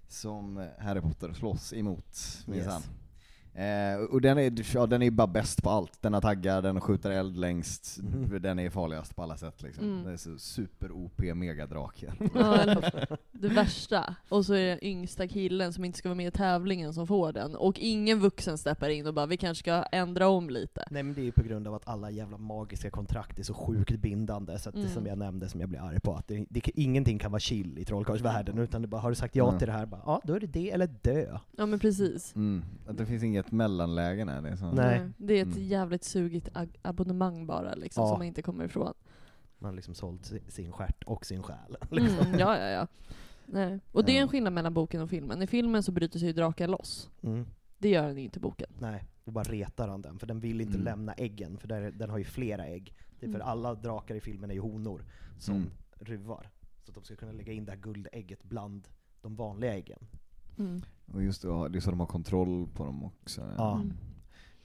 [0.09, 2.83] Som Harry Potter slåss emot, minsann.
[2.83, 2.91] Yes.
[3.57, 6.03] Eh, och den är, ja, den är bara bäst på allt.
[6.03, 8.43] Den har taggar, den skjuter eld längst, Mhm.
[8.43, 9.85] den är farligast på alla sätt liksom.
[9.85, 10.05] Mm.
[10.05, 12.13] Det är så super-OP megadrake.
[12.35, 12.67] Ja,
[13.33, 14.15] det värsta.
[14.29, 17.07] Och så är det den yngsta killen som inte ska vara med i tävlingen som
[17.07, 17.57] får den.
[17.57, 20.85] Och ingen vuxen steppar in och bara vi kanske ska ändra om lite.
[20.91, 23.55] Nej men det är ju på grund av att alla jävla magiska kontrakt är så
[23.55, 24.93] sjukt bindande, så att det Mm.
[24.93, 27.79] som jag nämnde, som jag blir arg på, att det, det, ingenting kan vara chill
[27.79, 29.59] i trollkarlsvärlden, utan det bara, har du sagt ja Mm.
[29.59, 31.39] till det här, bara, ja då är det det eller dö.
[31.57, 32.35] Ja men precis.
[32.37, 32.65] Mm.
[32.87, 34.71] Att det finns inget mellanläge när det är så.
[34.73, 35.09] Nej.
[35.17, 35.69] Det är ett Mm.
[35.69, 36.49] jävligt sugigt
[36.83, 38.09] abonnemang bara liksom, Ja.
[38.09, 38.95] som man inte kommer ifrån.
[39.59, 41.77] Man har liksom sålt si- sin stjärt och sin själ.
[41.91, 42.33] Mm, Liksom.
[42.39, 42.87] ja, ja, ja.
[43.47, 43.81] Nej.
[43.93, 45.43] Och det är en skillnad mellan boken och filmen.
[45.43, 47.11] I filmen så bryter sig ju draken loss.
[47.23, 47.47] Mm.
[47.79, 48.69] Det gör den inte i boken.
[48.79, 50.85] Nej, då bara retar han den, för den vill inte Mm.
[50.85, 52.95] lämna äggen, för där, den har ju flera ägg.
[53.21, 53.49] Det är för Mm.
[53.49, 55.05] alla drakar i filmen är ju honor
[55.39, 55.71] som Mm.
[55.99, 56.51] ruvar.
[56.83, 58.89] Så att de ska kunna lägga in det här guldägget bland
[59.21, 59.99] de vanliga äggen.
[60.59, 60.83] Mm.
[61.13, 63.43] Och just det, det är så de har kontroll på dem också.
[63.57, 63.75] Ja.
[63.81, 63.93] Mm.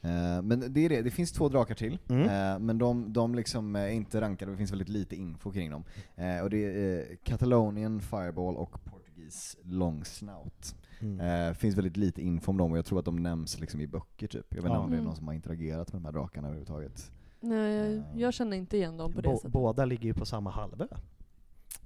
[0.01, 2.21] Eh, men det är det, det finns två drakar till, Mm.
[2.23, 5.83] eh, men de, de liksom är inte rankade, det finns väldigt lite info kring dem.
[6.15, 10.75] Eh, och det är Catalonian Fireball och Portugis Long Snout.
[11.01, 11.55] Mm.
[11.55, 14.27] Finns väldigt lite info om dem och jag tror att de nämns liksom i böcker
[14.27, 14.45] typ.
[14.49, 14.79] Jag vet inte Ja.
[14.79, 15.05] om det är Mm.
[15.05, 17.11] någon som har interagerat med de här drakarna överhuvudtaget.
[17.41, 19.51] Nej, jag känner inte igen dem på det Bå- sättet.
[19.51, 20.87] båda ligger ju på samma halvö.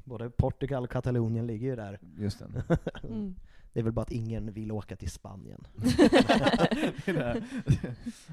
[0.04, 2.00] Både Portugal och Katalonien ligger ju där.
[2.18, 2.64] Just det.
[3.10, 3.36] Mm.
[3.74, 5.68] Det är väl bara att ingen vill åka till Spanien.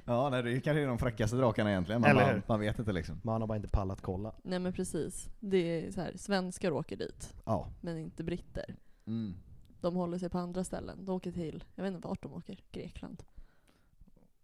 [0.04, 2.42] Ja, nej, det kanske är de fräckaste drakarna egentligen, man, hur?
[2.46, 3.20] man vet inte liksom.
[3.24, 4.32] Man har bara inte pallat kolla.
[4.42, 5.28] Nej men precis.
[5.40, 7.68] Det är så här, svenskar åker dit, Ja.
[7.80, 8.74] men inte britter.
[9.06, 9.34] Mm.
[9.80, 11.04] De håller sig på andra ställen.
[11.04, 13.22] De åker till, jag vet inte vart de åker, Grekland.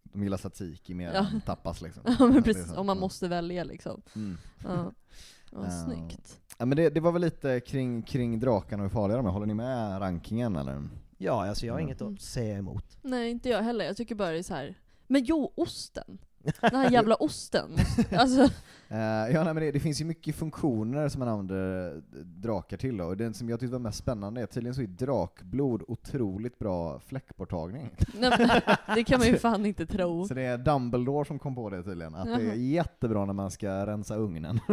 [0.03, 1.27] De gillar tzatziki mer Ja.
[1.33, 2.03] än tapas liksom.
[2.19, 3.01] Ja men precis, om man Ja.
[3.01, 4.03] måste välja liksom.
[4.15, 4.39] Mm.
[4.65, 4.93] Ja,
[5.57, 5.85] ja Ja.
[5.85, 6.41] snyggt.
[6.59, 9.31] Ja, men det, det var väl lite kring, kring drakarna och hur farliga de är,
[9.31, 10.89] håller ni med rankingen eller?
[11.19, 11.89] Ja, alltså jag har Mm.
[11.89, 12.99] inget att säga emot.
[13.03, 14.75] Nej inte jag heller, jag tycker bara det är så här.
[15.07, 16.19] men jo, osten!
[16.61, 17.71] Den här jävla osten.
[18.17, 18.49] Alltså,
[18.89, 18.99] Eh,
[19.35, 22.97] ja, nej, men det, det finns ju mycket funktioner som man använder eh, drakar till
[22.97, 23.05] då.
[23.05, 27.01] och den som jag tyckte var mest spännande är tydligen så är drakblod otroligt bra
[27.01, 27.91] fläckborttagning.
[28.21, 28.61] nej, men,
[28.95, 30.27] det kan man ju fan inte tro.
[30.29, 32.55] Så det är Dumbledore som kom på det tydligen, att det är Jaha.
[32.55, 34.61] jättebra när man ska rensa ugnen.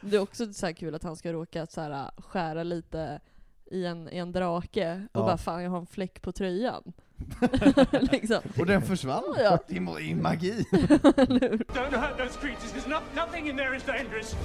[0.00, 3.20] Det är också så här kul att han ska råka så här, skära lite
[3.70, 5.24] i en, i en drake och Ja.
[5.26, 6.92] bara fan jag har en fläck på tröjan.
[8.12, 8.40] liksom.
[8.58, 9.22] och den försvann!
[9.36, 9.58] Ja.
[9.68, 10.52] Är magi!
[10.72, 12.72] Don't hurt those creatures.
[12.72, 14.36] There's no, nothing in there is dangerous.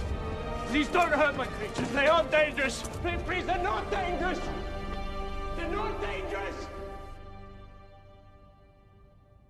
[0.72, 1.90] Please don't hurt my creatures.
[1.90, 2.84] They aren't dangerous.
[3.02, 4.40] Please, please, they're not dangerous.
[5.58, 6.68] They're not dangerous.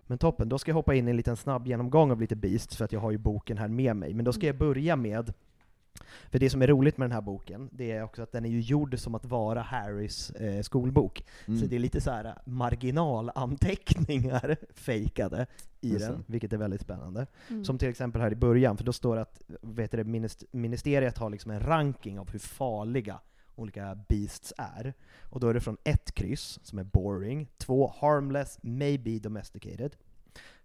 [0.07, 2.78] Men toppen, då ska jag hoppa in i en liten snabb genomgång av lite Beasts,
[2.78, 4.13] för att jag har ju boken här med mig.
[4.13, 5.34] Men då ska jag börja med,
[6.32, 8.49] för det som är roligt med den här boken, det är också att den är
[8.49, 11.24] ju gjord som att vara Harrys eh, skolbok.
[11.45, 11.68] Så Mm.
[11.70, 15.45] det är lite så här marginalanteckningar fejkade
[15.82, 16.24] i Just den, det.
[16.26, 17.28] vilket är väldigt spännande.
[17.49, 17.66] Mm.
[17.66, 21.18] Som till exempel här i början, för då står det att vet du, minist- ministeriet
[21.18, 23.20] har liksom en ranking av hur farliga
[23.56, 24.93] olika beasts är.
[25.22, 29.95] Och då är det från ett kryss, som är boring, två harmless, maybe domesticated,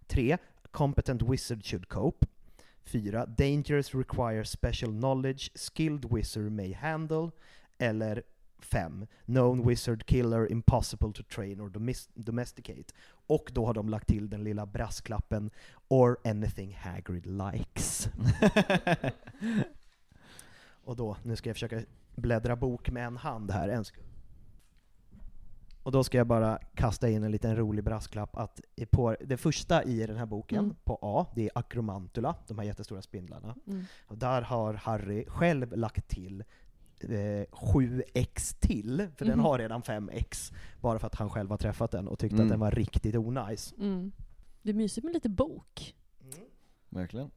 [0.07, 0.37] tre
[0.71, 2.25] competent wizard should cope,
[2.87, 7.31] fyra dangerous requires special knowledge, skilled wizard may handle,
[7.77, 8.23] eller
[8.59, 11.69] fem known wizard killer impossible to train or
[12.15, 12.93] domesticate.
[13.27, 15.51] Och då har de lagt till den lilla brasklappen
[15.87, 18.09] or anything Hagrid likes.
[20.83, 21.81] Och då, nu ska jag försöka
[22.15, 24.07] bläddra bok med en hand här, en sekund.
[25.87, 29.37] Och då ska jag bara kasta in en liten rolig brasklapp att i- på det
[29.37, 30.75] första i den här boken, Mm.
[30.83, 33.55] på A, det är Akromantula, de här jättestora spindlarna.
[33.67, 33.83] Mm.
[34.07, 36.43] Och där har Harry själv lagt till
[36.99, 39.45] eh, 7x till, för den Mhm.
[39.45, 42.45] har redan 5x, bara för att han själv har träffat den och tyckte Mm.
[42.47, 43.73] att den var riktigt onajs.
[43.79, 44.11] Mm.
[44.61, 45.95] Det är mysigt med lite bok.
[46.89, 47.31] Verkligen.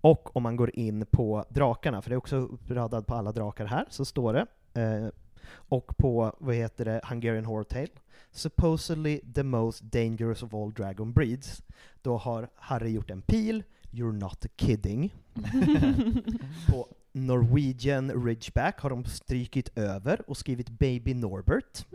[0.00, 3.66] Och om man går in på drakarna, för det är också uppradad på alla drakar
[3.66, 4.46] här, så står det,
[4.80, 5.08] eh,
[5.50, 7.88] och på, vad heter det, Hungarian Hortail,
[8.30, 11.62] supposedly the most dangerous of all dragon breeds.
[12.02, 15.14] Då har Harry gjort en pil, you're not kidding.
[16.68, 21.86] på Norwegian Ridgeback har de strykit över och skrivit Baby Norbert.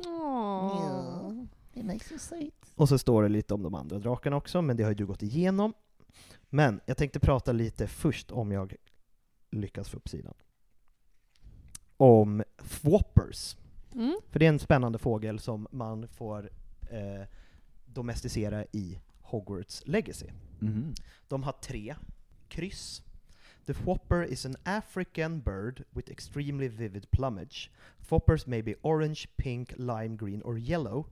[1.84, 2.54] Makes you sweet.
[2.76, 5.06] Och så står det lite om de andra drakarna också, men det har ju du
[5.06, 5.74] gått igenom.
[6.50, 8.76] Men jag tänkte prata lite först, om jag
[9.52, 10.34] lyckas få upp sidan,
[11.98, 13.58] om Thwoppers.
[13.96, 14.20] Mm.
[14.30, 16.50] För det är en spännande fågel som man får
[16.90, 17.24] eh,
[17.86, 20.28] domesticera i Hogwarts Legacy.
[20.60, 20.96] Mhm.
[21.28, 21.96] De har tre
[22.48, 23.04] kryss.
[23.66, 27.70] The Thwopper is an African bird with extremely vivid plumage.
[28.00, 31.06] Thwoppers may be orange, pink, lime green or yellow.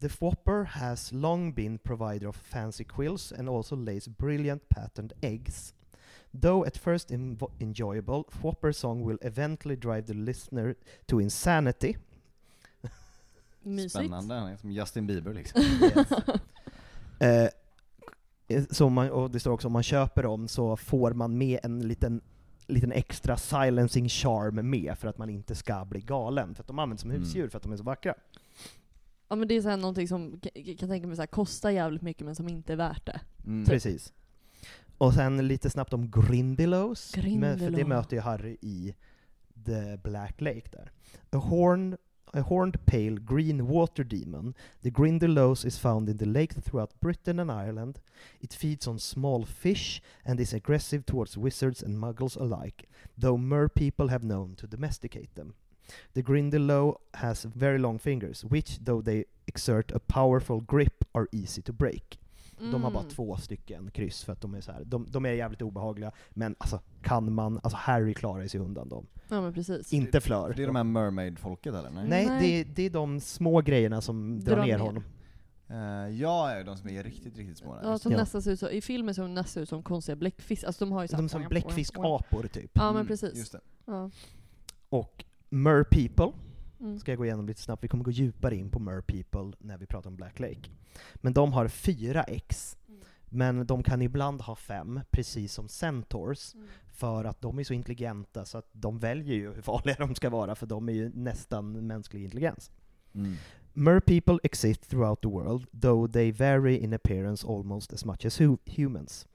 [0.00, 5.74] The Thwopper has long been provider of fancy quills and also lays brilliant patterned eggs.
[6.42, 10.74] Though at first invo- enjoyable, Thwopper song will eventually drive the listener
[11.06, 11.96] to insanity.
[13.62, 13.92] Mysigt.
[13.92, 15.62] Spännande, som Justin Bieber liksom.
[18.48, 21.60] Eh, så man, och det står också om man köper dem så får man med
[21.62, 22.20] en liten,
[22.66, 26.54] liten extra silencing charm med för att man inte ska bli galen.
[26.54, 27.22] För att de används som Mm.
[27.22, 28.14] husdjur för att de är så vackra.
[29.28, 30.40] Ja men det är så här någonting som
[30.78, 33.20] kan tänka mig så här, kostar jävligt mycket men som inte är värt det.
[33.46, 33.64] Mm.
[33.64, 34.12] Precis.
[34.98, 37.16] Och sen lite snabbt om Grindylows.
[37.16, 38.94] Men, för det möter ju Harry i
[39.64, 40.90] The Black Lake där.
[41.30, 41.96] A, horn,
[42.32, 44.54] a horned pale green water demon.
[44.82, 47.98] The Grindylows is found in the lake throughout Britain and Ireland.
[48.40, 52.88] It feeds on small fish and is aggressive towards wizards and muggles alike,
[53.20, 55.54] though mer people have known to domesticate them.
[56.14, 61.62] The Grindylow has very long fingers, which, though they exert a powerful grip, are easy
[61.62, 62.18] to break.
[62.58, 63.10] De har bara Mm.
[63.10, 64.84] två stycken kryss för att de är så här.
[64.84, 69.06] De, de är jävligt obehagliga, men alltså kan man, alltså Harry klarar sig undan dem.
[69.28, 69.92] Ja men precis.
[69.92, 70.54] Inte Flör.
[70.56, 71.90] Det är de här mermaid-folket eller?
[71.90, 72.64] Nej, Nej, Nej.
[72.64, 75.04] Det, det är de små grejerna som drar, Drar ner honom.
[75.68, 75.76] Eh,
[76.20, 77.74] ja, ja, de som är riktigt, riktigt små.
[77.74, 77.82] där.
[77.90, 78.18] Ja, som det.
[78.18, 80.66] nästan ser ut så, I filmen ser de nästan ut som konstiga bläckfiskar.
[80.66, 82.70] Alltså de har ju så De är som bläckfiskapor typ.
[82.74, 83.38] Ja men Mm, precis.
[83.38, 83.60] Just det.
[83.86, 84.10] Ja.
[84.88, 86.32] Och Mer People
[86.84, 86.98] Mm.
[86.98, 87.84] ska jag gå igenom lite snabbt.
[87.84, 90.70] Vi kommer gå djupare in på Mer People när vi pratar om Black Lake.
[91.14, 92.76] Men de har fyra X.
[93.28, 96.54] Men de kan ibland ha fem, precis som Centaurs,
[96.92, 100.30] för att de är så intelligenta så att de väljer ju hur farliga de ska
[100.30, 102.70] vara, för de är ju nästan mänsklig intelligens.
[103.14, 103.34] Mm.
[103.72, 108.40] Mer people exist throughout the world, though they vary in appearance almost as much as
[108.40, 109.26] hu- humans.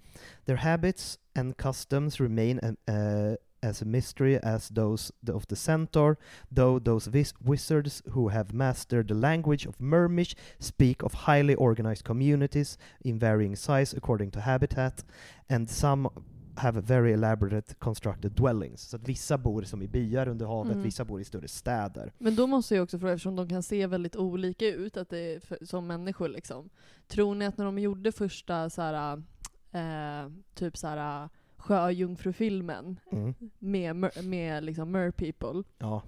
[0.45, 6.17] Their habits and customs remain uh, as a mystery as those of the centaur,
[6.55, 12.03] though those vis- wizards who have mastered the language of Mermish speak of highly organized
[12.05, 15.05] communities in varying size according to habitat,
[15.49, 16.09] and some
[16.55, 18.81] have very elaborate constructed dwellings.
[18.81, 20.83] Så att vissa bor som i byar under havet, Mm.
[20.83, 22.13] vissa bor i större städer.
[22.17, 25.17] Men då måste jag också fråga, eftersom de kan se väldigt olika ut att det
[25.35, 26.69] är för, som människor liksom.
[27.07, 29.23] Tror ni att när de gjorde första så här,
[29.71, 31.29] eh, typ så här,
[31.59, 33.33] sjöjungfrufilmen Mm.
[33.59, 36.03] med, med liksom mer people, Ja.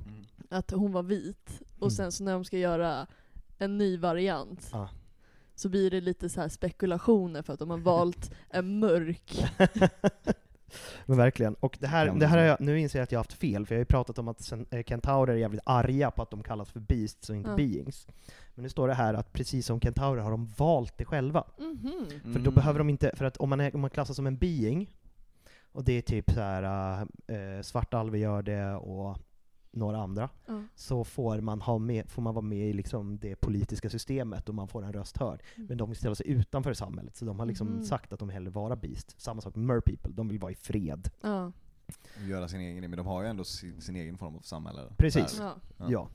[0.50, 1.62] att hon var vit.
[1.76, 1.92] Och Mm.
[1.92, 3.08] sen så när de ska göra
[3.58, 4.90] en ny variant Ja.
[5.56, 9.44] så blir det lite så här spekulationer för att de har valt en mörk.
[11.06, 11.54] Men verkligen.
[11.54, 13.66] Och det här, det här har jag, nu inser jag att jag har haft fel,
[13.66, 16.44] för jag har ju pratat om att eh, kentaurer är jävligt arga på att de
[16.44, 17.56] kallas för beasts och inte Ja.
[17.56, 18.08] beings.
[18.56, 21.44] Men nu står det här att precis som kentaurer har de valt det själva.
[21.60, 22.34] Mhm.
[22.34, 24.38] För då behöver de inte, för att om man, är, om man klassas som en
[24.38, 24.96] being,
[25.72, 29.18] och det är typ så här äh, Svartalve gör det och
[29.74, 30.64] några andra, Ja.
[30.76, 34.56] så får man, ha med, får man vara med i liksom det politiska systemet och
[34.56, 35.44] man får en röst hörd.
[35.56, 35.68] Mm.
[35.68, 37.84] Men de vill ställa sig utanför samhället, så de har liksom Mhm.
[37.84, 39.22] sagt att de hellre vara beast.
[39.22, 41.10] Samma sak med people, de vill vara i fred.
[41.22, 41.52] Ja.
[42.28, 44.82] Göra sin egen, men de har ju ändå sin, sin egen form av samhälle.
[44.98, 45.38] Precis.
[45.38, 45.52] Där.
[45.90, 46.08] Ja.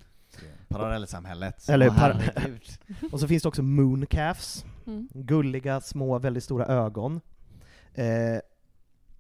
[0.69, 1.69] Parallellsamhället.
[1.69, 4.65] Eller par- och så finns det också mooncalves.
[4.87, 5.09] Mm.
[5.15, 7.21] Gulliga, små, väldigt stora ögon.
[7.95, 8.05] Eh,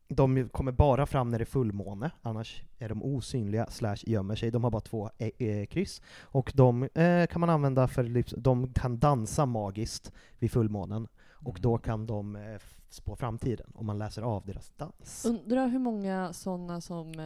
[0.08, 4.50] de kommer bara fram när det är fullmåne, annars är de osynliga slash gömmer sig.
[4.50, 6.02] De har bara två eh, eh, kryss.
[6.20, 11.08] Och de eh, kan man använda för, liksom- de kan dansa magiskt vid fullmånen.
[11.30, 12.42] Och då kan de eh,
[12.88, 15.24] spå framtiden, om man läser av deras dans.
[15.28, 17.18] Undrar hur många sådana som,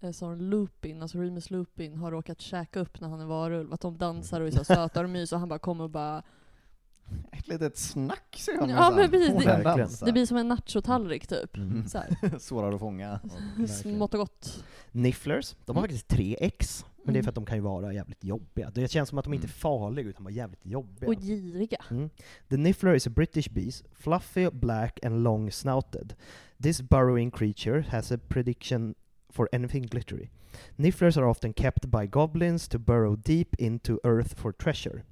[0.00, 3.72] eh, som Lupin, alltså Remus Lupin, har råkat käka upp när han är varulv.
[3.72, 6.22] Att de dansar och är så söta och mys och han bara kommer och bara...
[7.32, 11.56] Ett litet snack ser jag Ja men precis, det, det blir som en nachotallrik typ.
[11.56, 11.88] Mm.
[11.88, 12.38] Så här.
[12.38, 13.20] Svårare att fånga.
[13.82, 14.64] Smått och gott.
[14.92, 15.88] Nifflers, de har Mm.
[15.88, 17.24] faktiskt tre X, men det är Mm.
[17.24, 18.70] för att de kan ju vara jävligt jobbiga.
[18.74, 21.08] Det känns som att de inte är farliga, utan bara jävligt jobbiga.
[21.08, 21.84] Och giriga.
[21.90, 22.10] Mm.
[22.48, 26.14] The Niffler is a British beast, fluffy, black and long snouted.
[26.62, 28.94] This burrowing creature has a prediction
[29.30, 30.28] for anything glittery.
[30.76, 35.02] Nifflers are often kept by goblins to burrow deep into earth for treasure.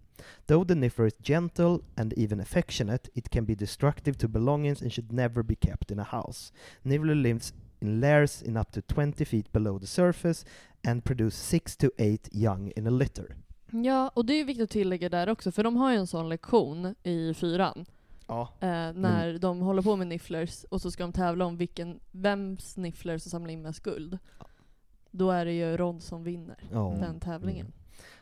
[0.46, 4.92] Though the Niffler is gentle and even affectionate, it can be destructive to belongings and
[4.92, 6.52] should never be kept in a house.
[6.82, 10.46] Niffler lives in layers in up to 20 feet below the surface
[10.88, 13.36] and produce 6 to 8 young in a litter.
[13.70, 16.28] Ja, och det är viktigt att tillägga där också, för de har ju en sån
[16.28, 17.84] lektion i fyran.
[18.26, 18.48] Ja.
[18.60, 22.76] Eh, när de håller på med nifflers och så ska de tävla om vilken, vems
[22.76, 24.18] niffler som samlar in mest guld.
[25.10, 26.96] Då är det ju Ron som vinner Ja.
[27.00, 27.66] den tävlingen.
[27.66, 27.72] Mm.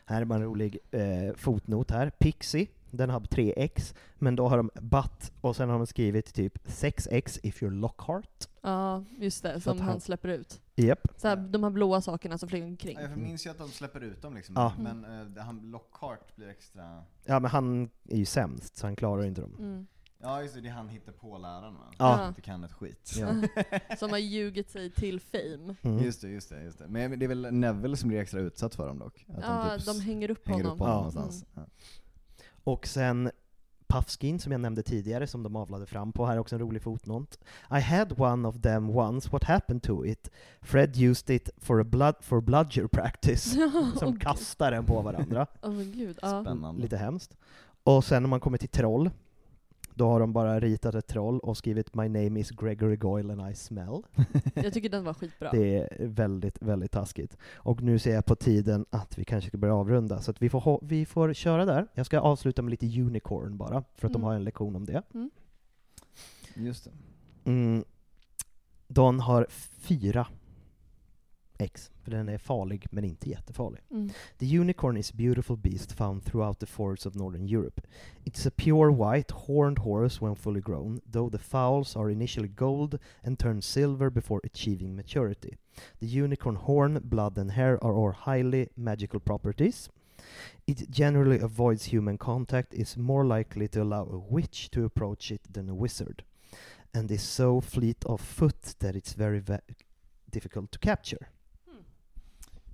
[0.09, 2.09] Här är bara en rolig eh, fotnot här.
[2.09, 6.67] Pixie, den har 3x, men då har de butt och sen har de skrivit typ
[6.67, 8.47] 6x if you're Lockhart.
[8.61, 9.61] Ja, just det.
[9.61, 10.61] Som han, han- släpper ut.
[10.75, 11.07] Japp.
[11.17, 12.95] Så här, de här blåa sakerna som flyger omkring.
[12.95, 14.73] Ja, Jag minns ju att de släpper ut dem liksom, Ja.
[14.79, 15.05] men
[15.37, 17.03] eh, han Lockhart blir extra...
[17.25, 19.55] Ja men han är ju sämst, så han klarar inte dem.
[19.59, 19.87] Mm.
[20.19, 21.91] Ja just det, det är han hittar på läraren va?
[21.97, 22.17] Ja.
[22.17, 23.11] Som inte kan ett skit.
[23.17, 23.27] Ja.
[23.97, 25.75] Som har ljugit sig till fame.
[25.81, 26.03] Mm.
[26.03, 26.87] Just det, just det, just det.
[26.87, 29.25] Men det är väl Neville som blir extra utsatt för dem dock?
[29.37, 30.73] Att Ja, de hänger upp hänger honom.
[30.75, 30.97] upp honom Ja.
[30.97, 31.45] någonstans.
[31.53, 31.61] Ja.
[32.63, 33.31] Och sen
[33.87, 36.81] Puffskin som jag nämnde tidigare, som de avlade fram på, här är också en rolig
[36.81, 37.39] fotnot.
[37.71, 40.29] I had one of them once, what happened to it?
[40.61, 43.55] Fred used it for, a blood, for bludger practice.
[43.99, 45.47] som kastar den på varandra.
[45.61, 46.15] Men gud.
[46.17, 46.81] Spännande.
[46.81, 47.37] Lite hemskt.
[47.83, 49.09] Och sen när man kommer till troll,
[49.97, 53.51] då har de bara ritat ett troll och skrivit My name is Gregory Goyle and
[53.51, 54.01] I smell.
[54.53, 55.51] Jag tycker den var skitbra.
[55.51, 57.37] Det är väldigt, väldigt taskigt.
[57.55, 60.49] Och nu ser jag på tiden att vi kanske ska börja avrunda, så att vi
[60.49, 61.87] får, ha, vi får köra där.
[61.93, 64.23] Jag ska avsluta med lite unicorn bara, för att de Mm.
[64.23, 65.01] har en lektion om det.
[65.13, 65.29] Mm.
[66.55, 66.91] Just det.
[67.51, 67.83] Mm.
[68.87, 69.47] Don har
[69.79, 70.27] fyra
[71.59, 73.81] X, för den är farlig men inte jättefarlig.
[73.91, 74.09] Mm.
[74.37, 77.81] The unicorn is a beautiful beast found throughout the forests of northern Europe.
[78.25, 82.99] It's a pure white, horned horse when fully grown, though the fowls are initially gold
[83.23, 85.57] and turn silver before achieving maturity.
[85.99, 89.89] The unicorn horn, blood and hair are all highly magical properties.
[90.65, 95.41] It generally avoids human contact, is more likely to allow a witch to approach it
[95.53, 96.23] than a wizard,
[96.93, 99.75] and is so fleet of foot that it's very ve-
[100.29, 101.29] difficult to capture.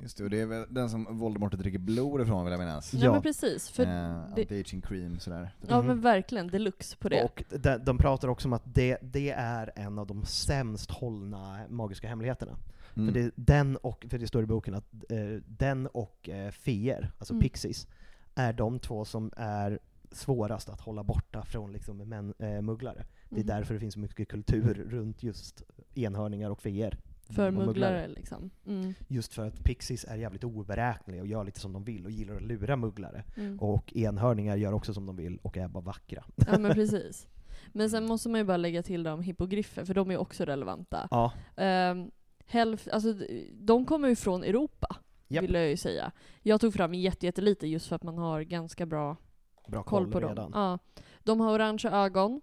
[0.03, 2.93] Just det, och det är väl den som Voldemort dricker blod ifrån vill jag minnas.
[2.93, 3.69] Ja, men precis.
[3.69, 3.89] För Eh,
[4.35, 5.55] det, Anti-aging cream sådär.
[5.67, 5.88] ja Mhm.
[5.88, 7.23] men verkligen deluxe på det.
[7.23, 11.59] Och de, de pratar också om att det, det är en av de sämst hållna
[11.69, 12.57] magiska hemligheterna.
[12.95, 13.13] Mm.
[13.13, 15.17] För, det, den och, för det står i boken att eh,
[15.47, 17.41] den och eh, feer, alltså Mm.
[17.41, 17.88] pixies,
[18.35, 19.80] är de två som är
[20.11, 23.05] svårast att hålla borta från liksom, män, eh, mugglare.
[23.30, 23.47] Det är Mhm.
[23.47, 25.63] därför det finns så mycket kultur runt just
[25.95, 26.97] enhörningar och feer.
[27.35, 28.49] För och mugglare liksom.
[28.65, 28.93] Mm.
[29.07, 32.35] Just för att pixies är jävligt oberäkneliga och gör lite som de vill och gillar
[32.35, 33.23] att lura mugglare.
[33.38, 33.60] Mm.
[33.60, 36.23] Och enhörningar gör också som de vill och är bara vackra.
[36.35, 37.27] Ja men precis.
[37.72, 41.07] Men sen måste man ju bara lägga till de hippogriffer, för de är också relevanta.
[41.11, 41.31] Ja.
[41.91, 42.11] Um,
[42.45, 43.14] hälf, alltså,
[43.53, 44.95] de kommer ju från Europa,
[45.27, 45.43] Japp.
[45.43, 46.11] vill jag ju säga.
[46.41, 49.15] Jag tog fram jätte- jättelite just för att man har ganska bra
[49.68, 50.35] Bra koll koll på redan.
[50.35, 50.51] dem.
[50.53, 50.80] Ja.
[51.23, 52.41] De har orangea ögon,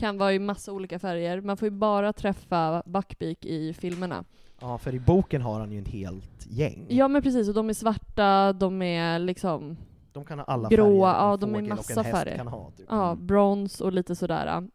[0.00, 1.40] kan vara i massa olika färger.
[1.40, 4.24] Man får ju bara träffa Buckbeak i filmerna.
[4.60, 6.86] Ja, för i boken har han ju en helt gäng.
[6.88, 9.76] Ja men precis, och de är svarta, de är liksom
[10.12, 12.36] De kan ha alla gråa, färger ja de är massa färger.
[12.36, 12.70] kan ha.
[12.70, 12.86] Typ.
[12.88, 14.68] Ja, brons och lite sådär.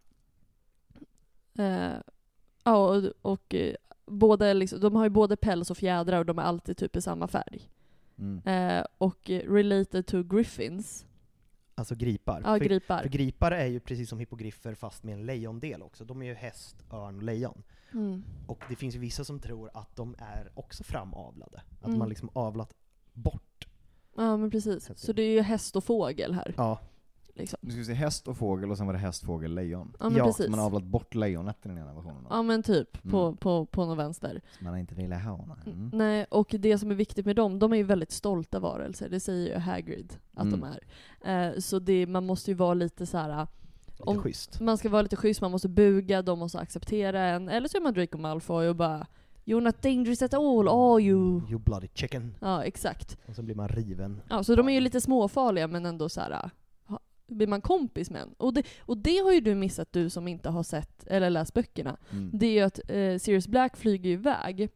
[1.58, 1.98] Eh,
[2.64, 3.76] ja, och, och eh,
[4.06, 7.02] både liksom, de har ju både päls och fjädrar och de är alltid typ i
[7.02, 7.70] samma färg.
[8.18, 8.42] Mm.
[8.46, 11.06] Eh, och related to griffins.
[11.78, 12.42] Alltså gripar.
[12.46, 13.02] Ja, för, gripar.
[13.02, 16.06] För gripar är ju precis som hippogriffer fast med en lejondel också.
[16.06, 17.64] De är ju häst, örn och lejon.
[17.94, 18.24] Mm.
[18.48, 21.62] Och det finns ju vissa som tror att de är också framavlade.
[21.82, 22.00] Att Mm.
[22.00, 22.74] man liksom avlat
[23.14, 23.68] bort.
[24.16, 24.92] Ja men precis.
[24.96, 26.54] Så det är ju häst och fågel här.
[26.58, 26.80] Ja.
[27.38, 27.60] Liksom.
[27.62, 29.94] Nu ska vi se häst och fågel och sen var det häst, fågel, lejon.
[30.00, 30.46] Ja, men precis.
[30.46, 32.26] Så man har avlat bort lejonet i den ena versionen.
[32.30, 33.38] Ja men typ, på, Mm.
[33.38, 34.42] på, på någon vänster.
[34.58, 35.46] Som man inte ville ha.
[35.48, 35.74] nej.
[35.74, 35.90] Mm.
[35.94, 39.20] Nej, och det som är viktigt med dem, de är ju väldigt stolta varelser, det
[39.20, 40.74] säger ju Hagrid att de Mm.
[41.24, 41.48] är.
[41.54, 43.48] Eh, så det, man måste ju vara lite så här.
[44.00, 44.60] Lite schysst.
[44.62, 47.50] Man ska vara lite schysst, man måste buga, de måste acceptera en.
[47.50, 49.08] Eller så är man Draco Malfoy och bara
[49.46, 51.42] You're not dangerous at all, are you?
[51.50, 52.36] You bloody chicken.
[52.40, 53.18] Ja, exakt.
[53.28, 54.22] Och så blir man riven.
[54.30, 56.50] Ja, så de är ju lite småfarliga men ändå så här.
[57.28, 58.34] Blir man kompis med en.
[58.38, 61.54] Och det, och det har ju du missat, du som inte har sett eller läst
[61.54, 61.98] böckerna.
[62.12, 62.30] Mm.
[62.34, 64.70] Det är ju att eh, Sirius Black flyger iväg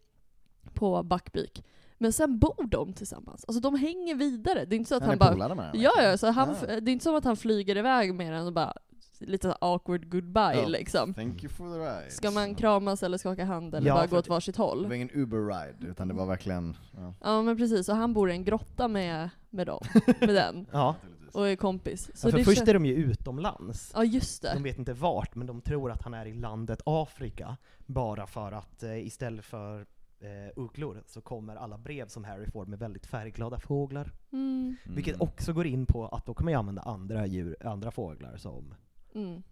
[0.74, 1.64] på Buckbeak.
[1.98, 3.46] Men sen bor de tillsammans.
[3.48, 4.66] Alltså de hänger vidare.
[4.66, 5.56] Det är inte så att Han han, bara...
[5.56, 6.10] med Ja, verkligen.
[6.12, 6.80] ja, så han, Ja.
[6.80, 8.74] det är inte som att han flyger iväg med den och bara
[9.20, 11.14] lite awkward goodbye Ja, liksom.
[11.14, 12.12] Thank you for the ride.
[12.12, 14.88] Ska man kramas eller skaka hand eller Ja, bara gå åt varsitt Det håll?
[14.88, 16.78] var ingen Uber-ride, utan det var verkligen...
[16.96, 17.14] Ja.
[17.22, 19.80] Ja men precis, och han bor i en grotta med, med dem,
[20.20, 20.66] med den.
[20.72, 20.96] Ja.
[21.36, 22.12] Och är kompis.
[22.14, 23.92] Så ja, för det först är de ju utomlands.
[23.96, 24.54] Ja just det.
[24.54, 27.58] De vet inte vart, men de tror att han är i landet Afrika.
[27.86, 29.86] Bara för att eh, istället för
[30.20, 34.12] eh, ugglor så kommer alla brev som Harry får med väldigt färgglada fåglar.
[34.32, 34.76] Mm.
[34.84, 38.76] Vilket också går in på att då man ju använda andra djur, andra fåglar som
[39.16, 39.44] Mm.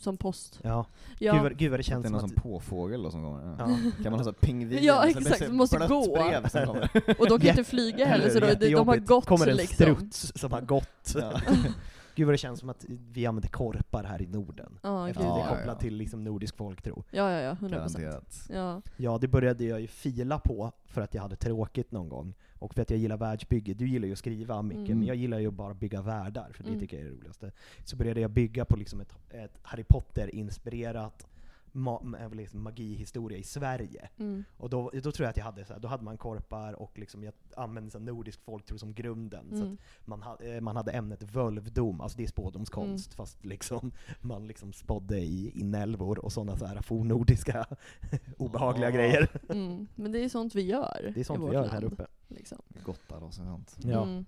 [0.00, 0.60] Som post.
[0.62, 0.86] Ja.
[1.18, 1.32] Ja.
[1.32, 2.42] Gud, vad, gud vad det Det känns är som någon att...
[2.42, 3.42] påfågel då som kommer.
[3.46, 3.54] Ja.
[3.58, 3.66] Ja.
[4.02, 4.78] Kan man ha så här pingvin?
[4.82, 6.14] Ja exakt, de det måste gå.
[6.14, 7.20] brev som kommer.
[7.20, 9.74] Och de kan inte flyga heller så de, de har gått kommer en liksom.
[9.74, 11.16] struts som har gått.
[12.14, 12.16] Ja.
[12.16, 14.78] Gud vad det känns som att vi använder korpar här i Norden.
[14.82, 15.46] Ja, Eftersom det ja.
[15.50, 17.04] är kopplat till liksom nordisk folktro.
[17.10, 17.68] Ja, ja, ja, 100%.
[17.70, 18.48] Garanterat.
[18.52, 18.82] Ja.
[18.96, 22.34] Ja, det började jag ju fila på för att jag hade tråkigt någon gång.
[22.58, 23.74] Och för att jag gillar världsbygge.
[23.74, 24.98] Du gillar ju att skriva mycket, Mm.
[24.98, 26.80] men jag gillar ju bara bygga världar, för det Mm.
[26.80, 27.52] tycker jag är det roligaste.
[27.84, 31.26] Så började jag bygga på liksom ett, ett Harry Potter-inspirerat
[31.72, 32.00] ma
[32.32, 34.08] liksom magihistoria i Sverige.
[34.18, 34.44] Mm.
[34.56, 36.98] Och då, då tror jag att jag hade så här, då hade man korpar och
[36.98, 39.46] liksom jag använde så nordisk folktro som grunden.
[39.50, 39.78] Så Mm.
[40.00, 43.16] att man, ha, eh, man hade ämnet völvdom, alltså det är spådomskonst, Mm.
[43.16, 47.66] fast liksom man liksom spådde i inälvor och sådana så här fornnordiska
[48.38, 48.90] obehagliga Ah.
[48.90, 49.28] grejer.
[49.48, 49.86] Mm.
[49.94, 51.70] Men det är sånt vi gör Det är sånt vi gör land.
[51.72, 52.06] här uppe.
[52.28, 52.58] Liksom.
[52.84, 53.76] Gottar och sånt.
[53.82, 54.02] Ja.
[54.02, 54.24] Mm.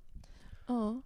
[0.67, 1.03] ja.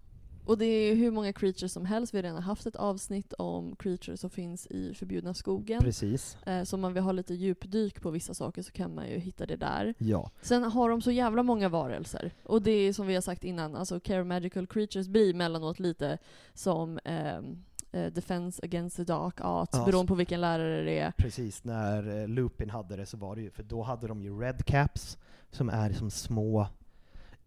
[0.49, 2.15] Och det är hur många creatures som helst.
[2.15, 5.81] Vi har redan haft ett avsnitt om creatures som finns i förbjudna skogen.
[5.81, 6.37] Precis.
[6.47, 9.19] Eh, så om man vill ha lite djupdyk på vissa saker så kan man ju
[9.19, 9.95] hitta det där.
[9.99, 10.31] Ja.
[10.43, 12.33] Sen har de så jävla många varelser.
[12.43, 16.19] Och det är som vi har sagt innan, alltså Care Magical Creatures blir mellanåt lite
[16.55, 21.11] som ehm, eh, Defense Against the Dark Art, Ja, beroende på vilken lärare det är.
[21.11, 24.41] Precis, när eh, Lupin hade det så var det ju, för då hade de ju
[24.41, 25.19] Red Caps,
[25.51, 26.66] som är som små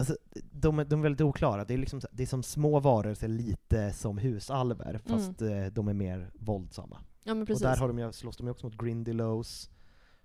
[0.02, 0.18] Alltså,
[0.52, 1.66] de, är- de är väldigt oklara.
[1.66, 5.94] Det är, liksom, det är som små varelser, lite som husalver, fast eh, de är
[5.94, 6.98] mer våldsamma.
[7.24, 7.64] Ja men Och precis.
[7.64, 9.70] där har de, ju- slåss de ju också mot Grindylows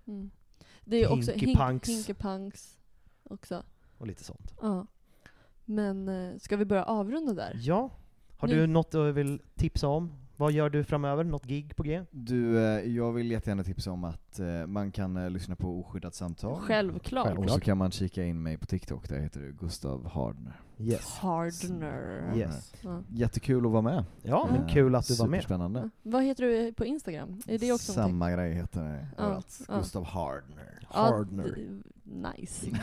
[0.07, 0.31] Mm.
[0.85, 1.89] Det är också Hinky hink, Punks.
[1.89, 2.77] Hinky Punks
[3.23, 3.63] också.
[3.97, 4.53] och lite sånt.
[4.61, 4.87] Ja.
[5.65, 7.59] Men eh, ska vi börja avrunda där?
[7.61, 7.89] Ja.
[8.37, 10.13] Har Nu- du något du vill tipsa om?
[10.39, 11.23] Vad gör du framöver?
[11.23, 12.03] Något gig på G?
[12.11, 16.15] Du, eh, jag vill jättegärna tipsa om att eh, man kan eh, lyssna på Oskyddat
[16.15, 16.59] samtal.
[16.59, 17.37] Självklart.
[17.37, 20.59] Och så kan man kika in mig på TikTok, där heter du Gustav Hardner.
[20.79, 21.17] Yes.
[21.17, 22.33] Hardner.
[22.35, 22.73] Yes.
[22.81, 23.01] Ja.
[23.09, 24.05] Jättekul att vara med.
[24.23, 25.37] Ja, men kul att du var med.
[25.37, 25.79] Superspännande.
[25.79, 25.89] Ja.
[26.11, 27.41] Vad heter du på Instagram?
[27.47, 28.13] Är det också någonting?
[28.13, 29.61] Samma grej heter det Ja, överallt.
[29.67, 29.77] ja.
[29.77, 30.79] Gustav Hardner.
[30.81, 31.57] Ja, Hardner.
[32.09, 32.71] Nice.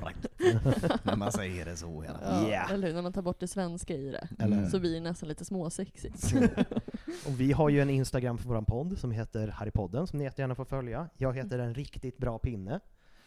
[0.00, 0.26] Coolt.
[1.04, 2.42] När man säger det så i alla fall.
[2.42, 2.72] Ja, Yeah.
[2.72, 2.94] Eller hur?
[2.94, 4.28] När man tar bort det svenska i det.
[4.38, 6.32] Eller- Så blir det nästan lite småsexigt.
[7.26, 10.54] Och vi har ju en Instagram för våran podd som heter Harrypodden, som ni jättegärna
[10.54, 11.08] får följa.
[11.16, 12.80] Jag heter En Riktigt Bra Pinne.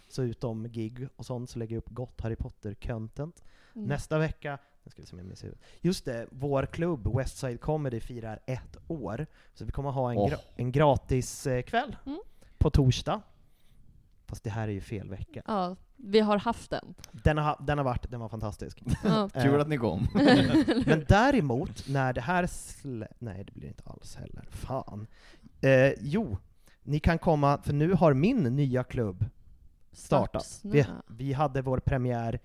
[0.07, 3.43] Så utom gig och sånt så lägger jag upp gott Harry Potter-content.
[3.75, 3.87] Mm.
[3.87, 5.51] Nästa vecka, nu ska vi se om jag.
[5.81, 9.25] Just det, vår klubb Westside Comedy firar ett år.
[9.53, 10.29] Så vi kommer ha en, Åh.
[10.29, 12.19] gra- en gratis eh, kväll Mm.
[12.57, 13.21] på torsdag.
[14.31, 15.41] Fast det här är ju fel vecka.
[15.47, 16.93] Ja, vi har haft den.
[17.11, 18.83] Den har, den har varit, den var fantastisk.
[19.03, 19.29] Ja.
[19.33, 20.07] Kul Eh, att ni kom.
[20.85, 23.07] Men däremot, när det här slä...
[23.19, 24.45] Nej, det blir inte alls heller.
[24.49, 25.07] Fan.
[25.61, 26.37] Eh, jo,
[26.83, 29.25] ni kan komma, för nu har min nya klubb
[29.91, 30.59] startat.
[30.63, 32.39] Vi, vi hade vår premiär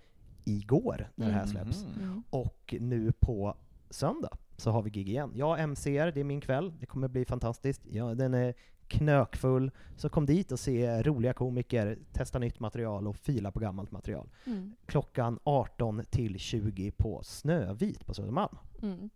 [0.44, 1.50] igår, när det här Mhm.
[1.50, 1.84] släpps.
[1.84, 2.22] Mm.
[2.30, 3.56] Och nu på
[3.90, 5.32] söndag så har vi gig igen.
[5.34, 6.72] Jag MCR, det är min kväll.
[6.80, 7.82] Det kommer bli fantastiskt.
[7.90, 8.54] Ja, den är
[8.88, 9.70] knökfull.
[9.96, 14.28] Så kom dit och se roliga komiker, testa nytt material och fila på gammalt material.
[14.46, 14.72] Mm.
[14.86, 18.56] Klockan 18 till 20 på Snövit på Södermalm.
[18.82, 19.10] Mm.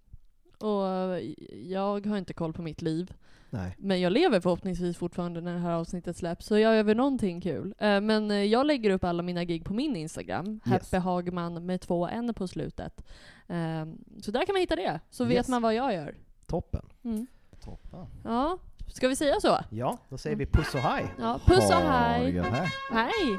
[0.59, 1.21] Och
[1.69, 3.13] jag har inte koll på mitt liv.
[3.51, 3.75] Nej.
[3.79, 7.41] Men jag lever förhoppningsvis fortfarande när det här avsnittet släpps, så jag gör väl någonting
[7.41, 7.75] kul.
[7.79, 10.93] Eh, Men eh, jag lägger upp alla mina gig på min Instagram, Yes.
[10.93, 13.05] Happy Hagman med två n på slutet.
[13.49, 13.87] Eh,
[14.23, 15.49] Så där kan man hitta det, så vet Yes.
[15.49, 16.15] man vad jag gör.
[16.47, 16.87] Toppen.
[17.05, 17.27] Mm.
[17.65, 18.07] Toppen.
[18.25, 18.59] Ja,
[18.93, 19.59] ska vi säga så?
[19.71, 21.15] Ja, då säger vi puss och hej.
[21.19, 22.35] Ja, puss och Ha det hej!
[22.35, 22.69] gött här.
[22.93, 23.39] Hej!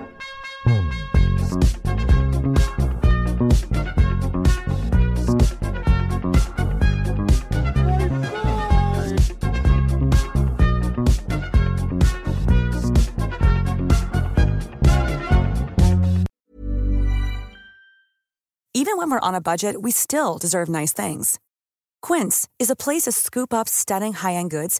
[18.73, 21.39] Even when we're on a budget, we still deserve nice things.
[22.01, 24.79] Quince is a place to scoop up stunning high-end goods